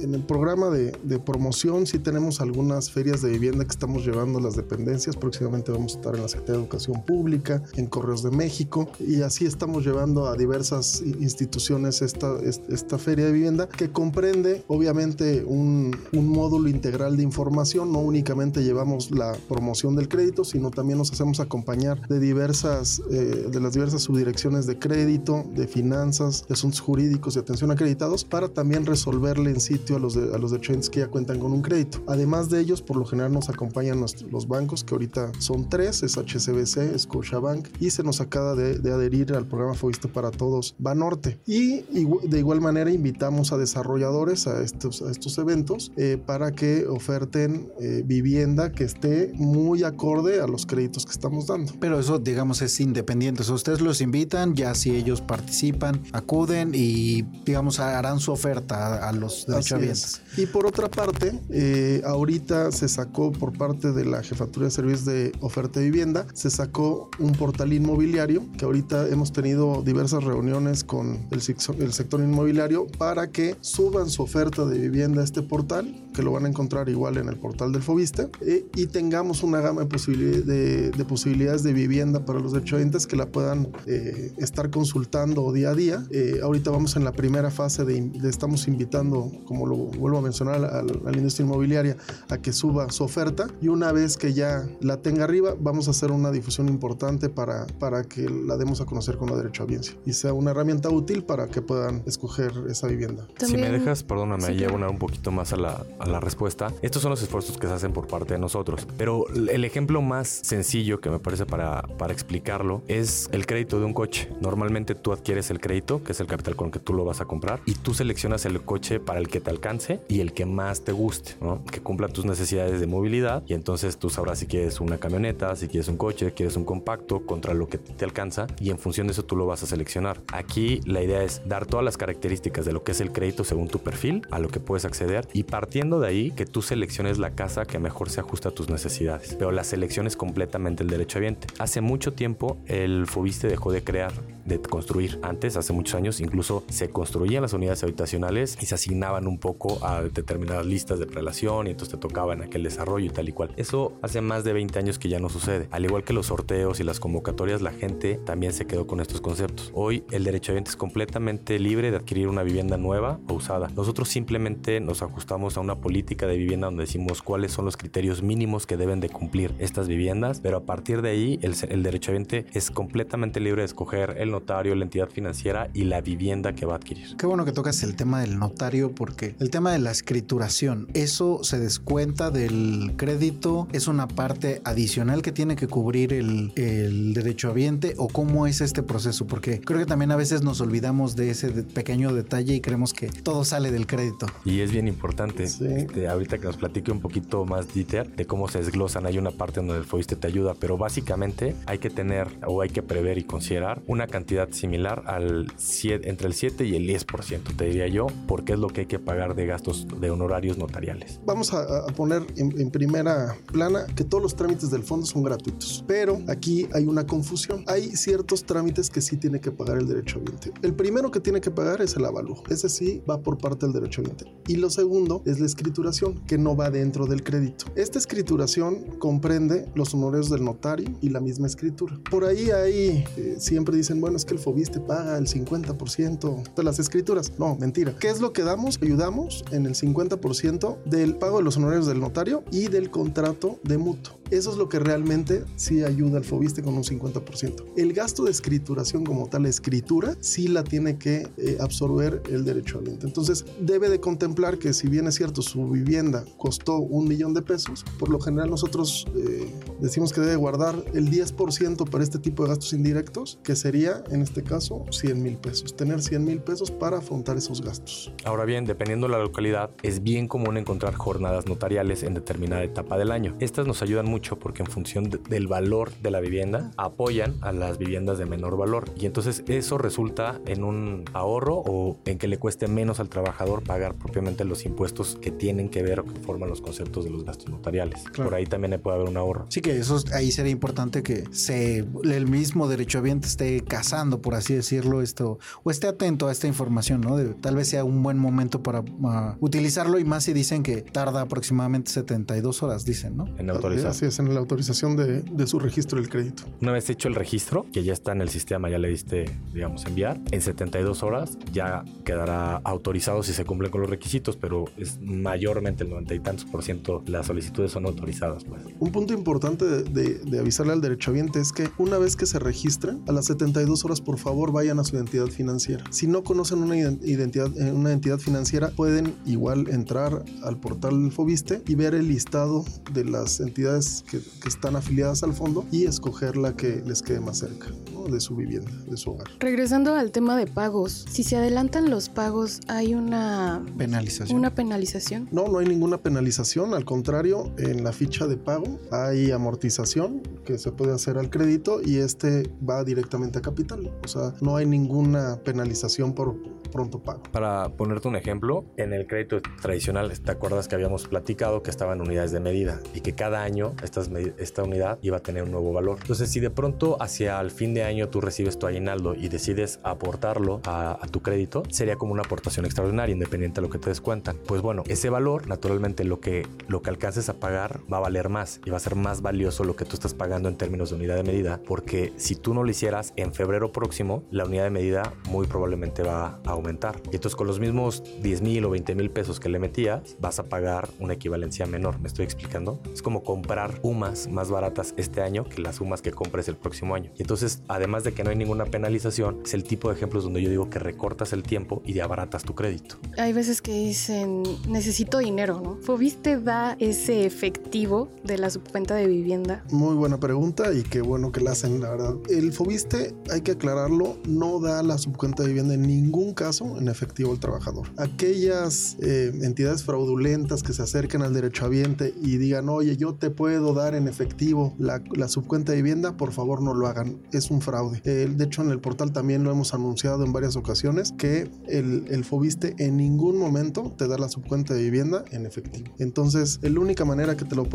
en 0.00 0.14
el 0.16 0.22
programa 0.24 0.68
de, 0.68 0.96
de 1.04 1.20
promoción, 1.20 1.86
sí 1.86 2.00
tenemos 2.00 2.40
algunas 2.40 2.90
ferias 2.90 3.22
de 3.22 3.30
vivienda 3.30 3.64
que 3.64 3.70
estamos 3.70 4.04
llevando 4.04 4.40
las 4.40 4.56
dependencias 4.56 5.14
próximamente 5.14 5.59
vamos 5.68 5.94
a 5.94 5.98
estar 5.98 6.14
en 6.14 6.22
la 6.22 6.28
Secretaría 6.28 6.58
de 6.58 6.62
Educación 6.62 7.02
Pública, 7.02 7.62
en 7.76 7.86
Correos 7.86 8.22
de 8.22 8.30
México 8.30 8.90
y 8.98 9.22
así 9.22 9.46
estamos 9.46 9.84
llevando 9.84 10.26
a 10.26 10.36
diversas 10.36 11.02
instituciones 11.02 12.02
esta, 12.02 12.38
esta 12.40 12.98
feria 12.98 13.26
de 13.26 13.32
vivienda 13.32 13.68
que 13.68 13.90
comprende 13.90 14.64
obviamente 14.68 15.44
un, 15.44 15.96
un 16.12 16.28
módulo 16.28 16.68
integral 16.68 17.16
de 17.16 17.22
información, 17.22 17.92
no 17.92 17.98
únicamente 17.98 18.62
llevamos 18.62 19.10
la 19.10 19.36
promoción 19.48 19.96
del 19.96 20.08
crédito, 20.08 20.44
sino 20.44 20.70
también 20.70 20.98
nos 20.98 21.12
hacemos 21.12 21.40
acompañar 21.40 22.06
de 22.08 22.20
diversas, 22.20 23.02
eh, 23.10 23.48
de 23.50 23.60
las 23.60 23.74
diversas 23.74 24.02
subdirecciones 24.02 24.66
de 24.66 24.78
crédito, 24.78 25.44
de 25.54 25.66
finanzas, 25.66 26.46
de 26.46 26.54
asuntos 26.54 26.80
jurídicos 26.80 27.36
y 27.36 27.38
atención 27.40 27.70
acreditados 27.70 28.24
para 28.24 28.48
también 28.48 28.86
resolverle 28.86 29.50
en 29.50 29.60
sitio 29.60 29.96
a 29.96 29.98
los, 29.98 30.14
de, 30.14 30.34
a 30.34 30.38
los 30.38 30.52
que 30.90 31.00
ya 31.00 31.08
cuentan 31.08 31.38
con 31.38 31.52
un 31.52 31.62
crédito. 31.62 32.02
Además 32.06 32.50
de 32.50 32.60
ellos, 32.60 32.82
por 32.82 32.96
lo 32.96 33.04
general 33.04 33.32
nos 33.32 33.48
acompañan 33.48 34.00
los 34.00 34.48
bancos 34.48 34.84
que 34.84 34.94
ahorita 34.94 35.32
son 35.38 35.49
tres, 35.68 36.02
es 36.02 36.16
HCBC, 36.16 36.98
Scotiabank 36.98 37.68
y 37.80 37.90
se 37.90 38.02
nos 38.02 38.20
acaba 38.20 38.54
de, 38.54 38.90
adherir 38.90 39.32
al 39.34 39.46
programa 39.46 39.74
Fobiste 39.74 40.08
para 40.08 40.30
Todos 40.30 40.74
Banorte. 40.78 41.38
Y, 41.46 41.82
de 42.28 42.38
igual 42.38 42.60
manera 42.60 42.90
invitamos 42.90 43.52
a 43.52 43.56
desarrolladores 43.56 44.46
a 44.46 44.62
estos, 44.62 45.02
a 45.02 45.10
estos 45.10 45.38
eventos 45.38 45.92
eh, 45.96 46.18
para 46.24 46.52
que 46.52 46.86
oferten 46.86 47.70
eh, 47.80 48.02
vivienda 48.04 48.72
que 48.72 48.84
esté 48.84 49.32
muy 49.34 49.82
acorde 49.82 50.40
a 50.40 50.46
los 50.46 50.66
créditos 50.66 51.04
que 51.04 51.12
estamos 51.12 51.46
dando. 51.46 51.72
Pero 51.80 51.98
eso, 51.98 52.18
digamos, 52.18 52.62
es 52.62 52.78
independiente. 52.80 53.42
O 53.48 53.54
ustedes 53.54 53.80
los 53.80 54.00
invitan, 54.00 54.54
ya 54.54 54.74
si 54.74 54.94
ellos 54.94 55.20
participan, 55.20 56.00
acuden 56.12 56.72
y, 56.74 57.22
digamos, 57.44 57.80
harán 57.80 58.20
su 58.20 58.32
oferta 58.32 59.08
a, 59.08 59.12
los 59.12 59.46
derechohabientes. 59.46 60.22
Y 60.36 60.46
por 60.46 60.66
otra 60.66 60.88
parte, 60.88 61.38
eh, 61.50 62.02
ahorita 62.04 62.72
se 62.72 62.88
sacó 62.88 63.32
por 63.32 63.56
parte 63.56 63.92
de 63.92 64.04
la 64.04 64.22
Jefatura 64.22 64.66
de 64.66 64.70
Servicios 64.70 65.04
de 65.04 65.29
oferta 65.40 65.80
de 65.80 65.86
vivienda, 65.86 66.26
se 66.34 66.50
sacó 66.50 67.10
un 67.18 67.32
portal 67.32 67.72
inmobiliario 67.72 68.44
que 68.56 68.64
ahorita 68.64 69.08
hemos 69.08 69.32
tenido 69.32 69.82
diversas 69.84 70.24
reuniones 70.24 70.84
con 70.84 71.26
el, 71.30 71.40
el 71.78 71.92
sector 71.92 72.20
inmobiliario 72.20 72.86
para 72.98 73.30
que 73.30 73.56
suban 73.60 74.10
su 74.10 74.22
oferta 74.22 74.64
de 74.64 74.78
vivienda 74.78 75.20
a 75.20 75.24
este 75.24 75.42
portal, 75.42 75.94
que 76.14 76.22
lo 76.22 76.32
van 76.32 76.46
a 76.46 76.48
encontrar 76.48 76.88
igual 76.88 77.16
en 77.16 77.28
el 77.28 77.36
portal 77.36 77.72
del 77.72 77.82
Fobiste, 77.82 78.28
eh, 78.40 78.66
y 78.74 78.86
tengamos 78.86 79.42
una 79.42 79.60
gama 79.60 79.84
de, 79.84 80.90
de, 80.90 81.04
posibilidades 81.04 81.62
de 81.62 81.72
vivienda 81.72 82.24
para 82.24 82.40
los 82.40 82.52
derechohabientes 82.52 83.06
que 83.06 83.16
la 83.16 83.26
puedan 83.26 83.68
eh, 83.86 84.32
estar 84.38 84.70
consultando 84.70 85.52
día 85.52 85.70
a 85.70 85.74
día. 85.74 86.04
Eh, 86.10 86.40
ahorita 86.42 86.70
vamos 86.70 86.96
en 86.96 87.04
la 87.04 87.12
primera 87.12 87.50
fase 87.50 87.84
de, 87.84 88.10
estamos 88.24 88.68
invitando, 88.68 89.30
como 89.44 89.66
lo 89.66 89.76
vuelvo 89.76 90.18
a 90.18 90.22
mencionar, 90.22 90.64
a, 90.64 90.80
a 90.80 90.82
la 90.82 91.16
industria 91.16 91.46
inmobiliaria 91.46 91.96
a 92.28 92.38
que 92.38 92.52
suba 92.52 92.90
su 92.90 93.04
oferta 93.04 93.48
y 93.60 93.68
una 93.68 93.92
vez 93.92 94.16
que 94.16 94.32
ya 94.32 94.68
la 94.80 94.98
tenga 94.98 95.19
arriba, 95.22 95.54
vamos 95.58 95.88
a 95.88 95.92
hacer 95.92 96.10
una 96.10 96.30
difusión 96.30 96.68
importante 96.68 97.28
para, 97.28 97.66
para 97.78 98.04
que 98.04 98.28
la 98.28 98.56
demos 98.56 98.80
a 98.80 98.86
conocer 98.86 99.16
con 99.16 99.30
la 99.30 99.36
derecho 99.36 99.62
a 99.62 99.64
audiencia 99.64 99.94
y 100.04 100.12
sea 100.12 100.32
una 100.32 100.50
herramienta 100.50 100.90
útil 100.90 101.24
para 101.24 101.48
que 101.48 101.62
puedan 101.62 102.02
escoger 102.06 102.52
esa 102.68 102.86
vivienda. 102.86 103.26
si 103.38 103.56
me 103.56 103.70
dejas, 103.70 104.02
perdóname, 104.02 104.46
sí, 104.46 104.52
llevo 104.54 104.76
un 104.76 104.98
poquito 104.98 105.30
más 105.30 105.52
a 105.52 105.56
la, 105.56 105.84
a 105.98 106.06
la 106.06 106.20
respuesta. 106.20 106.72
Estos 106.82 107.02
son 107.02 107.10
los 107.10 107.22
esfuerzos 107.22 107.58
que 107.58 107.66
se 107.66 107.72
hacen 107.72 107.92
por 107.92 108.06
parte 108.06 108.34
de 108.34 108.40
nosotros, 108.40 108.86
pero 108.96 109.26
el 109.28 109.64
ejemplo 109.64 110.02
más 110.02 110.28
sencillo 110.28 111.00
que 111.00 111.10
me 111.10 111.18
parece 111.18 111.46
para, 111.46 111.82
para 111.98 112.12
explicarlo 112.12 112.82
es 112.88 113.28
el 113.32 113.46
crédito 113.46 113.78
de 113.78 113.84
un 113.84 113.94
coche. 113.94 114.30
Normalmente 114.40 114.94
tú 114.94 115.12
adquieres 115.12 115.50
el 115.50 115.60
crédito, 115.60 116.02
que 116.02 116.12
es 116.12 116.20
el 116.20 116.26
capital 116.26 116.56
con 116.56 116.66
el 116.66 116.72
que 116.72 116.78
tú 116.78 116.92
lo 116.92 117.04
vas 117.04 117.20
a 117.20 117.26
comprar, 117.26 117.60
y 117.66 117.74
tú 117.74 117.94
seleccionas 117.94 118.44
el 118.46 118.60
coche 118.62 119.00
para 119.00 119.18
el 119.18 119.28
que 119.28 119.40
te 119.40 119.50
alcance 119.50 120.00
y 120.08 120.20
el 120.20 120.32
que 120.32 120.46
más 120.46 120.82
te 120.82 120.92
guste, 120.92 121.32
¿no? 121.40 121.64
que 121.64 121.80
cumpla 121.80 122.08
tus 122.08 122.24
necesidades 122.24 122.80
de 122.80 122.86
movilidad 122.86 123.42
y 123.46 123.54
entonces 123.54 123.96
tú 123.98 124.10
sabrás 124.10 124.38
si 124.38 124.46
quieres 124.46 124.80
una 124.80 124.98
camioneta, 124.98 125.09
si 125.56 125.68
quieres 125.68 125.88
un 125.88 125.96
coche, 125.96 126.32
quieres 126.32 126.56
un 126.56 126.64
compacto 126.64 127.26
contra 127.26 127.52
lo 127.52 127.68
que 127.68 127.78
te 127.78 128.04
alcanza 128.04 128.46
y 128.60 128.70
en 128.70 128.78
función 128.78 129.06
de 129.06 129.12
eso 129.12 129.24
tú 129.24 129.36
lo 129.36 129.46
vas 129.46 129.62
a 129.62 129.66
seleccionar. 129.66 130.20
Aquí 130.32 130.80
la 130.84 131.02
idea 131.02 131.22
es 131.22 131.42
dar 131.46 131.66
todas 131.66 131.84
las 131.84 131.96
características 131.96 132.64
de 132.64 132.72
lo 132.72 132.84
que 132.84 132.92
es 132.92 133.00
el 133.00 133.12
crédito 133.12 133.44
según 133.44 133.68
tu 133.68 133.80
perfil, 133.80 134.26
a 134.30 134.38
lo 134.38 134.48
que 134.48 134.60
puedes 134.60 134.84
acceder 134.84 135.26
y 135.32 135.42
partiendo 135.42 136.00
de 136.00 136.08
ahí 136.08 136.30
que 136.30 136.46
tú 136.46 136.62
selecciones 136.62 137.18
la 137.18 137.30
casa 137.30 137.64
que 137.64 137.78
mejor 137.78 138.08
se 138.08 138.20
ajusta 138.20 138.50
a 138.50 138.52
tus 138.52 138.68
necesidades. 138.68 139.34
Pero 139.38 139.50
la 139.52 139.64
selección 139.64 140.06
es 140.06 140.16
completamente 140.16 140.82
el 140.82 140.90
derecho 140.90 141.18
habiente. 141.18 141.48
Hace 141.58 141.80
mucho 141.80 142.12
tiempo 142.12 142.58
el 142.66 143.06
Fobiste 143.06 143.48
dejó 143.48 143.72
de 143.72 143.82
crear, 143.82 144.12
de 144.44 144.60
construir. 144.60 145.18
Antes, 145.22 145.56
hace 145.56 145.72
muchos 145.72 145.94
años, 145.94 146.20
incluso 146.20 146.64
se 146.68 146.90
construían 146.90 147.42
las 147.42 147.52
unidades 147.52 147.82
habitacionales 147.82 148.56
y 148.60 148.66
se 148.66 148.74
asignaban 148.74 149.26
un 149.26 149.38
poco 149.38 149.84
a 149.84 150.02
determinadas 150.02 150.66
listas 150.66 150.98
de 150.98 151.06
prelación 151.06 151.66
y 151.66 151.70
entonces 151.70 151.94
te 151.94 152.00
tocaba 152.00 152.32
en 152.34 152.42
aquel 152.42 152.62
desarrollo 152.62 153.06
y 153.06 153.10
tal 153.10 153.28
y 153.28 153.32
cual. 153.32 153.52
Eso 153.56 153.98
hace 154.02 154.20
más 154.20 154.44
de 154.44 154.52
20 154.52 154.78
años 154.78 154.98
que 154.98 155.08
ya 155.08 155.18
no 155.18 155.28
sucede. 155.28 155.68
Al 155.70 155.84
igual 155.84 156.04
que 156.04 156.12
los 156.12 156.26
sorteos 156.26 156.80
y 156.80 156.84
las 156.84 157.00
convocatorias, 157.00 157.62
la 157.62 157.72
gente 157.72 158.20
también 158.24 158.52
se 158.52 158.66
quedó 158.66 158.86
con 158.86 159.00
estos 159.00 159.20
conceptos. 159.20 159.70
Hoy 159.74 160.04
el 160.10 160.24
derecho 160.24 160.52
a 160.52 160.58
es 160.58 160.76
completamente 160.76 161.58
libre 161.58 161.90
de 161.90 161.96
adquirir 161.96 162.28
una 162.28 162.42
vivienda 162.42 162.76
nueva 162.76 163.18
o 163.28 163.34
usada. 163.34 163.68
Nosotros 163.76 164.08
simplemente 164.08 164.80
nos 164.80 165.02
ajustamos 165.02 165.56
a 165.56 165.60
una 165.60 165.76
política 165.76 166.26
de 166.26 166.36
vivienda 166.36 166.66
donde 166.66 166.84
decimos 166.84 167.22
cuáles 167.22 167.52
son 167.52 167.64
los 167.64 167.76
criterios 167.76 168.22
mínimos 168.22 168.66
que 168.66 168.76
deben 168.76 169.00
de 169.00 169.08
cumplir 169.08 169.54
estas 169.58 169.88
viviendas, 169.88 170.40
pero 170.40 170.58
a 170.58 170.64
partir 170.64 171.02
de 171.02 171.10
ahí 171.10 171.38
el, 171.42 171.54
el 171.68 171.82
derecho 171.82 172.12
a 172.12 172.20
es 172.52 172.70
completamente 172.70 173.40
libre 173.40 173.62
de 173.62 173.66
escoger 173.66 174.16
el 174.30 174.32
notario, 174.32 174.74
la 174.74 174.84
entidad 174.84 175.08
financiera 175.08 175.68
y 175.74 175.84
la 175.84 176.00
vivienda 176.00 176.54
que 176.54 176.64
va 176.64 176.74
a 176.74 176.76
adquirir. 176.76 177.16
Qué 177.16 177.26
bueno 177.26 177.44
que 177.44 177.52
tocas 177.52 177.82
el 177.82 177.96
tema 177.96 178.20
del 178.20 178.38
notario 178.38 178.94
porque 178.94 179.34
el 179.40 179.50
tema 179.50 179.72
de 179.72 179.80
la 179.80 179.90
escrituración, 179.90 180.88
eso 180.94 181.42
se 181.42 181.58
descuenta 181.58 182.30
del 182.30 182.94
crédito, 182.96 183.66
es 183.72 183.88
una 183.88 184.06
parte 184.06 184.60
adicional 184.64 185.22
que 185.22 185.32
tiene 185.32 185.56
que 185.56 185.66
cubrir 185.66 186.12
el, 186.12 186.52
el 186.56 187.12
derechohabiente 187.12 187.94
o 187.98 188.08
cómo 188.08 188.46
es 188.46 188.60
este 188.60 188.82
proceso, 188.82 189.26
porque 189.26 189.60
creo 189.60 189.80
que 189.80 189.86
también 189.86 190.12
a 190.12 190.16
veces 190.16 190.42
nos 190.42 190.60
olvidamos 190.60 191.16
de 191.16 191.30
ese 191.30 191.50
pequeño 191.50 192.12
detalle 192.14 192.54
y 192.54 192.60
creemos 192.60 192.92
que 192.92 193.08
todo 193.08 193.44
sale 193.44 193.70
del 193.70 193.86
crédito. 193.86 194.26
Y 194.44 194.60
es 194.60 194.70
bien 194.70 194.86
importante, 194.88 195.44
este, 195.44 196.08
ahorita 196.08 196.38
que 196.38 196.44
nos 196.44 196.56
platique 196.56 196.92
un 196.92 197.00
poquito 197.00 197.44
más 197.44 197.72
Dieter 197.74 198.14
de 198.14 198.26
cómo 198.26 198.48
se 198.48 198.58
desglosan, 198.58 199.06
hay 199.06 199.18
una 199.18 199.30
parte 199.30 199.60
donde 199.60 199.76
el 199.76 199.84
FOISTE 199.84 200.16
te 200.16 200.26
ayuda, 200.26 200.54
pero 200.54 200.78
básicamente 200.78 201.56
hay 201.66 201.78
que 201.78 201.90
tener 201.90 202.28
o 202.46 202.62
hay 202.62 202.70
que 202.70 202.82
prever 202.82 203.18
y 203.18 203.24
considerar 203.24 203.82
una 203.86 204.06
cantidad 204.06 204.19
similar 204.50 205.02
al 205.06 205.52
7, 205.56 206.08
entre 206.08 206.28
el 206.28 206.34
7 206.34 206.64
y 206.64 206.76
el 206.76 206.88
10%, 206.88 207.56
te 207.56 207.64
diría 207.64 207.88
yo, 207.88 208.06
porque 208.26 208.54
es 208.54 208.58
lo 208.58 208.68
que 208.68 208.82
hay 208.82 208.86
que 208.86 208.98
pagar 208.98 209.34
de 209.34 209.46
gastos 209.46 209.86
de 210.00 210.10
honorarios 210.10 210.58
notariales. 210.58 211.20
Vamos 211.24 211.52
a, 211.52 211.86
poner 211.96 212.24
en, 212.36 212.58
en 212.60 212.70
primera 212.70 213.36
plana 213.52 213.86
que 213.94 214.04
todos 214.04 214.22
los 214.22 214.36
trámites 214.36 214.70
del 214.70 214.82
fondo 214.82 215.06
son 215.06 215.22
gratuitos, 215.22 215.84
pero 215.86 216.20
aquí 216.28 216.68
hay 216.72 216.86
una 216.86 217.06
confusión. 217.06 217.64
Hay 217.66 217.96
ciertos 217.96 218.44
trámites 218.44 218.90
que 218.90 219.00
sí 219.00 219.16
tiene 219.16 219.40
que 219.40 219.50
pagar 219.50 219.78
el 219.78 219.86
derecho 219.86 220.18
ambiente. 220.18 220.52
El 220.62 220.74
primero 220.74 221.10
que 221.10 221.20
tiene 221.20 221.40
que 221.40 221.50
pagar 221.50 221.80
es 221.80 221.96
el 221.96 222.04
avalúo. 222.04 222.42
Ese 222.48 222.68
sí 222.68 223.02
va 223.08 223.20
por 223.20 223.38
parte 223.38 223.66
del 223.66 223.72
derecho 223.72 224.00
ambiente. 224.00 224.26
Y 224.46 224.56
lo 224.56 224.70
segundo 224.70 225.22
es 225.26 225.40
la 225.40 225.46
escrituración, 225.46 226.20
que 226.26 226.38
no 226.38 226.56
va 226.56 226.70
dentro 226.70 227.06
del 227.06 227.22
crédito. 227.22 227.66
Esta 227.76 227.98
escrituración 227.98 228.98
comprende 228.98 229.70
los 229.74 229.94
honores 229.94 230.30
del 230.30 230.44
notario 230.44 230.88
y 231.00 231.10
la 231.10 231.20
misma 231.20 231.46
escritura. 231.46 231.98
Por 232.10 232.24
ahí 232.24 232.50
hay, 232.50 233.04
eh, 233.16 233.36
siempre 233.38 233.76
dicen, 233.76 234.00
bueno, 234.00 234.09
bueno, 234.10 234.16
es 234.16 234.24
que 234.24 234.34
el 234.34 234.40
Fobiste 234.40 234.80
paga 234.80 235.16
el 235.18 235.28
50% 235.28 236.54
de 236.56 236.62
las 236.64 236.80
escrituras. 236.80 237.30
No, 237.38 237.54
mentira. 237.54 237.94
¿Qué 238.00 238.08
es 238.08 238.20
lo 238.20 238.32
que 238.32 238.42
damos? 238.42 238.76
Ayudamos 238.82 239.44
en 239.52 239.66
el 239.66 239.76
50% 239.76 240.82
del 240.82 241.14
pago 241.14 241.38
de 241.38 241.44
los 241.44 241.56
honorarios 241.56 241.86
del 241.86 242.00
notario 242.00 242.42
y 242.50 242.66
del 242.66 242.90
contrato 242.90 243.60
de 243.62 243.78
mutuo. 243.78 244.19
Eso 244.30 244.50
es 244.50 244.56
lo 244.56 244.68
que 244.68 244.78
realmente 244.78 245.44
sí 245.56 245.82
ayuda 245.82 246.18
al 246.18 246.24
Fobiste 246.24 246.62
con 246.62 246.74
un 246.74 246.84
50%. 246.84 247.64
El 247.76 247.92
gasto 247.92 248.24
de 248.24 248.30
escrituración 248.30 249.04
como 249.04 249.28
tal, 249.28 249.46
escritura, 249.46 250.16
sí 250.20 250.46
la 250.46 250.62
tiene 250.62 250.98
que 250.98 251.28
eh, 251.36 251.56
absorber 251.60 252.22
el 252.30 252.44
derecho 252.44 252.78
al 252.78 252.88
Entonces, 252.88 253.44
debe 253.60 253.88
de 253.88 253.98
contemplar 254.00 254.58
que 254.58 254.72
si 254.72 254.88
bien 254.88 255.08
es 255.08 255.16
cierto, 255.16 255.42
su 255.42 255.68
vivienda 255.68 256.24
costó 256.36 256.78
un 256.78 257.08
millón 257.08 257.34
de 257.34 257.42
pesos, 257.42 257.84
por 257.98 258.08
lo 258.08 258.20
general 258.20 258.50
nosotros 258.50 259.06
eh, 259.16 259.48
decimos 259.80 260.12
que 260.12 260.20
debe 260.20 260.36
guardar 260.36 260.76
el 260.94 261.10
10% 261.10 261.88
para 261.90 262.04
este 262.04 262.18
tipo 262.18 262.44
de 262.44 262.50
gastos 262.50 262.72
indirectos, 262.72 263.40
que 263.42 263.56
sería 263.56 264.04
en 264.10 264.22
este 264.22 264.42
caso 264.42 264.84
100 264.90 265.22
mil 265.22 265.36
pesos. 265.38 265.74
Tener 265.74 266.00
100 266.02 266.24
mil 266.24 266.40
pesos 266.40 266.70
para 266.70 266.98
afrontar 266.98 267.36
esos 267.36 267.62
gastos. 267.62 268.12
Ahora 268.24 268.44
bien, 268.44 268.64
dependiendo 268.64 269.08
de 269.08 269.12
la 269.12 269.18
localidad, 269.18 269.70
es 269.82 270.02
bien 270.02 270.28
común 270.28 270.56
encontrar 270.56 270.94
jornadas 270.94 271.46
notariales 271.46 272.04
en 272.04 272.14
determinada 272.14 272.62
etapa 272.62 272.96
del 272.96 273.10
año. 273.10 273.36
Estas 273.40 273.66
nos 273.66 273.82
ayudan 273.82 274.06
mucho 274.06 274.19
porque 274.38 274.62
en 274.62 274.68
función 274.68 275.10
del 275.10 275.46
valor 275.46 275.92
de 276.02 276.10
la 276.10 276.20
vivienda 276.20 276.70
apoyan 276.76 277.36
a 277.40 277.52
las 277.52 277.78
viviendas 277.78 278.18
de 278.18 278.26
menor 278.26 278.56
valor 278.56 278.90
y 278.98 279.06
entonces 279.06 279.42
eso 279.48 279.78
resulta 279.78 280.40
en 280.46 280.64
un 280.64 281.04
ahorro 281.12 281.56
o 281.56 281.98
en 282.04 282.18
que 282.18 282.28
le 282.28 282.38
cueste 282.38 282.68
menos 282.68 283.00
al 283.00 283.08
trabajador 283.08 283.62
pagar 283.62 283.94
propiamente 283.94 284.44
los 284.44 284.64
impuestos 284.64 285.16
que 285.20 285.30
tienen 285.30 285.68
que 285.68 285.82
ver 285.82 286.00
o 286.00 286.04
que 286.04 286.18
forman 286.20 286.48
los 286.48 286.60
conceptos 286.60 287.04
de 287.04 287.10
los 287.10 287.24
gastos 287.24 287.48
notariales. 287.50 288.04
Por 288.14 288.34
ahí 288.34 288.46
también 288.46 288.80
puede 288.80 288.96
haber 288.96 289.08
un 289.08 289.16
ahorro. 289.16 289.46
Sí 289.48 289.60
que 289.60 289.76
eso 289.78 289.98
ahí 290.12 290.30
sería 290.30 290.52
importante 290.52 291.02
que 291.02 291.24
se 291.32 291.78
el 292.04 292.26
mismo 292.26 292.68
derechohabiente 292.68 293.26
esté 293.26 293.62
cazando, 293.62 294.20
por 294.20 294.34
así 294.34 294.54
decirlo, 294.54 295.02
esto 295.02 295.38
o 295.62 295.70
esté 295.70 295.88
atento 295.88 296.28
a 296.28 296.32
esta 296.32 296.46
información, 296.46 297.00
¿no? 297.00 297.18
tal 297.40 297.56
vez 297.56 297.68
sea 297.68 297.84
un 297.84 298.02
buen 298.02 298.18
momento 298.18 298.62
para 298.62 298.80
uh, 298.80 299.36
utilizarlo 299.40 299.98
y 299.98 300.04
más 300.04 300.24
si 300.24 300.32
dicen 300.32 300.62
que 300.62 300.82
tarda 300.82 301.22
aproximadamente 301.22 301.90
72 301.90 302.62
horas, 302.62 302.84
dicen, 302.84 303.16
¿no? 303.16 303.28
En 303.38 303.50
autorizar. 303.50 303.90
Así 303.90 304.06
en 304.18 304.32
la 304.32 304.40
autorización 304.40 304.96
de, 304.96 305.22
de 305.22 305.46
su 305.46 305.58
registro 305.58 306.00
del 306.00 306.08
crédito. 306.08 306.44
Una 306.60 306.72
vez 306.72 306.90
hecho 306.90 307.08
el 307.08 307.14
registro, 307.14 307.66
que 307.72 307.84
ya 307.84 307.92
está 307.92 308.12
en 308.12 308.20
el 308.20 308.28
sistema, 308.28 308.68
ya 308.68 308.78
le 308.78 308.88
diste, 308.88 309.26
digamos, 309.52 309.86
enviar, 309.86 310.20
en 310.30 310.40
72 310.40 311.02
horas 311.02 311.38
ya 311.52 311.84
quedará 312.04 312.56
autorizado 312.64 313.22
si 313.22 313.32
se 313.32 313.44
cumplen 313.44 313.70
con 313.70 313.80
los 313.80 313.90
requisitos, 313.90 314.36
pero 314.36 314.64
es 314.76 315.00
mayormente 315.00 315.84
el 315.84 315.90
90 315.90 316.14
y 316.14 316.20
tantos 316.20 316.44
por 316.46 316.62
ciento 316.62 317.02
las 317.06 317.26
solicitudes 317.26 317.72
son 317.72 317.86
autorizadas. 317.86 318.44
Pues. 318.44 318.62
Un 318.78 318.92
punto 318.92 319.14
importante 319.14 319.64
de, 319.64 320.18
de, 320.18 320.38
avisarle 320.38 320.72
al 320.72 320.80
derechohabiente 320.80 321.40
es 321.40 321.52
que 321.52 321.68
una 321.78 321.98
vez 321.98 322.16
que 322.16 322.26
se 322.26 322.38
registren, 322.38 323.02
a 323.06 323.12
las 323.12 323.26
72 323.26 323.84
horas 323.84 324.00
por 324.00 324.18
favor 324.18 324.52
vayan 324.52 324.78
a 324.78 324.84
su 324.84 324.96
identidad 324.96 325.26
financiera. 325.26 325.84
Si 325.90 326.06
no 326.06 326.22
conocen 326.22 326.62
una 326.62 326.76
identidad, 326.76 327.56
eh, 327.58 327.72
una 327.72 327.92
entidad 327.92 328.18
financiera, 328.18 328.70
pueden 328.70 329.14
igual 329.26 329.68
entrar 329.68 330.24
al 330.42 330.58
portal 330.58 331.10
Fobiste 331.10 331.62
y 331.66 331.74
ver 331.74 331.94
el 331.94 332.08
listado 332.08 332.64
de 332.92 333.04
las 333.04 333.40
entidades 333.40 333.99
que, 334.02 334.20
que 334.20 334.48
están 334.48 334.76
afiliadas 334.76 335.22
al 335.22 335.32
fondo 335.32 335.64
y 335.70 335.84
escoger 335.84 336.36
la 336.36 336.54
que 336.56 336.82
les 336.86 337.02
quede 337.02 337.20
más 337.20 337.38
cerca 337.38 337.68
de 338.08 338.20
su 338.20 338.36
vivienda, 338.36 338.70
de 338.86 338.96
su 338.96 339.10
hogar. 339.10 339.26
Regresando 339.38 339.94
al 339.94 340.10
tema 340.10 340.36
de 340.36 340.46
pagos, 340.46 341.04
si 341.10 341.22
se 341.22 341.36
adelantan 341.36 341.90
los 341.90 342.08
pagos, 342.08 342.60
¿hay 342.68 342.94
una 342.94 343.64
penalización? 343.76 344.38
Una 344.38 344.54
penalización? 344.54 345.28
No, 345.30 345.48
no 345.48 345.58
hay 345.58 345.66
ninguna 345.66 345.98
penalización, 345.98 346.74
al 346.74 346.84
contrario, 346.84 347.52
en 347.58 347.84
la 347.84 347.92
ficha 347.92 348.26
de 348.26 348.36
pago 348.36 348.78
hay 348.90 349.30
amortización 349.30 350.22
que 350.44 350.58
se 350.58 350.72
puede 350.72 350.92
hacer 350.92 351.18
al 351.18 351.30
crédito 351.30 351.80
y 351.84 351.98
este 351.98 352.50
va 352.68 352.84
directamente 352.84 353.38
a 353.38 353.42
capital. 353.42 353.90
O 354.04 354.08
sea, 354.08 354.34
no 354.40 354.56
hay 354.56 354.66
ninguna 354.66 355.40
penalización 355.44 356.14
por 356.14 356.36
pronto 356.70 357.00
pago. 357.00 357.22
Para 357.32 357.68
ponerte 357.70 358.08
un 358.08 358.16
ejemplo, 358.16 358.64
en 358.76 358.92
el 358.92 359.06
crédito 359.06 359.40
tradicional, 359.60 360.18
¿te 360.18 360.30
acuerdas 360.30 360.68
que 360.68 360.76
habíamos 360.76 361.06
platicado 361.08 361.62
que 361.62 361.70
estaban 361.70 362.00
unidades 362.00 362.32
de 362.32 362.40
medida 362.40 362.80
y 362.94 363.00
que 363.00 363.14
cada 363.14 363.42
año 363.42 363.74
esta 363.82 364.62
unidad 364.62 364.98
iba 365.02 365.18
a 365.18 365.20
tener 365.20 365.42
un 365.42 365.50
nuevo 365.50 365.72
valor? 365.72 365.98
Entonces, 366.00 366.30
si 366.30 366.40
de 366.40 366.50
pronto 366.50 366.96
hacia 367.00 367.40
el 367.40 367.50
fin 367.50 367.74
de 367.74 367.82
año 367.84 368.08
tú 368.08 368.20
recibes 368.20 368.58
tu 368.58 368.66
aguinaldo 368.66 369.14
y 369.14 369.28
decides 369.28 369.80
aportarlo 369.82 370.60
a, 370.64 370.98
tu 371.10 371.22
crédito, 371.22 371.62
sería 371.70 371.96
como 371.96 372.12
una 372.12 372.22
aportación 372.22 372.64
extraordinaria, 372.66 373.12
independiente 373.12 373.60
de 373.60 373.66
lo 373.66 373.72
que 373.72 373.78
te 373.78 373.88
descuentan. 373.88 374.36
Pues 374.46 374.62
bueno, 374.62 374.84
ese 374.86 375.10
valor, 375.10 375.48
naturalmente, 375.48 376.04
lo 376.04 376.20
que, 376.20 376.46
lo 376.68 376.82
que 376.82 376.90
alcances 376.90 377.28
a 377.28 377.34
pagar 377.34 377.80
va 377.92 377.96
a 377.96 378.00
valer 378.00 378.28
más 378.28 378.60
y 378.64 378.70
va 378.70 378.76
a 378.76 378.80
ser 378.80 378.94
más 378.94 379.22
valioso 379.22 379.64
lo 379.64 379.74
que 379.74 379.84
tú 379.84 379.94
estás 379.94 380.14
pagando 380.14 380.48
en 380.48 380.56
términos 380.56 380.90
de 380.90 380.96
unidad 380.96 381.16
de 381.16 381.24
medida, 381.24 381.60
porque 381.66 382.12
si 382.16 382.36
tú 382.36 382.54
no 382.54 382.62
lo 382.62 382.70
hicieras 382.70 383.12
en 383.16 383.34
febrero 383.34 383.72
próximo, 383.72 384.22
la 384.30 384.44
unidad 384.44 384.64
de 384.64 384.70
medida 384.70 385.12
muy 385.28 385.46
probablemente 385.46 386.02
va 386.02 386.40
a 386.44 386.50
aumentar. 386.50 387.00
Y 387.10 387.16
entonces 387.16 387.36
con 387.36 387.46
los 387.46 387.58
mismos 387.58 388.02
10 388.22 388.42
mil 388.42 388.64
o 388.64 388.70
20 388.70 388.94
mil 388.94 389.10
pesos 389.10 389.40
que 389.40 389.48
le 389.48 389.58
metías, 389.58 390.16
vas 390.20 390.38
a 390.38 390.44
pagar 390.44 390.88
una 390.98 391.14
equivalencia 391.14 391.66
menor. 391.66 392.00
¿Me 392.00 392.08
estoy 392.08 392.24
explicando? 392.24 392.80
Es 392.92 393.02
como 393.02 393.22
comprar 393.22 393.69
humas 393.82 394.28
más 394.28 394.50
baratas 394.50 394.94
este 394.96 395.22
año 395.22 395.44
que 395.44 395.62
las 395.62 395.80
humas 395.80 396.02
que 396.02 396.12
compres 396.12 396.48
el 396.48 396.56
próximo 396.56 396.94
año. 396.94 397.10
Y 397.16 397.22
entonces, 397.22 397.62
además 397.68 398.04
de 398.04 398.12
que 398.12 398.24
no 398.24 398.30
hay 398.30 398.36
ninguna 398.36 398.64
penalización, 398.64 399.40
es 399.44 399.54
el 399.54 399.64
tipo 399.64 399.88
de 399.88 399.96
ejemplos 399.96 400.24
donde 400.24 400.42
yo 400.42 400.50
digo 400.50 400.70
que 400.70 400.78
recortas 400.78 401.32
el 401.32 401.42
tiempo 401.42 401.82
y 401.84 401.92
de 401.92 402.02
abaratas 402.02 402.44
tu 402.44 402.54
crédito. 402.54 402.96
Hay 403.18 403.32
veces 403.32 403.62
que 403.62 403.72
dicen, 403.72 404.42
necesito 404.68 405.18
dinero, 405.18 405.60
¿no? 405.60 405.76
¿Fobiste 405.82 406.38
da 406.40 406.76
ese 406.78 407.26
efectivo 407.26 408.08
de 408.24 408.38
la 408.38 408.50
subcuenta 408.50 408.94
de 408.94 409.06
vivienda? 409.06 409.64
Muy 409.70 409.94
buena 409.94 410.18
pregunta 410.18 410.72
y 410.72 410.82
qué 410.82 411.00
bueno 411.00 411.32
que 411.32 411.40
la 411.40 411.52
hacen, 411.52 411.80
la 411.80 411.90
verdad. 411.90 412.14
El 412.28 412.52
Fobiste, 412.52 413.14
hay 413.30 413.42
que 413.42 413.52
aclararlo, 413.52 414.18
no 414.26 414.60
da 414.60 414.82
la 414.82 414.98
subcuenta 414.98 415.42
de 415.42 415.48
vivienda 415.48 415.74
en 415.74 415.82
ningún 415.82 416.34
caso 416.34 416.78
en 416.78 416.88
efectivo 416.88 417.32
al 417.32 417.40
trabajador. 417.40 417.88
Aquellas 417.96 418.96
eh, 419.00 419.32
entidades 419.42 419.84
fraudulentas 419.84 420.62
que 420.62 420.72
se 420.72 420.82
acerquen 420.82 421.22
al 421.22 421.34
derechohabiente 421.34 422.14
y 422.20 422.36
digan, 422.38 422.68
oye, 422.68 422.96
yo 422.96 423.14
te 423.14 423.30
puedo 423.30 423.59
dar 423.74 423.94
en 423.94 424.08
efectivo 424.08 424.74
la, 424.78 425.00
subcuenta 425.28 425.72
de 425.72 425.76
vivienda, 425.76 426.16
por 426.16 426.32
favor 426.32 426.62
no 426.62 426.74
lo 426.74 426.86
hagan. 426.86 427.20
Es 427.32 427.50
un 427.50 427.60
fraude. 427.60 428.00
de 428.00 428.44
hecho, 428.44 428.62
en 428.62 428.70
el 428.70 428.80
portal 428.80 429.12
también 429.12 429.44
lo 429.44 429.50
hemos 429.50 429.74
anunciado 429.74 430.24
en 430.24 430.32
varias 430.32 430.56
ocasiones 430.56 431.12
que 431.16 431.50
el, 431.68 432.04
el 432.08 432.24
Fobiste 432.24 432.74
en 432.78 432.96
ningún 432.96 433.38
momento 433.38 433.94
te 433.96 434.08
da 434.08 434.18
la 434.18 434.28
subcuenta 434.28 434.74
de 434.74 434.82
vivienda 434.82 435.24
en 435.30 435.46
efectivo. 435.46 435.92
Entonces, 435.98 436.58
la 436.62 436.80
única 436.80 437.04
manera 437.04 437.36
que 437.36 437.44
te 437.44 437.54
lo 437.54 437.68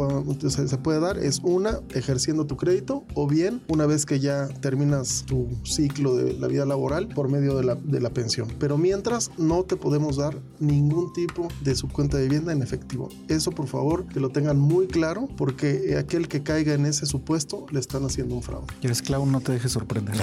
se, 0.49 0.67
se 0.67 0.77
puede 0.77 0.99
dar 0.99 1.17
es 1.17 1.39
una, 1.43 1.79
ejerciendo 1.93 2.45
tu 2.45 2.57
crédito 2.57 3.05
o 3.13 3.27
bien 3.27 3.61
una 3.67 3.85
vez 3.85 4.05
que 4.05 4.19
ya 4.19 4.47
terminas 4.61 5.23
tu 5.25 5.47
ciclo 5.63 6.15
de 6.15 6.33
la 6.33 6.47
vida 6.47 6.65
laboral 6.65 7.07
por 7.09 7.29
medio 7.29 7.55
de 7.57 7.63
la, 7.63 7.75
de 7.75 7.99
la 7.99 8.09
pensión. 8.09 8.47
Pero 8.59 8.77
mientras 8.77 9.31
no 9.37 9.63
te 9.63 9.75
podemos 9.75 10.17
dar 10.17 10.37
ningún 10.59 11.13
tipo 11.13 11.47
de 11.63 11.75
subcuenta 11.75 12.17
de 12.17 12.23
vivienda 12.23 12.51
en 12.51 12.61
efectivo. 12.61 13.09
Eso 13.27 13.51
por 13.51 13.67
favor 13.67 14.05
que 14.07 14.19
lo 14.19 14.29
tengan 14.29 14.59
muy 14.59 14.87
claro 14.87 15.27
porque 15.37 15.74
aquel 15.97 16.27
que 16.27 16.43
caiga 16.43 16.73
en 16.73 16.85
ese 16.85 17.05
supuesto 17.05 17.65
le 17.71 17.79
están 17.79 18.03
haciendo 18.05 18.35
un 18.35 18.43
fraude. 18.43 18.67
¿Quieres 18.79 18.99
esclavo 18.99 19.25
no 19.25 19.41
te 19.41 19.51
dejes 19.51 19.71
sorprender. 19.71 20.15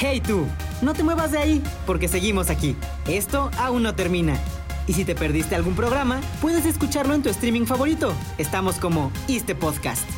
Hey 0.00 0.22
tú, 0.24 0.46
no 0.80 0.94
te 0.94 1.02
muevas 1.02 1.32
de 1.32 1.38
ahí, 1.38 1.62
porque 1.84 2.06
seguimos 2.06 2.50
aquí. 2.50 2.76
Esto 3.08 3.50
aún 3.58 3.82
no 3.82 3.96
termina. 3.96 4.38
Y 4.88 4.94
si 4.94 5.04
te 5.04 5.14
perdiste 5.14 5.54
algún 5.54 5.74
programa, 5.74 6.20
puedes 6.40 6.64
escucharlo 6.64 7.14
en 7.14 7.22
tu 7.22 7.28
streaming 7.28 7.66
favorito. 7.66 8.14
Estamos 8.38 8.76
como 8.76 9.12
Este 9.28 9.54
Podcast. 9.54 10.17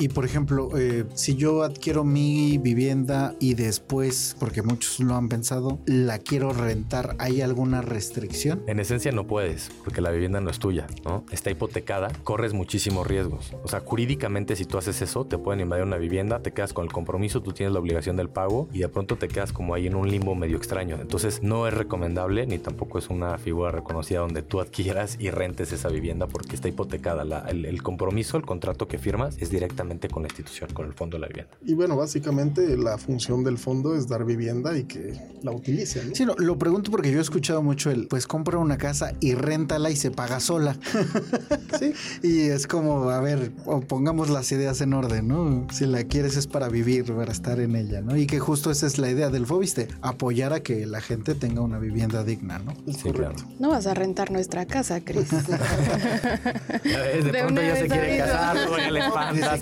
Y 0.00 0.08
por 0.08 0.24
ejemplo, 0.24 0.70
eh, 0.78 1.04
si 1.12 1.34
yo 1.36 1.62
adquiero 1.62 2.04
mi 2.04 2.56
vivienda 2.56 3.34
y 3.38 3.52
después, 3.52 4.34
porque 4.40 4.62
muchos 4.62 4.98
lo 5.00 5.14
han 5.14 5.28
pensado, 5.28 5.78
la 5.84 6.18
quiero 6.18 6.54
rentar, 6.54 7.16
¿hay 7.18 7.42
alguna 7.42 7.82
restricción? 7.82 8.62
En 8.66 8.80
esencia 8.80 9.12
no 9.12 9.26
puedes, 9.26 9.70
porque 9.84 10.00
la 10.00 10.10
vivienda 10.10 10.40
no 10.40 10.48
es 10.48 10.58
tuya, 10.58 10.86
¿no? 11.04 11.26
Está 11.30 11.50
hipotecada, 11.50 12.10
corres 12.24 12.54
muchísimos 12.54 13.06
riesgos. 13.06 13.52
O 13.62 13.68
sea, 13.68 13.80
jurídicamente 13.80 14.56
si 14.56 14.64
tú 14.64 14.78
haces 14.78 15.02
eso, 15.02 15.26
te 15.26 15.36
pueden 15.36 15.60
invadir 15.60 15.84
una 15.84 15.98
vivienda, 15.98 16.40
te 16.40 16.52
quedas 16.52 16.72
con 16.72 16.86
el 16.86 16.92
compromiso, 16.92 17.42
tú 17.42 17.52
tienes 17.52 17.74
la 17.74 17.80
obligación 17.80 18.16
del 18.16 18.30
pago 18.30 18.70
y 18.72 18.78
de 18.78 18.88
pronto 18.88 19.16
te 19.16 19.28
quedas 19.28 19.52
como 19.52 19.74
ahí 19.74 19.86
en 19.86 19.96
un 19.96 20.10
limbo 20.10 20.34
medio 20.34 20.56
extraño. 20.56 20.96
Entonces 20.98 21.42
no 21.42 21.68
es 21.68 21.74
recomendable 21.74 22.46
ni 22.46 22.58
tampoco 22.58 22.98
es 22.98 23.10
una 23.10 23.36
figura 23.36 23.70
reconocida 23.70 24.20
donde 24.20 24.40
tú 24.40 24.62
adquieras 24.62 25.18
y 25.20 25.28
rentes 25.28 25.72
esa 25.72 25.90
vivienda 25.90 26.26
porque 26.26 26.54
está 26.54 26.68
hipotecada. 26.68 27.44
el, 27.50 27.66
el 27.66 27.82
compromiso, 27.82 28.38
el 28.38 28.46
contrato 28.46 28.88
que 28.88 28.96
firmas 28.96 29.36
es 29.42 29.50
directamente 29.50 29.89
con 30.10 30.22
la 30.22 30.28
institución, 30.28 30.70
con 30.72 30.86
el 30.86 30.92
fondo 30.92 31.16
de 31.16 31.22
la 31.22 31.28
vivienda. 31.28 31.52
Y 31.64 31.74
bueno, 31.74 31.96
básicamente 31.96 32.76
la 32.76 32.98
función 32.98 33.42
del 33.44 33.58
fondo 33.58 33.96
es 33.96 34.08
dar 34.08 34.24
vivienda 34.24 34.76
y 34.76 34.84
que 34.84 35.14
la 35.42 35.50
utilicen. 35.50 36.14
Sí, 36.14 36.24
no, 36.24 36.34
lo 36.36 36.58
pregunto 36.58 36.90
porque 36.90 37.10
yo 37.10 37.18
he 37.18 37.22
escuchado 37.22 37.62
mucho 37.62 37.90
el, 37.90 38.06
pues 38.06 38.26
compra 38.26 38.58
una 38.58 38.78
casa 38.78 39.14
y 39.20 39.34
réntala 39.34 39.90
y 39.90 39.96
se 39.96 40.10
paga 40.10 40.40
sola. 40.40 40.76
sí. 41.78 41.92
Y 42.22 42.42
es 42.48 42.66
como, 42.66 43.10
a 43.10 43.20
ver, 43.20 43.52
pongamos 43.88 44.30
las 44.30 44.50
ideas 44.52 44.80
en 44.80 44.94
orden, 44.94 45.28
¿no? 45.28 45.66
Si 45.72 45.86
la 45.86 46.04
quieres 46.04 46.36
es 46.36 46.46
para 46.46 46.68
vivir, 46.68 47.12
para 47.14 47.32
estar 47.32 47.60
en 47.60 47.76
ella, 47.76 48.00
¿no? 48.00 48.16
Y 48.16 48.26
que 48.26 48.38
justo 48.38 48.70
esa 48.70 48.86
es 48.86 48.98
la 48.98 49.10
idea 49.10 49.30
del 49.30 49.46
FOBISTE, 49.46 49.88
apoyar 50.02 50.52
a 50.52 50.60
que 50.60 50.86
la 50.86 51.00
gente 51.00 51.34
tenga 51.34 51.60
una 51.62 51.78
vivienda 51.78 52.24
digna, 52.24 52.58
¿no? 52.58 52.74
Sí, 52.92 53.10
claro. 53.10 53.36
No 53.58 53.70
vas 53.70 53.86
a 53.86 53.94
rentar 53.94 54.30
nuestra 54.30 54.66
casa, 54.66 55.00
Cris. 55.00 55.30
de, 56.84 57.30
pronto 57.40 57.62
ya 57.62 57.76
se 57.76 57.88
quiere 57.88 58.18
casar, 58.18 58.56
le 58.90 59.00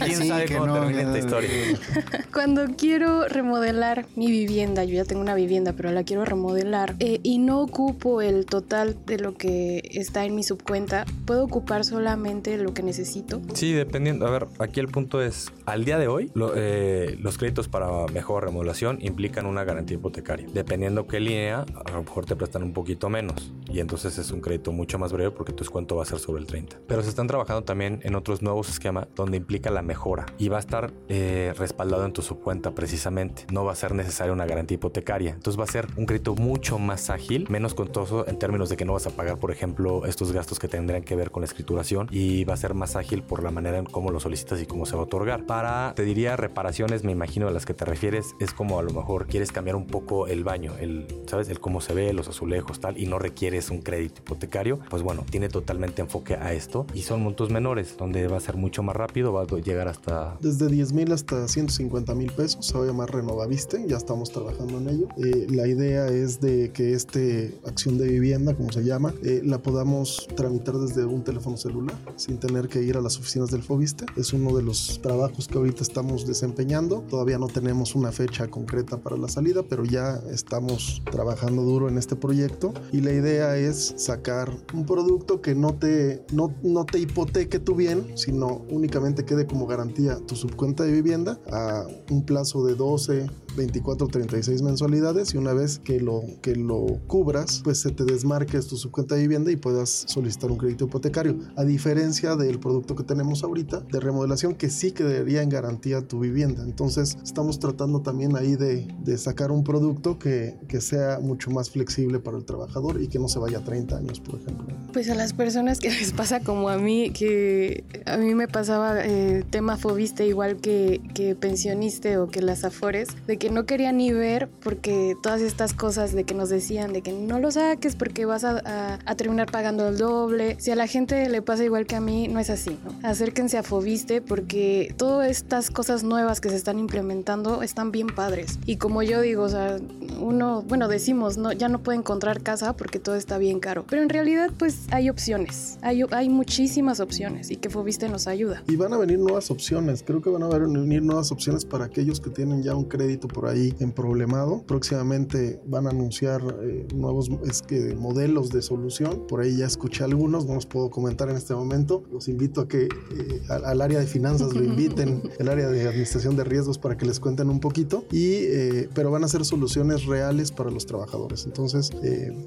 quién 0.05 0.18
sabe 0.25 0.47
cómo 0.57 0.73
termina 0.73 1.03
esta 1.03 1.19
historia. 1.19 1.51
Cuando 2.33 2.67
quiero 2.77 3.27
remodelar 3.29 4.07
mi 4.17 4.31
vivienda, 4.31 4.85
yo 4.85 4.95
ya 4.95 5.05
tengo 5.05 5.21
una 5.21 5.35
vivienda, 5.35 5.73
pero 5.73 5.91
la 5.93 6.05
quiero 6.05 6.25
remodelar 6.25 6.97
eh, 6.99 7.21
y 7.23 7.39
no 7.39 7.61
ocupo 7.61 8.23
el 8.23 8.47
total 8.47 8.97
de 9.07 9.19
lo 9.19 9.35
que 9.35 9.83
está 9.93 10.25
en 10.25 10.35
mi 10.35 10.43
subcuenta, 10.43 11.05
¿puedo 11.27 11.45
ocupar 11.45 11.85
solamente 11.85 12.57
lo 12.59 12.75
que 12.75 12.83
necesito? 12.83 13.41
Sí, 13.55 13.73
dependiendo. 13.73 14.27
A 14.27 14.31
ver, 14.31 14.47
aquí 14.59 14.81
el 14.81 14.89
punto 14.89 15.23
es, 15.23 15.53
al 15.67 15.85
día 15.85 15.99
de 15.99 16.09
hoy, 16.09 16.31
eh, 16.57 17.17
los 17.21 17.39
créditos 17.39 17.69
para 17.69 17.89
mejor 18.13 18.45
remodelación 18.45 18.99
implican 19.01 19.47
una 19.47 19.65
garantía 19.65 19.97
hipotecaria. 19.97 20.47
Dependiendo 20.53 21.07
qué 21.07 21.21
línea, 21.21 21.65
a 21.87 21.91
lo 21.93 22.03
mejor 22.03 22.27
te 22.27 22.37
prestan 22.37 22.63
un 22.63 22.73
poquito 22.73 23.09
menos 23.09 23.53
y 23.71 23.81
entonces 23.81 24.19
es 24.19 24.31
un 24.31 24.41
crédito 24.41 24.73
mucho 24.73 24.99
más 24.99 25.13
breve 25.13 25.31
porque 25.31 25.53
tu 25.53 25.65
descuento 25.65 25.97
va 25.97 26.03
a 26.03 26.07
ser 26.07 26.19
sobre 26.19 26.41
el 26.41 26.47
30. 26.47 26.79
Pero 26.87 27.03
se 27.03 27.09
están 27.09 27.27
trabajando 27.27 27.63
también 27.63 28.01
en 28.03 28.15
otros 28.15 28.43
nuevos 28.43 28.69
esquemas 28.69 29.07
donde 29.15 29.37
implica 29.37 29.71
la 29.71 29.83
mejora 30.09 30.27
y 30.39 30.49
va 30.49 30.57
a 30.57 30.61
estar 30.61 30.93
eh, 31.09 31.53
respaldado 31.57 32.05
en 32.07 32.13
tu 32.13 32.23
subcuenta 32.23 32.75
precisamente. 32.75 33.45
No 33.53 33.65
va 33.65 33.73
a 33.73 33.77
ser 33.77 33.95
necesaria 33.95 34.33
una 34.33 34.47
garantía 34.47 34.77
hipotecaria. 34.77 35.33
Entonces 35.33 35.59
va 35.59 35.65
a 35.65 35.69
ser 35.69 35.87
un 35.97 36.07
crédito 36.07 36.35
mucho 36.35 36.79
más 36.79 37.11
ágil, 37.11 37.47
menos 37.51 37.75
costoso 37.75 38.27
en 38.27 38.39
términos 38.39 38.69
de 38.69 38.77
que 38.77 38.85
no 38.85 38.95
vas 38.95 39.07
a 39.07 39.11
pagar, 39.11 39.39
por 39.39 39.51
ejemplo, 39.51 40.07
estos 40.07 40.33
gastos 40.33 40.59
que 40.59 40.69
tendrían 40.69 41.03
que 41.03 41.17
ver 41.17 41.31
con 41.31 41.43
la 41.43 41.47
escrituración 41.47 42.09
y 42.11 42.45
va 42.45 42.55
a 42.55 42.57
ser 42.57 42.75
más 42.75 42.97
ágil 42.97 43.23
por 43.23 43.43
la 43.43 43.51
manera 43.51 43.79
en 43.79 43.85
cómo 43.85 44.11
lo 44.11 44.21
solicitas 44.21 44.61
y 44.63 44.67
cómo 44.67 44.87
se 44.87 44.95
va 44.95 45.03
a 45.03 45.05
otorgar. 45.05 45.47
Para, 45.47 45.93
te 45.95 46.05
diría, 46.05 46.37
reparaciones, 46.37 47.05
me 47.05 47.13
imagino 47.13 47.49
a 47.49 47.51
las 47.51 47.67
que 47.67 47.75
te 47.75 47.85
refieres, 47.85 48.35
es 48.41 48.53
como 48.53 48.79
a 48.79 48.83
lo 48.83 48.93
mejor 48.93 49.27
quieres 49.27 49.53
cambiar 49.53 49.77
un 49.77 49.87
poco 49.87 50.27
el 50.27 50.45
baño, 50.45 50.75
el, 50.79 51.07
¿sabes? 51.27 51.49
El 51.49 51.61
cómo 51.61 51.81
se 51.81 51.95
ve, 51.95 52.13
los 52.13 52.29
azulejos, 52.29 52.81
tal, 52.81 52.99
y 52.99 53.07
no 53.07 53.19
requieres 53.19 53.71
un 53.71 53.83
crédito 53.83 54.23
hipotecario. 54.23 54.79
Pues 54.89 55.03
bueno, 55.03 55.25
tiene 55.29 55.49
totalmente 55.49 56.03
enfoque 56.03 56.35
a 56.35 56.53
esto 56.53 56.87
y 56.95 57.03
son 57.03 57.23
montos 57.23 57.51
menores, 57.51 57.97
donde 57.97 58.27
va 58.29 58.37
a 58.37 58.41
ser 58.41 58.57
mucho 58.57 58.83
más 58.83 58.97
rápido, 58.97 59.33
va 59.33 59.43
a 59.43 59.47
llegar 59.47 59.88
hasta 59.89 60.37
desde 60.41 60.69
10 60.69 60.93
mil 60.93 61.13
hasta 61.13 61.47
150 61.49 62.15
mil 62.15 62.33
pesos, 62.33 62.67
se 62.67 62.77
va 62.77 62.85
a 62.85 62.87
llamar 62.87 63.13
Renovaviste, 63.13 63.85
ya 63.87 63.97
estamos 63.97 64.31
trabajando 64.31 64.79
en 64.79 64.89
ello. 64.89 65.09
Eh, 65.17 65.47
la 65.51 65.67
idea 65.67 66.09
es 66.09 66.41
de 66.41 66.71
que 66.73 66.93
este 66.93 67.59
acción 67.67 67.99
de 67.99 68.09
vivienda, 68.09 68.55
como 68.55 68.73
se 68.73 68.85
llama, 68.85 69.15
eh, 69.23 69.43
la 69.45 69.59
podamos 69.59 70.29
tramitar 70.37 70.77
desde 70.79 71.05
un 71.05 71.25
teléfono 71.25 71.57
celular, 71.57 71.97
sin 72.17 72.39
tener 72.39 72.69
que 72.69 72.83
ir 72.83 72.97
a 72.97 73.01
las 73.01 73.19
oficinas 73.19 73.51
del 73.51 73.63
Fobiste. 73.63 74.07
Es 74.17 74.33
uno 74.33 74.57
de 74.57 74.63
los 74.63 75.01
trabajos 75.03 75.49
que 75.49 75.59
ahorita 75.59 75.83
estamos 75.83 76.27
desempeñando. 76.27 77.05
Todavía 77.09 77.39
no 77.39 77.49
tenemos 77.49 77.95
una 77.95 78.13
fecha 78.13 78.49
concreta 78.49 78.99
para 78.99 79.17
la 79.17 79.29
salida, 79.29 79.63
pero 79.69 79.85
ya 79.85 80.21
estamos 80.31 81.03
trabajando 81.11 81.63
duro 81.63 81.89
en 81.89 81.99
este 81.99 82.17
proyecto 82.17 82.73
y 82.93 83.01
la 83.01 83.13
idea 83.13 83.57
es 83.57 83.95
sacar 83.97 84.51
un 84.75 84.87
producto 84.87 85.41
que 85.41 85.55
no 85.55 85.75
te, 85.75 86.25
no, 86.33 86.55
no 86.63 86.85
te 86.85 86.99
hipoteque 86.99 87.59
tu 87.59 87.75
bien, 87.75 88.17
sino 88.17 88.65
únicamente 88.71 89.25
quede 89.25 89.47
como 89.47 89.67
garantía 89.67 89.78
tu 90.27 90.37
subcuenta 90.37 90.85
de 90.85 90.93
vivienda 90.93 91.39
a 91.51 91.87
un 92.11 92.25
plazo 92.25 92.65
de 92.65 92.75
12, 92.75 93.27
24, 93.57 94.07
36 94.09 94.63
mensualidades 94.63 95.35
y 95.35 95.39
una 95.39 95.53
vez 95.53 95.79
que 95.79 96.01
lo, 96.01 96.23
que 96.43 96.57
lo 96.57 97.01
cubras, 97.07 97.61
pues 97.65 97.81
se 97.81 97.91
te 97.91 98.05
desmarques 98.05 98.67
tu 98.67 98.77
subcuenta 98.77 99.15
de 99.15 99.23
vivienda 99.23 99.51
y 99.51 99.57
puedas 99.57 100.05
solicitar 100.07 100.51
un 100.51 100.59
crédito 100.59 100.87
hipotecario. 100.87 101.39
A 101.57 101.65
diferencia 101.65 102.37
del 102.37 102.61
producto 102.61 102.95
que 102.95 103.05
tenemos 103.05 103.43
ahorita 103.43 103.81
de 103.81 104.01
remodelación 104.01 104.55
que 104.55 104.71
sí 104.71 104.93
quedaría 104.93 105.43
en 105.43 105.49
garantía 105.49 106.07
tu 106.07 106.21
vivienda. 106.21 106.63
Entonces 106.63 107.17
estamos 107.23 107.59
tratando 107.59 108.03
también 108.03 108.37
ahí 108.37 108.57
de, 108.57 108.87
sacar 109.19 109.51
un 109.51 109.65
producto 109.65 110.19
que, 110.19 110.57
que 110.69 110.81
sea 110.81 111.19
mucho 111.21 111.51
más 111.51 111.71
flexible 111.71 112.21
para 112.21 112.37
el 112.37 112.45
trabajador 112.45 113.03
y 113.03 113.09
que 113.09 113.19
no 113.19 113.27
se 113.27 113.41
vaya 113.41 113.59
a 113.59 113.65
30 113.65 113.97
años, 113.97 114.21
por 114.21 114.41
ejemplo. 114.41 114.67
Pues 114.93 115.11
a 115.11 115.15
las 115.15 115.33
personas 115.33 115.81
que 115.81 115.91
les 115.91 116.13
pasa 116.13 116.41
como 116.41 116.69
a 116.69 116.79
mí, 116.79 117.11
que 117.11 117.85
a 118.07 118.17
mí 118.17 118.35
me 118.35 118.47
pasaba 118.47 119.05
eh, 119.05 119.45
tema 119.51 119.77
Fobiste 119.77 120.27
igual 120.27 120.59
que, 120.59 121.01
que 121.15 121.35
pensioniste 121.35 122.19
o 122.19 122.29
que 122.29 122.43
las 122.43 122.65
Afores, 122.65 123.09
de 123.27 123.38
que 123.39 123.51
no 123.51 123.65
quería 123.67 123.93
ni 123.93 124.13
ver 124.13 124.49
porque 124.63 125.17
todas 125.23 125.41
estas 125.41 125.73
cosas 125.73 126.13
de 126.13 126.25
que 126.25 126.35
nos 126.35 126.49
decían 126.49 126.93
de 126.93 127.03
que 127.03 127.13
no 127.13 127.39
lo 127.39 127.51
saques 127.51 127.97
porque 127.97 128.27
vas 128.27 128.45
a, 128.45 128.99
a, 129.05 129.15
terminar 129.15 129.51
pagando 129.51 129.89
el 129.89 129.97
doble. 129.97 130.57
Si 130.59 130.71
a 130.71 130.77
la 130.77 130.87
gente 130.87 131.29
le 131.29 131.43
pasa 131.43 131.65
igual 131.65 131.87
que 131.87 131.97
a 131.97 132.01
mí, 132.01 132.29
no 132.29 132.41
es 132.41 132.51
así, 132.51 132.79
¿no? 132.85 133.09
Acérquense 133.09 133.59
a 133.59 133.63
Fobiste 133.63 134.21
porque 134.21 134.95
todas 134.97 135.31
estas 135.31 135.71
cosas 135.71 136.03
nuevas 136.03 136.41
que 136.41 136.51
se 136.51 136.57
están 136.57 136.79
implementando 136.79 137.63
están 137.63 137.93
bien 137.93 138.09
padres. 138.09 138.59
Y 138.67 138.77
como 138.77 139.03
yo 139.03 139.21
digo, 139.21 139.45
o 139.45 139.49
sea, 139.49 139.79
uno, 140.21 140.63
bueno, 140.63 140.89
decimos, 140.89 141.39
no, 141.39 141.53
ya 141.53 141.69
no 141.69 141.83
puede 141.83 141.99
encontrar 141.99 142.43
casa 142.43 142.75
porque 142.77 142.99
todo 142.99 143.17
está 143.17 143.39
bien 143.39 143.61
caro. 143.61 143.85
Pero 143.89 144.03
en 144.03 144.09
realidad, 144.09 144.51
pues 144.59 144.87
hay 144.91 145.11
opciones. 145.11 145.79
Hay, 145.83 146.03
hay 146.11 146.29
muchísimas 146.29 147.01
opciones 147.01 147.51
y 147.51 147.57
que 147.57 147.71
Fobiste 147.71 148.09
nos 148.09 148.27
ayuda. 148.27 148.63
Y 148.69 148.77
van 148.77 148.93
a 148.93 148.99
venir 148.99 149.19
nuevas 149.19 149.51
opciones. 149.51 150.03
Creo 150.05 150.21
que 150.21 150.31
van 150.31 150.43
a 150.43 150.49
venir 150.49 151.03
nuevas 151.03 151.31
opciones 151.31 151.65
para 151.65 151.85
aquellos 151.85 152.21
que 152.21 152.31
tienen 152.31 152.63
ya 152.63 152.75
un 152.75 152.85
crédito 152.85 153.28
por 153.29 153.47
ahí 153.47 153.75
en 153.81 153.93
problemado. 153.93 154.63
Próximamente 154.67 155.61
van 155.67 155.87
a 155.87 155.91
anunciar 155.91 156.43
eh, 156.63 156.87
nuevos 156.95 157.31
es 157.47 157.63
que, 157.63 157.95
modelos 157.95 158.51
de 158.51 158.63
solución. 158.63 159.27
Por 159.29 159.41
ahí 159.41 159.57
ya 159.57 159.67
escuché 159.67 160.05
algunos, 160.05 160.47
no 160.47 160.55
los 160.55 160.67
puedo 160.67 160.91
comentar 160.91 161.29
en 161.29 161.37
este 161.37 161.55
momento. 161.55 162.03
Los 162.11 162.29
invito 162.29 162.63
a 162.63 162.69
que 162.69 162.85
eh, 162.85 163.43
al, 163.49 163.81
área 163.81 164.01
de 164.01 164.07
finanzas 164.07 164.55
lo 164.55 164.65
inviten, 164.65 165.23
el 165.39 165.49
área 165.49 165.69
de 165.69 165.87
administración 165.87 166.37
de 166.37 166.45
riesgos 166.45 166.79
para 166.79 166.97
que 166.97 167.07
les 167.07 167.21
cuenten 167.21 167.51
un 167.51 167.61
poquito. 167.61 168.05
Y, 168.11 168.33
eh, 168.35 168.89
pero 168.95 169.11
van 169.11 169.25
a 169.25 169.29
ser 169.29 169.45
soluciones 169.45 170.07
reales 170.07 170.51
para 170.51 170.71
los 170.71 170.87
trabajadores. 170.87 171.45
Entonces, 171.47 171.91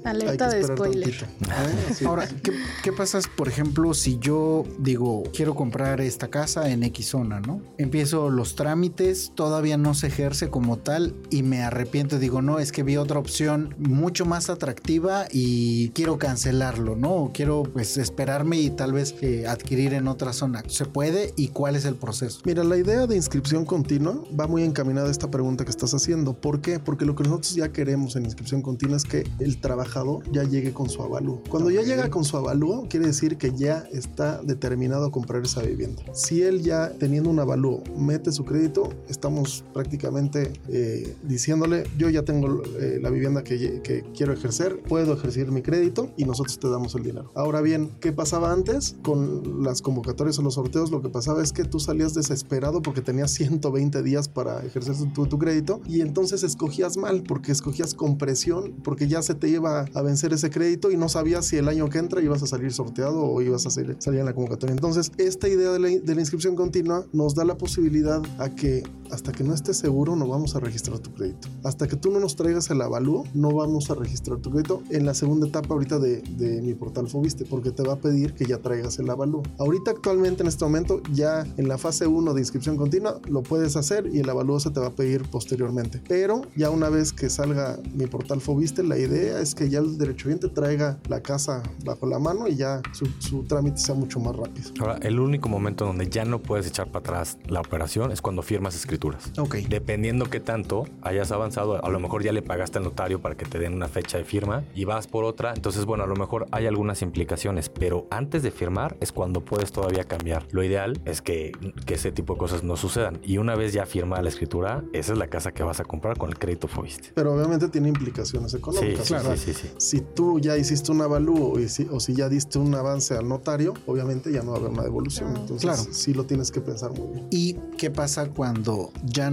Alerta 0.04 0.46
hay 0.46 0.52
que 0.54 0.60
esperar 0.60 0.90
de 0.90 1.12
spoiler. 1.12 1.26
Ahora, 2.06 2.28
¿qué, 2.42 2.52
¿qué 2.82 2.92
pasa, 2.92 3.20
por 3.36 3.48
ejemplo, 3.48 3.94
si 3.94 4.18
yo 4.18 4.64
digo, 4.78 5.22
quiero 5.34 5.54
comprar 5.54 6.00
esta 6.00 6.28
casa 6.28 6.70
en 6.70 6.82
X 6.82 7.06
zona, 7.06 7.40
¿no? 7.40 7.60
Empiezo 7.78 8.30
los 8.30 8.54
trámites, 8.54 9.32
todavía 9.34 9.76
no 9.76 9.94
se 9.94 10.08
ejerce 10.08 10.50
como 10.50 10.71
tal 10.76 11.14
y 11.30 11.42
me 11.42 11.62
arrepiento. 11.62 12.18
Digo, 12.18 12.42
no, 12.42 12.58
es 12.58 12.72
que 12.72 12.82
vi 12.82 12.96
otra 12.96 13.18
opción 13.18 13.74
mucho 13.78 14.24
más 14.24 14.50
atractiva 14.50 15.26
y 15.30 15.90
quiero 15.90 16.18
cancelarlo, 16.18 16.96
¿no? 16.96 17.30
quiero 17.32 17.64
pues 17.64 17.96
esperarme 17.96 18.60
y 18.60 18.70
tal 18.70 18.92
vez 18.92 19.14
eh, 19.20 19.46
adquirir 19.46 19.94
en 19.94 20.08
otra 20.08 20.32
zona. 20.32 20.62
¿Se 20.68 20.84
puede 20.84 21.32
y 21.36 21.48
cuál 21.48 21.76
es 21.76 21.84
el 21.84 21.96
proceso? 21.96 22.40
Mira, 22.44 22.64
la 22.64 22.76
idea 22.76 23.06
de 23.06 23.16
inscripción 23.16 23.64
continua 23.64 24.22
va 24.38 24.46
muy 24.46 24.62
encaminada 24.62 25.08
a 25.08 25.10
esta 25.10 25.30
pregunta 25.30 25.64
que 25.64 25.70
estás 25.70 25.94
haciendo. 25.94 26.34
¿Por 26.34 26.60
qué? 26.60 26.78
Porque 26.78 27.04
lo 27.04 27.14
que 27.14 27.24
nosotros 27.24 27.54
ya 27.54 27.72
queremos 27.72 28.16
en 28.16 28.24
inscripción 28.24 28.62
continua 28.62 28.96
es 28.96 29.04
que 29.04 29.26
el 29.38 29.60
trabajador 29.60 30.22
ya 30.32 30.44
llegue 30.44 30.72
con 30.72 30.88
su 30.88 31.02
avalúo. 31.02 31.42
Cuando 31.48 31.70
ya 31.70 31.82
llega 31.82 32.10
con 32.10 32.24
su 32.24 32.36
avalúo, 32.36 32.86
quiere 32.88 33.06
decir 33.06 33.36
que 33.36 33.52
ya 33.54 33.84
está 33.92 34.42
determinado 34.42 35.06
a 35.06 35.10
comprar 35.10 35.42
esa 35.42 35.62
vivienda. 35.62 36.02
Si 36.12 36.42
él 36.42 36.62
ya 36.62 36.90
teniendo 36.98 37.30
un 37.30 37.38
avalúo 37.38 37.82
mete 37.96 38.32
su 38.32 38.44
crédito, 38.44 38.92
estamos 39.08 39.64
prácticamente 39.72 40.52
eh, 40.68 41.16
diciéndole, 41.22 41.84
yo 41.98 42.08
ya 42.08 42.22
tengo 42.22 42.62
eh, 42.78 42.98
la 43.00 43.10
vivienda 43.10 43.42
que, 43.42 43.82
quiero 44.16 44.32
ejercer, 44.32 44.78
puedo 44.88 45.14
ejercer 45.14 45.50
mi 45.50 45.62
crédito 45.62 46.10
y 46.16 46.24
nosotros 46.24 46.58
te 46.58 46.68
damos 46.68 46.94
el 46.94 47.02
dinero. 47.02 47.30
Ahora 47.34 47.60
bien, 47.60 47.90
¿qué 48.00 48.12
pasaba 48.12 48.52
antes 48.52 48.96
con 49.02 49.64
las 49.64 49.82
convocatorias 49.82 50.38
o 50.38 50.42
los 50.42 50.54
sorteos? 50.54 50.90
Lo 50.90 51.02
que 51.02 51.08
pasaba 51.08 51.42
es 51.42 51.52
que 51.52 51.64
tú 51.64 51.80
salías 51.80 52.14
desesperado 52.14 52.82
porque 52.82 53.00
tenías 53.00 53.30
120 53.42 54.02
días 54.02 54.28
para 54.28 54.64
ejercer 54.64 54.94
tu, 55.12 55.38
crédito 55.38 55.80
y 55.88 56.00
entonces 56.02 56.42
escogías 56.42 56.96
mal 56.96 57.22
porque 57.26 57.52
escogías 57.52 57.94
con 57.94 58.18
presión 58.18 58.74
porque 58.84 59.08
ya 59.08 59.22
se 59.22 59.34
te 59.34 59.48
iba 59.48 59.86
a 59.92 60.02
vencer 60.02 60.32
ese 60.32 60.50
crédito 60.50 60.90
y 60.90 60.96
no 60.96 61.08
sabías 61.08 61.46
si 61.46 61.56
el 61.56 61.68
año 61.68 61.88
que 61.88 61.98
entra 61.98 62.20
ibas 62.20 62.42
a 62.42 62.46
salir 62.46 62.72
sorteado 62.72 63.24
o 63.24 63.40
ibas 63.42 63.66
a 63.66 63.70
salir, 63.70 63.96
salir 63.98 64.20
en 64.20 64.26
la 64.26 64.34
convocatoria. 64.34 64.74
Entonces, 64.74 65.10
esta 65.18 65.48
idea 65.48 65.72
de 65.72 65.78
la, 65.78 65.88
de 65.88 66.14
la 66.14 66.20
inscripción 66.20 66.54
continua 66.54 67.06
nos 67.12 67.34
da 67.34 67.44
la 67.44 67.56
posibilidad 67.56 68.22
a 68.38 68.54
que 68.54 68.82
hasta 69.10 69.32
que 69.32 69.44
no 69.44 69.54
estés 69.54 69.76
seguro 69.76 70.16
no 70.16 70.26
vamos 70.26 70.51
a 70.54 70.60
registrar 70.60 70.98
tu 70.98 71.12
crédito. 71.12 71.48
Hasta 71.64 71.86
que 71.86 71.96
tú 71.96 72.10
no 72.10 72.20
nos 72.20 72.36
traigas 72.36 72.70
el 72.70 72.80
avalúo, 72.80 73.24
no 73.34 73.52
vamos 73.52 73.90
a 73.90 73.94
registrar 73.94 74.38
tu 74.38 74.50
crédito 74.50 74.82
en 74.90 75.06
la 75.06 75.14
segunda 75.14 75.46
etapa 75.46 75.74
ahorita 75.74 75.98
de, 75.98 76.22
de 76.22 76.62
mi 76.62 76.74
portal 76.74 77.08
Fobiste, 77.08 77.44
porque 77.44 77.70
te 77.70 77.82
va 77.82 77.94
a 77.94 77.96
pedir 77.96 78.34
que 78.34 78.44
ya 78.44 78.58
traigas 78.58 78.98
el 78.98 79.10
avalúo. 79.10 79.42
Ahorita 79.58 79.92
actualmente 79.92 80.42
en 80.42 80.48
este 80.48 80.64
momento 80.64 81.02
ya 81.12 81.46
en 81.56 81.68
la 81.68 81.78
fase 81.78 82.06
1 82.06 82.34
de 82.34 82.40
inscripción 82.40 82.76
continua 82.76 83.20
lo 83.28 83.42
puedes 83.42 83.76
hacer 83.76 84.08
y 84.12 84.20
el 84.20 84.30
avalúo 84.30 84.60
se 84.60 84.70
te 84.70 84.80
va 84.80 84.88
a 84.88 84.92
pedir 84.92 85.22
posteriormente. 85.30 86.00
Pero 86.08 86.42
ya 86.56 86.70
una 86.70 86.88
vez 86.88 87.12
que 87.12 87.30
salga 87.30 87.78
mi 87.94 88.06
portal 88.06 88.40
Fobiste, 88.40 88.82
la 88.82 88.98
idea 88.98 89.40
es 89.40 89.54
que 89.54 89.68
ya 89.68 89.80
el 89.80 89.98
derechohabiente 89.98 90.48
traiga 90.48 90.98
la 91.08 91.22
casa 91.22 91.62
bajo 91.84 92.06
la 92.06 92.18
mano 92.18 92.48
y 92.48 92.56
ya 92.56 92.82
su, 92.92 93.06
su 93.18 93.44
trámite 93.44 93.78
sea 93.78 93.94
mucho 93.94 94.20
más 94.20 94.34
rápido. 94.36 94.70
Ahora, 94.80 94.98
el 95.02 95.20
único 95.20 95.48
momento 95.48 95.84
donde 95.84 96.08
ya 96.08 96.24
no 96.24 96.40
puedes 96.40 96.66
echar 96.66 96.88
para 96.88 97.00
atrás 97.00 97.38
la 97.46 97.60
operación 97.60 98.10
es 98.12 98.20
cuando 98.20 98.42
firmas 98.42 98.74
escritura 98.74 99.18
Ok. 99.38 99.56
Dependiendo 99.68 100.26
qué 100.26 100.40
tanto 100.42 100.84
hayas 101.02 101.32
avanzado, 101.32 101.84
a 101.84 101.90
lo 101.90 102.00
mejor 102.00 102.22
ya 102.22 102.32
le 102.32 102.42
pagaste 102.42 102.78
al 102.78 102.84
notario 102.84 103.20
para 103.20 103.36
que 103.36 103.44
te 103.44 103.58
den 103.58 103.74
una 103.74 103.88
fecha 103.88 104.18
de 104.18 104.24
firma 104.24 104.64
y 104.74 104.84
vas 104.84 105.06
por 105.06 105.24
otra. 105.24 105.52
Entonces, 105.54 105.84
bueno, 105.84 106.04
a 106.04 106.06
lo 106.06 106.16
mejor 106.16 106.46
hay 106.50 106.66
algunas 106.66 107.02
implicaciones, 107.02 107.68
pero 107.68 108.06
antes 108.10 108.42
de 108.42 108.50
firmar 108.50 108.96
es 109.00 109.12
cuando 109.12 109.40
puedes 109.40 109.72
todavía 109.72 110.04
cambiar. 110.04 110.46
Lo 110.50 110.62
ideal 110.62 111.00
es 111.04 111.22
que, 111.22 111.52
que 111.86 111.94
ese 111.94 112.12
tipo 112.12 112.34
de 112.34 112.38
cosas 112.38 112.62
no 112.62 112.76
sucedan. 112.76 113.20
Y 113.22 113.38
una 113.38 113.54
vez 113.54 113.72
ya 113.72 113.86
firmada 113.86 114.22
la 114.22 114.28
escritura, 114.28 114.84
esa 114.92 115.12
es 115.12 115.18
la 115.18 115.28
casa 115.28 115.52
que 115.52 115.62
vas 115.62 115.80
a 115.80 115.84
comprar 115.84 116.18
con 116.18 116.30
el 116.30 116.38
crédito 116.38 116.68
Fobiste. 116.68 117.10
Pero 117.14 117.34
obviamente 117.34 117.68
tiene 117.68 117.88
implicaciones 117.88 118.54
económicas. 118.54 119.06
Sí, 119.06 119.14
claro. 119.14 119.36
sí, 119.36 119.52
sí, 119.52 119.70
Si 119.78 120.00
tú 120.00 120.38
ya 120.40 120.56
hiciste 120.56 120.92
un 120.92 121.02
avalúo 121.02 121.58
y 121.58 121.68
si, 121.68 121.86
o 121.90 122.00
si 122.00 122.14
ya 122.14 122.28
diste 122.28 122.58
un 122.58 122.74
avance 122.74 123.16
al 123.16 123.28
notario, 123.28 123.74
obviamente 123.86 124.32
ya 124.32 124.42
no 124.42 124.52
va 124.52 124.58
a 124.58 124.60
haber 124.60 124.72
una 124.72 124.82
devolución. 124.82 125.36
Entonces, 125.36 125.62
claro. 125.62 125.82
sí 125.90 126.14
lo 126.14 126.24
tienes 126.24 126.50
que 126.50 126.60
pensar 126.60 126.92
muy 126.92 127.08
bien. 127.12 127.28
¿Y 127.30 127.54
qué 127.78 127.90
pasa 127.90 128.28
cuando 128.30 128.92
ya, 129.04 129.30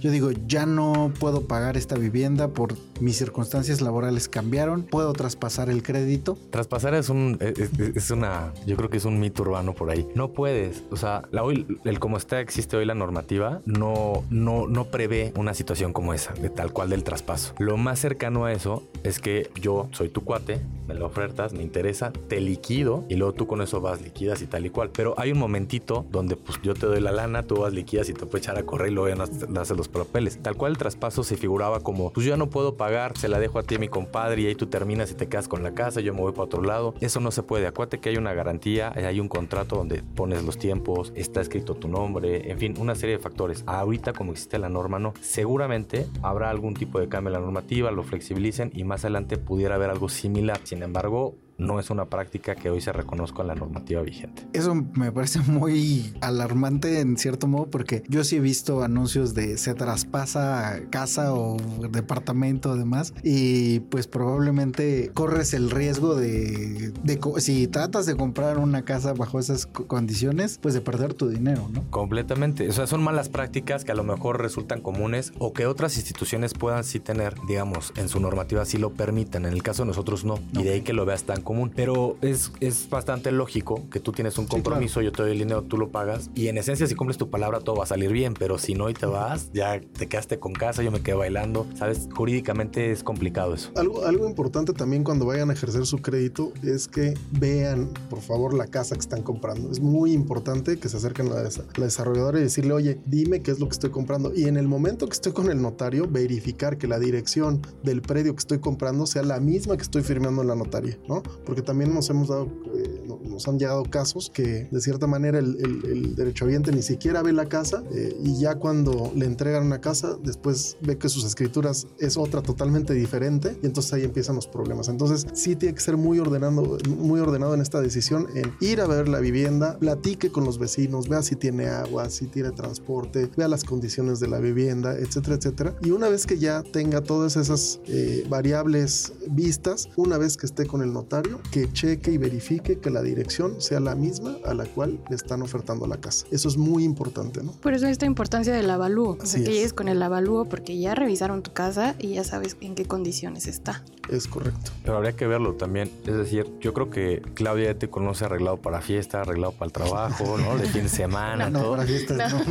yo 0.00 0.10
digo, 0.10 0.30
ya 0.52 0.66
no 0.66 1.10
puedo 1.18 1.46
pagar 1.46 1.78
esta 1.78 1.96
vivienda 1.96 2.48
por 2.48 2.74
mis 3.00 3.16
circunstancias 3.16 3.80
laborales 3.80 4.28
cambiaron, 4.28 4.82
puedo 4.82 5.14
traspasar 5.14 5.70
el 5.70 5.82
crédito. 5.82 6.36
Traspasar 6.50 6.94
es 6.94 7.08
un, 7.08 7.38
es, 7.40 7.70
es 7.78 8.10
una, 8.10 8.52
yo 8.66 8.76
creo 8.76 8.90
que 8.90 8.98
es 8.98 9.06
un 9.06 9.18
mito 9.18 9.42
urbano 9.42 9.72
por 9.72 9.90
ahí. 9.90 10.06
No 10.14 10.32
puedes, 10.32 10.84
o 10.90 10.96
sea, 10.96 11.22
la 11.30 11.42
hoy, 11.42 11.66
el 11.86 11.98
como 11.98 12.18
está 12.18 12.40
existe 12.40 12.76
hoy 12.76 12.84
la 12.84 12.94
normativa, 12.94 13.62
no, 13.64 14.24
no, 14.28 14.66
no 14.68 14.84
prevé 14.84 15.32
una 15.36 15.54
situación 15.54 15.94
como 15.94 16.12
esa, 16.12 16.34
de 16.34 16.50
tal 16.50 16.74
cual 16.74 16.90
del 16.90 17.02
traspaso. 17.02 17.54
Lo 17.58 17.78
más 17.78 17.98
cercano 17.98 18.44
a 18.44 18.52
eso 18.52 18.82
es 19.04 19.20
que 19.20 19.50
yo 19.58 19.88
soy 19.92 20.10
tu 20.10 20.22
cuate, 20.22 20.60
me 20.86 20.92
lo 20.92 21.06
ofertas, 21.06 21.54
me 21.54 21.62
interesa, 21.62 22.12
te 22.28 22.40
liquido 22.40 23.04
y 23.08 23.14
luego 23.14 23.32
tú 23.32 23.46
con 23.46 23.62
eso 23.62 23.80
vas 23.80 24.02
liquidas 24.02 24.42
y 24.42 24.46
tal 24.46 24.66
y 24.66 24.70
cual. 24.70 24.90
Pero 24.90 25.14
hay 25.16 25.32
un 25.32 25.38
momentito 25.38 26.04
donde 26.10 26.36
pues 26.36 26.60
yo 26.62 26.74
te 26.74 26.84
doy 26.84 27.00
la 27.00 27.12
lana, 27.12 27.42
tú 27.42 27.56
vas 27.56 27.72
liquidas 27.72 28.10
y 28.10 28.12
te 28.12 28.26
puedes 28.26 28.46
echar 28.46 28.58
a 28.58 28.64
correr 28.64 28.90
y 28.90 28.94
luego 28.94 29.08
ya 29.08 29.46
no 29.48 29.60
haces 29.60 29.76
los 29.76 29.88
papeles. 29.88 30.41
Tal 30.42 30.56
cual 30.56 30.72
el 30.72 30.78
traspaso 30.78 31.22
se 31.22 31.36
figuraba 31.36 31.80
como, 31.80 32.10
pues 32.10 32.26
yo 32.26 32.36
no 32.36 32.50
puedo 32.50 32.76
pagar, 32.76 33.16
se 33.16 33.28
la 33.28 33.38
dejo 33.38 33.58
a 33.58 33.62
ti 33.62 33.78
mi 33.78 33.88
compadre 33.88 34.42
y 34.42 34.46
ahí 34.46 34.54
tú 34.54 34.66
terminas 34.66 35.10
y 35.10 35.14
te 35.14 35.28
quedas 35.28 35.48
con 35.48 35.62
la 35.62 35.72
casa, 35.72 36.00
yo 36.00 36.14
me 36.14 36.20
voy 36.20 36.32
para 36.32 36.44
otro 36.44 36.62
lado. 36.62 36.94
Eso 37.00 37.20
no 37.20 37.30
se 37.30 37.42
puede. 37.42 37.66
Acuérdate 37.66 38.00
que 38.00 38.08
hay 38.08 38.16
una 38.16 38.34
garantía, 38.34 38.92
hay 38.94 39.20
un 39.20 39.28
contrato 39.28 39.76
donde 39.76 40.02
pones 40.02 40.42
los 40.44 40.58
tiempos, 40.58 41.12
está 41.14 41.40
escrito 41.40 41.74
tu 41.74 41.88
nombre, 41.88 42.50
en 42.50 42.58
fin, 42.58 42.74
una 42.78 42.94
serie 42.94 43.16
de 43.16 43.22
factores. 43.22 43.62
Ahorita 43.66 44.12
como 44.12 44.32
existe 44.32 44.58
la 44.58 44.68
norma, 44.68 44.98
no. 44.98 45.14
Seguramente 45.20 46.06
habrá 46.22 46.50
algún 46.50 46.74
tipo 46.74 46.98
de 46.98 47.08
cambio 47.08 47.28
en 47.28 47.34
la 47.34 47.40
normativa, 47.40 47.90
lo 47.90 48.02
flexibilicen 48.02 48.70
y 48.74 48.84
más 48.84 49.04
adelante 49.04 49.38
pudiera 49.38 49.76
haber 49.76 49.90
algo 49.90 50.08
similar. 50.08 50.60
Sin 50.64 50.82
embargo, 50.82 51.34
no 51.62 51.80
es 51.80 51.90
una 51.90 52.06
práctica 52.06 52.54
que 52.54 52.70
hoy 52.70 52.80
se 52.80 52.92
reconozca 52.92 53.42
en 53.42 53.48
la 53.48 53.54
normativa 53.54 54.02
vigente. 54.02 54.42
Eso 54.52 54.74
me 54.74 55.12
parece 55.12 55.40
muy 55.40 56.14
alarmante 56.20 57.00
en 57.00 57.16
cierto 57.16 57.46
modo 57.46 57.66
porque 57.70 58.02
yo 58.08 58.24
sí 58.24 58.36
he 58.36 58.40
visto 58.40 58.82
anuncios 58.82 59.34
de 59.34 59.56
se 59.58 59.74
traspasa 59.74 60.80
casa 60.90 61.34
o 61.34 61.56
departamento 61.90 62.72
además 62.72 63.14
y 63.22 63.80
pues 63.80 64.06
probablemente 64.06 65.10
corres 65.14 65.54
el 65.54 65.70
riesgo 65.70 66.14
de, 66.14 66.92
de, 67.02 67.20
si 67.38 67.66
tratas 67.66 68.06
de 68.06 68.16
comprar 68.16 68.58
una 68.58 68.84
casa 68.84 69.12
bajo 69.12 69.38
esas 69.38 69.66
condiciones 69.66 70.58
pues 70.60 70.74
de 70.74 70.80
perder 70.80 71.14
tu 71.14 71.28
dinero, 71.28 71.68
¿no? 71.72 71.84
Completamente, 71.90 72.68
o 72.68 72.72
sea, 72.72 72.86
son 72.86 73.02
malas 73.02 73.28
prácticas 73.28 73.84
que 73.84 73.92
a 73.92 73.94
lo 73.94 74.04
mejor 74.04 74.40
resultan 74.40 74.80
comunes 74.80 75.32
o 75.38 75.52
que 75.52 75.66
otras 75.66 75.96
instituciones 75.96 76.54
puedan 76.54 76.84
sí 76.84 77.00
tener, 77.00 77.34
digamos, 77.46 77.92
en 77.96 78.08
su 78.08 78.20
normativa 78.20 78.64
sí 78.64 78.78
lo 78.78 78.90
permiten, 78.90 79.46
en 79.46 79.52
el 79.52 79.62
caso 79.62 79.82
de 79.82 79.88
nosotros 79.88 80.24
no, 80.24 80.38
no. 80.52 80.60
y 80.60 80.64
de 80.64 80.72
ahí 80.74 80.82
que 80.82 80.92
lo 80.92 81.04
veas 81.04 81.24
tan 81.24 81.42
común. 81.42 81.51
Pero 81.74 82.16
es, 82.22 82.52
es 82.60 82.88
bastante 82.88 83.32
lógico 83.32 83.88
que 83.90 84.00
tú 84.00 84.12
tienes 84.12 84.38
un 84.38 84.46
compromiso, 84.46 85.00
sí, 85.00 85.06
claro. 85.06 85.06
yo 85.06 85.12
te 85.12 85.22
doy 85.22 85.32
el 85.32 85.38
dinero, 85.38 85.62
tú 85.62 85.78
lo 85.78 85.90
pagas. 85.90 86.30
Y 86.34 86.48
en 86.48 86.58
esencia, 86.58 86.86
si 86.86 86.94
cumples 86.94 87.18
tu 87.18 87.30
palabra, 87.30 87.60
todo 87.60 87.76
va 87.76 87.84
a 87.84 87.86
salir 87.86 88.12
bien. 88.12 88.34
Pero 88.34 88.58
si 88.58 88.74
no 88.74 88.90
y 88.90 88.94
te 88.94 89.06
vas, 89.06 89.50
ya 89.52 89.80
te 89.80 90.08
quedaste 90.08 90.38
con 90.38 90.52
casa, 90.52 90.82
yo 90.82 90.90
me 90.90 91.00
quedé 91.00 91.14
bailando. 91.14 91.66
Sabes, 91.76 92.08
jurídicamente 92.14 92.90
es 92.90 93.02
complicado 93.02 93.54
eso. 93.54 93.70
Algo, 93.76 94.04
algo 94.04 94.28
importante 94.28 94.72
también 94.72 95.04
cuando 95.04 95.26
vayan 95.26 95.50
a 95.50 95.52
ejercer 95.52 95.86
su 95.86 95.98
crédito 95.98 96.52
es 96.62 96.88
que 96.88 97.14
vean, 97.32 97.90
por 98.10 98.20
favor, 98.20 98.54
la 98.54 98.66
casa 98.66 98.94
que 98.94 99.00
están 99.00 99.22
comprando. 99.22 99.70
Es 99.70 99.80
muy 99.80 100.12
importante 100.12 100.78
que 100.78 100.88
se 100.88 100.96
acerquen 100.96 101.28
a 101.28 101.34
la, 101.34 101.42
la 101.42 101.84
desarrolladora 101.84 102.38
y 102.38 102.42
decirle, 102.42 102.72
oye, 102.72 102.98
dime 103.06 103.40
qué 103.40 103.50
es 103.50 103.60
lo 103.60 103.66
que 103.66 103.72
estoy 103.72 103.90
comprando. 103.90 104.32
Y 104.34 104.44
en 104.44 104.56
el 104.56 104.68
momento 104.68 105.06
que 105.06 105.12
estoy 105.12 105.32
con 105.32 105.50
el 105.50 105.60
notario, 105.60 106.06
verificar 106.08 106.78
que 106.78 106.86
la 106.86 106.98
dirección 106.98 107.62
del 107.82 108.02
predio 108.02 108.34
que 108.34 108.40
estoy 108.40 108.58
comprando 108.58 109.06
sea 109.06 109.22
la 109.22 109.40
misma 109.40 109.76
que 109.76 109.82
estoy 109.82 110.02
firmando 110.02 110.42
en 110.42 110.48
la 110.48 110.54
notaría, 110.54 110.98
¿no? 111.08 111.22
Porque 111.44 111.62
también 111.62 111.94
nos 111.94 112.08
hemos 112.10 112.28
dado, 112.28 112.48
eh, 112.74 113.04
nos 113.24 113.48
han 113.48 113.58
llegado 113.58 113.84
casos 113.84 114.30
que 114.32 114.68
de 114.70 114.80
cierta 114.80 115.06
manera 115.06 115.38
el, 115.38 115.56
el, 115.84 116.14
derechohabiente 116.14 116.72
ni 116.72 116.82
siquiera 116.82 117.22
ve 117.22 117.32
la 117.32 117.46
casa 117.46 117.82
eh, 117.92 118.16
y 118.22 118.38
ya 118.38 118.56
cuando 118.56 119.12
le 119.14 119.26
entregan 119.26 119.64
una 119.64 119.80
casa, 119.80 120.16
después 120.22 120.76
ve 120.80 120.98
que 120.98 121.08
sus 121.08 121.24
escrituras 121.24 121.86
es 121.98 122.16
otra 122.16 122.42
totalmente 122.42 122.94
diferente 122.94 123.56
y 123.62 123.66
entonces 123.66 123.92
ahí 123.92 124.04
empiezan 124.04 124.36
los 124.36 124.46
problemas. 124.46 124.88
Entonces 124.88 125.26
sí 125.32 125.56
tiene 125.56 125.74
que 125.74 125.80
ser 125.80 125.96
muy 125.96 126.18
ordenado, 126.18 126.78
muy 126.88 127.20
ordenado 127.20 127.54
en 127.54 127.60
esta 127.60 127.80
decisión 127.80 128.28
en 128.34 128.52
ir 128.60 128.80
a 128.80 128.86
ver 128.86 129.08
la 129.08 129.20
vivienda, 129.20 129.78
platique 129.78 130.30
con 130.30 130.44
los 130.44 130.58
vecinos, 130.58 131.08
vea 131.08 131.22
si 131.22 131.36
tiene 131.36 131.68
agua, 131.68 132.10
si 132.10 132.26
tiene 132.26 132.50
transporte, 132.50 133.30
vea 133.36 133.48
las 133.48 133.64
condiciones 133.64 134.20
de 134.20 134.28
la 134.28 134.38
vivienda, 134.38 134.96
etcétera, 134.96 135.36
etcétera. 135.36 135.76
Y 135.82 135.90
una 135.90 136.08
vez 136.08 136.26
que 136.26 136.38
ya 136.38 136.62
tenga 136.62 137.02
todas 137.02 137.36
esas 137.36 137.80
eh, 137.86 138.26
variables 138.28 139.12
vistas, 139.28 139.88
una 139.96 140.18
vez 140.18 140.36
que 140.36 140.46
esté 140.46 140.66
con 140.66 140.82
el 140.82 140.92
notario, 140.92 141.21
que 141.50 141.72
cheque 141.72 142.12
y 142.12 142.18
verifique 142.18 142.78
que 142.78 142.90
la 142.90 143.02
dirección 143.02 143.60
sea 143.60 143.80
la 143.80 143.94
misma 143.94 144.36
a 144.44 144.54
la 144.54 144.64
cual 144.64 144.98
le 145.08 145.16
están 145.16 145.42
ofertando 145.42 145.86
la 145.86 145.98
casa. 145.98 146.26
Eso 146.30 146.48
es 146.48 146.56
muy 146.56 146.84
importante, 146.84 147.42
¿no? 147.42 147.52
Por 147.52 147.74
eso 147.74 147.86
esta 147.86 148.06
importancia 148.06 148.52
del 148.54 148.70
avalúo. 148.70 149.18
O 149.20 149.26
sea, 149.26 149.42
que 149.42 149.52
llegues 149.52 149.72
con 149.72 149.88
el 149.88 150.02
avalúo 150.02 150.46
porque 150.46 150.78
ya 150.78 150.94
revisaron 150.94 151.42
tu 151.42 151.52
casa 151.52 151.94
y 151.98 152.14
ya 152.14 152.24
sabes 152.24 152.56
en 152.60 152.74
qué 152.74 152.84
condiciones 152.84 153.46
está. 153.46 153.82
Es 154.08 154.26
correcto. 154.26 154.72
Pero 154.84 154.96
habría 154.96 155.12
que 155.12 155.26
verlo 155.26 155.54
también. 155.54 155.90
Es 156.06 156.14
decir, 156.14 156.46
yo 156.60 156.74
creo 156.74 156.90
que 156.90 157.22
Claudia 157.34 157.72
ya 157.72 157.78
te 157.78 157.88
conoce 157.88 158.24
arreglado 158.24 158.56
para 158.56 158.80
fiesta, 158.80 159.20
arreglado 159.20 159.52
para 159.52 159.66
el 159.66 159.72
trabajo, 159.72 160.36
¿no? 160.38 160.56
De 160.56 160.66
fin 160.66 160.82
de 160.84 160.88
semana, 161.02 161.48
no, 161.50 161.60
todo. 161.60 161.70
para 161.72 161.86
fiestas, 161.86 162.32
no. 162.32 162.38
no. 162.38 162.44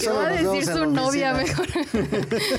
¿Qué 0.00 0.08
va 0.08 0.28
a 0.28 0.32
decir 0.32 0.64
su 0.64 0.86
novia 0.86 1.34
mejor? 1.34 1.66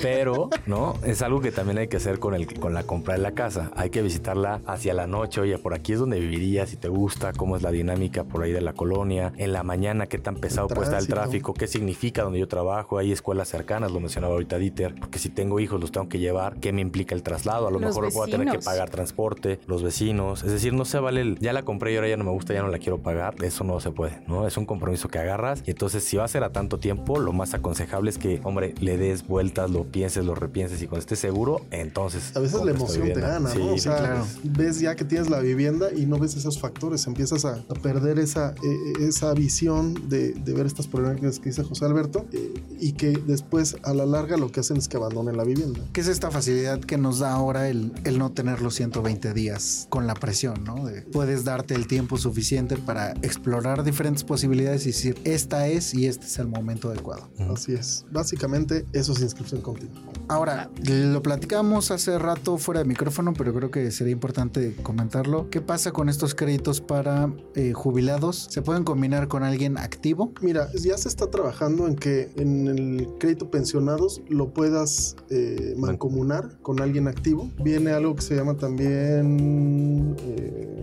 Pero, 0.01 0.49
¿no? 0.67 0.99
Es 1.03 1.21
algo 1.21 1.41
que 1.41 1.51
también 1.51 1.79
hay 1.79 1.87
que 1.87 1.97
hacer 1.97 2.19
con, 2.19 2.35
el, 2.35 2.59
con 2.59 2.73
la 2.73 2.83
compra 2.83 3.15
de 3.15 3.21
la 3.21 3.31
casa. 3.31 3.71
Hay 3.75 3.89
que 3.89 4.01
visitarla 4.01 4.61
hacia 4.83 4.93
la 4.93 5.07
noche. 5.07 5.39
Oye, 5.39 5.57
por 5.57 5.73
aquí 5.73 5.93
es 5.93 5.99
donde 5.99 6.19
vivirías, 6.19 6.69
si 6.69 6.75
te 6.75 6.89
gusta, 6.89 7.31
cómo 7.31 7.55
es 7.55 7.61
la 7.61 7.71
dinámica 7.71 8.25
por 8.25 8.43
ahí 8.43 8.51
de 8.51 8.59
la 8.59 8.73
colonia. 8.73 9.31
En 9.37 9.53
la 9.53 9.63
mañana, 9.63 10.07
qué 10.07 10.17
tan 10.17 10.35
pesado 10.35 10.67
puede 10.67 10.83
estar 10.83 10.99
el 10.99 11.07
tráfico, 11.07 11.53
qué 11.53 11.67
significa 11.67 12.23
donde 12.23 12.39
yo 12.39 12.49
trabajo. 12.49 12.97
Hay 12.97 13.13
escuelas 13.13 13.47
cercanas, 13.47 13.93
lo 13.93 14.01
mencionaba 14.01 14.33
ahorita 14.33 14.57
Dieter, 14.57 14.93
porque 14.99 15.19
si 15.19 15.29
tengo 15.29 15.61
hijos 15.61 15.79
los 15.79 15.93
tengo 15.93 16.09
que 16.09 16.19
llevar. 16.19 16.59
¿Qué 16.59 16.73
me 16.73 16.81
implica 16.81 17.15
el 17.15 17.23
traslado? 17.23 17.67
A 17.67 17.71
lo 17.71 17.79
mejor 17.79 18.11
voy 18.11 18.27
a 18.27 18.31
tener 18.31 18.51
que 18.51 18.59
pagar 18.59 18.89
transporte, 18.89 19.61
los 19.67 19.83
vecinos. 19.83 20.43
Es 20.43 20.51
decir, 20.51 20.73
no 20.73 20.83
se 20.83 20.99
vale 20.99 21.21
el, 21.21 21.39
ya 21.39 21.53
la 21.53 21.63
compré 21.63 21.93
y 21.93 21.95
ahora 21.95 22.09
ya 22.09 22.17
no 22.17 22.25
me 22.25 22.31
gusta, 22.31 22.53
ya 22.53 22.61
no 22.61 22.67
la 22.67 22.79
quiero 22.79 22.97
pagar. 23.01 23.35
Eso 23.41 23.63
no 23.63 23.79
se 23.79 23.91
puede, 23.91 24.21
¿no? 24.27 24.45
Es 24.47 24.57
un 24.57 24.65
compromiso 24.65 25.07
que 25.07 25.19
agarras. 25.19 25.63
Y 25.65 25.71
entonces, 25.71 26.03
si 26.03 26.17
va 26.17 26.25
a 26.25 26.27
ser 26.27 26.43
a 26.43 26.51
tanto 26.51 26.77
tiempo, 26.77 27.19
lo 27.19 27.31
más 27.31 27.53
aconsejable 27.53 28.09
es 28.09 28.17
que, 28.17 28.41
hombre, 28.43 28.75
le 28.81 28.97
des 28.97 29.25
vueltas, 29.25 29.71
lo 29.71 29.85
pienses, 29.85 30.25
lo 30.25 30.35
repienses 30.35 30.81
y 30.81 30.87
cuando 30.87 30.99
estés 30.99 31.19
seguro, 31.19 31.61
entonces. 31.71 32.35
A 32.35 32.41
veces 32.41 32.61
la 32.65 32.71
emoción 32.71 33.13
te 33.13 33.21
gana, 33.21 33.53
¿no? 33.53 33.73
O 33.73 33.77
sea, 33.77 33.97
claro. 33.97 34.27
ves 34.43 34.72
ya 34.79 34.95
que 34.95 35.05
tienes 35.05 35.29
la 35.29 35.39
vivienda 35.39 35.93
y 35.93 36.05
no 36.05 36.17
ves 36.17 36.35
esos 36.35 36.59
factores, 36.59 37.07
empiezas 37.07 37.45
a, 37.45 37.63
perder 37.81 38.19
esa, 38.19 38.53
e, 38.63 39.03
e, 39.03 39.07
esa 39.07 39.33
visión 39.33 40.09
de, 40.09 40.33
de, 40.33 40.53
ver 40.53 40.65
estas 40.65 40.87
problemáticas 40.87 41.39
que 41.39 41.49
dice 41.49 41.63
José 41.63 41.85
Alberto 41.85 42.25
eh, 42.31 42.53
y 42.79 42.93
que 42.93 43.11
después 43.11 43.75
a 43.83 43.93
la 43.93 44.05
larga 44.05 44.37
lo 44.37 44.51
que 44.51 44.59
hacen 44.59 44.77
es 44.77 44.87
que 44.87 44.97
abandonen 44.97 45.37
la 45.37 45.43
vivienda. 45.43 45.79
¿Qué 45.91 46.01
es 46.01 46.07
esta 46.07 46.31
facilidad 46.31 46.79
que 46.79 46.97
nos 46.97 47.19
da 47.19 47.33
ahora 47.33 47.67
el, 47.67 47.91
el 48.03 48.19
no 48.19 48.31
tener 48.31 48.61
los 48.61 48.75
120 48.75 49.33
días 49.33 49.87
con 49.89 50.07
la 50.07 50.13
presión, 50.13 50.63
¿no? 50.63 50.83
puedes 51.11 51.43
darte 51.43 51.75
el 51.75 51.87
tiempo 51.87 52.17
suficiente 52.17 52.77
para 52.77 53.11
explorar 53.21 53.83
diferentes 53.83 54.23
posibilidades 54.23 54.83
y 54.85 54.89
decir, 54.89 55.17
esta 55.23 55.67
es 55.67 55.93
y 55.93 56.07
este 56.07 56.25
es 56.25 56.39
el 56.39 56.47
momento 56.47 56.89
adecuado. 56.89 57.29
Así 57.53 57.73
es. 57.73 58.05
Básicamente 58.11 58.85
eso 58.93 59.13
es 59.13 59.21
inscripción 59.21 59.61
continua. 59.61 60.01
Ahora, 60.27 60.69
lo 60.83 61.21
platicamos 61.21 61.91
hace 61.91 62.17
rato 62.17 62.57
fuera 62.57 62.79
de 62.79 62.85
micrófono, 62.85 63.33
pero 63.33 63.53
creo 63.53 63.71
que 63.71 63.91
sería 63.91 64.13
importante 64.13 64.62
comentarlo. 64.83 65.49
¿Qué 65.49 65.61
pasa 65.61 65.91
con 65.91 66.09
estos 66.09 66.35
créditos 66.35 66.81
para 66.81 67.33
eh, 67.55 67.73
jubilados? 67.73 68.47
¿Se 68.49 68.61
pueden 68.61 68.83
combinar 68.83 69.27
con 69.27 69.43
alguien 69.43 69.77
activo? 69.77 70.31
Mira, 70.41 70.69
ya 70.73 70.97
se 70.97 71.09
está 71.09 71.29
trabajando 71.29 71.87
en 71.87 71.95
que 71.95 72.29
en 72.35 72.67
el 72.67 73.07
crédito 73.19 73.49
pensionados 73.51 74.21
lo 74.29 74.53
puedas 74.53 75.15
eh, 75.29 75.75
mancomunar 75.77 76.57
con 76.61 76.81
alguien 76.81 77.07
activo. 77.07 77.49
Viene 77.63 77.91
algo 77.91 78.15
que 78.15 78.21
se 78.21 78.35
llama 78.35 78.55
también... 78.57 80.15
Eh, 80.19 80.73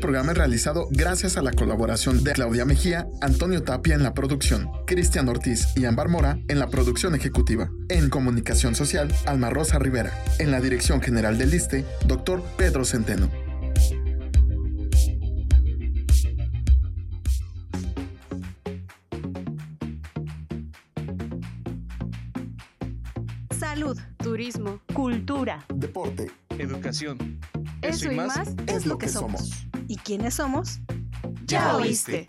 programa 0.00 0.32
es 0.32 0.38
realizado 0.38 0.88
gracias 0.90 1.36
a 1.36 1.42
la 1.42 1.52
colaboración 1.52 2.24
de 2.24 2.32
Claudia 2.32 2.64
Mejía, 2.64 3.06
Antonio 3.20 3.62
Tapia 3.62 3.94
en 3.94 4.02
la 4.02 4.14
producción, 4.14 4.68
Cristian 4.86 5.28
Ortiz 5.28 5.68
y 5.76 5.84
Ambar 5.84 6.08
Mora 6.08 6.38
en 6.48 6.58
la 6.58 6.68
producción 6.68 7.14
ejecutiva. 7.14 7.70
En 7.88 8.10
comunicación 8.10 8.74
social, 8.74 9.14
Alma 9.26 9.50
Rosa 9.50 9.78
Rivera. 9.78 10.12
En 10.38 10.50
la 10.50 10.60
dirección 10.60 11.00
general 11.00 11.38
del 11.38 11.54
ISTE, 11.54 11.84
doctor 12.06 12.42
Pedro 12.56 12.84
Centeno. 12.84 13.30
Salud, 23.56 23.98
turismo, 24.18 24.80
cultura, 24.94 25.64
deporte, 25.74 26.30
educación. 26.58 27.38
Eso, 27.82 28.12
y 28.12 28.16
más, 28.16 28.50
es 28.66 28.86
lo 28.86 28.98
que 28.98 29.08
somos. 29.08 29.66
¿Y 29.88 29.96
quiénes 29.96 30.34
somos? 30.34 30.80
Ya 31.46 31.76
oíste. 31.76 32.26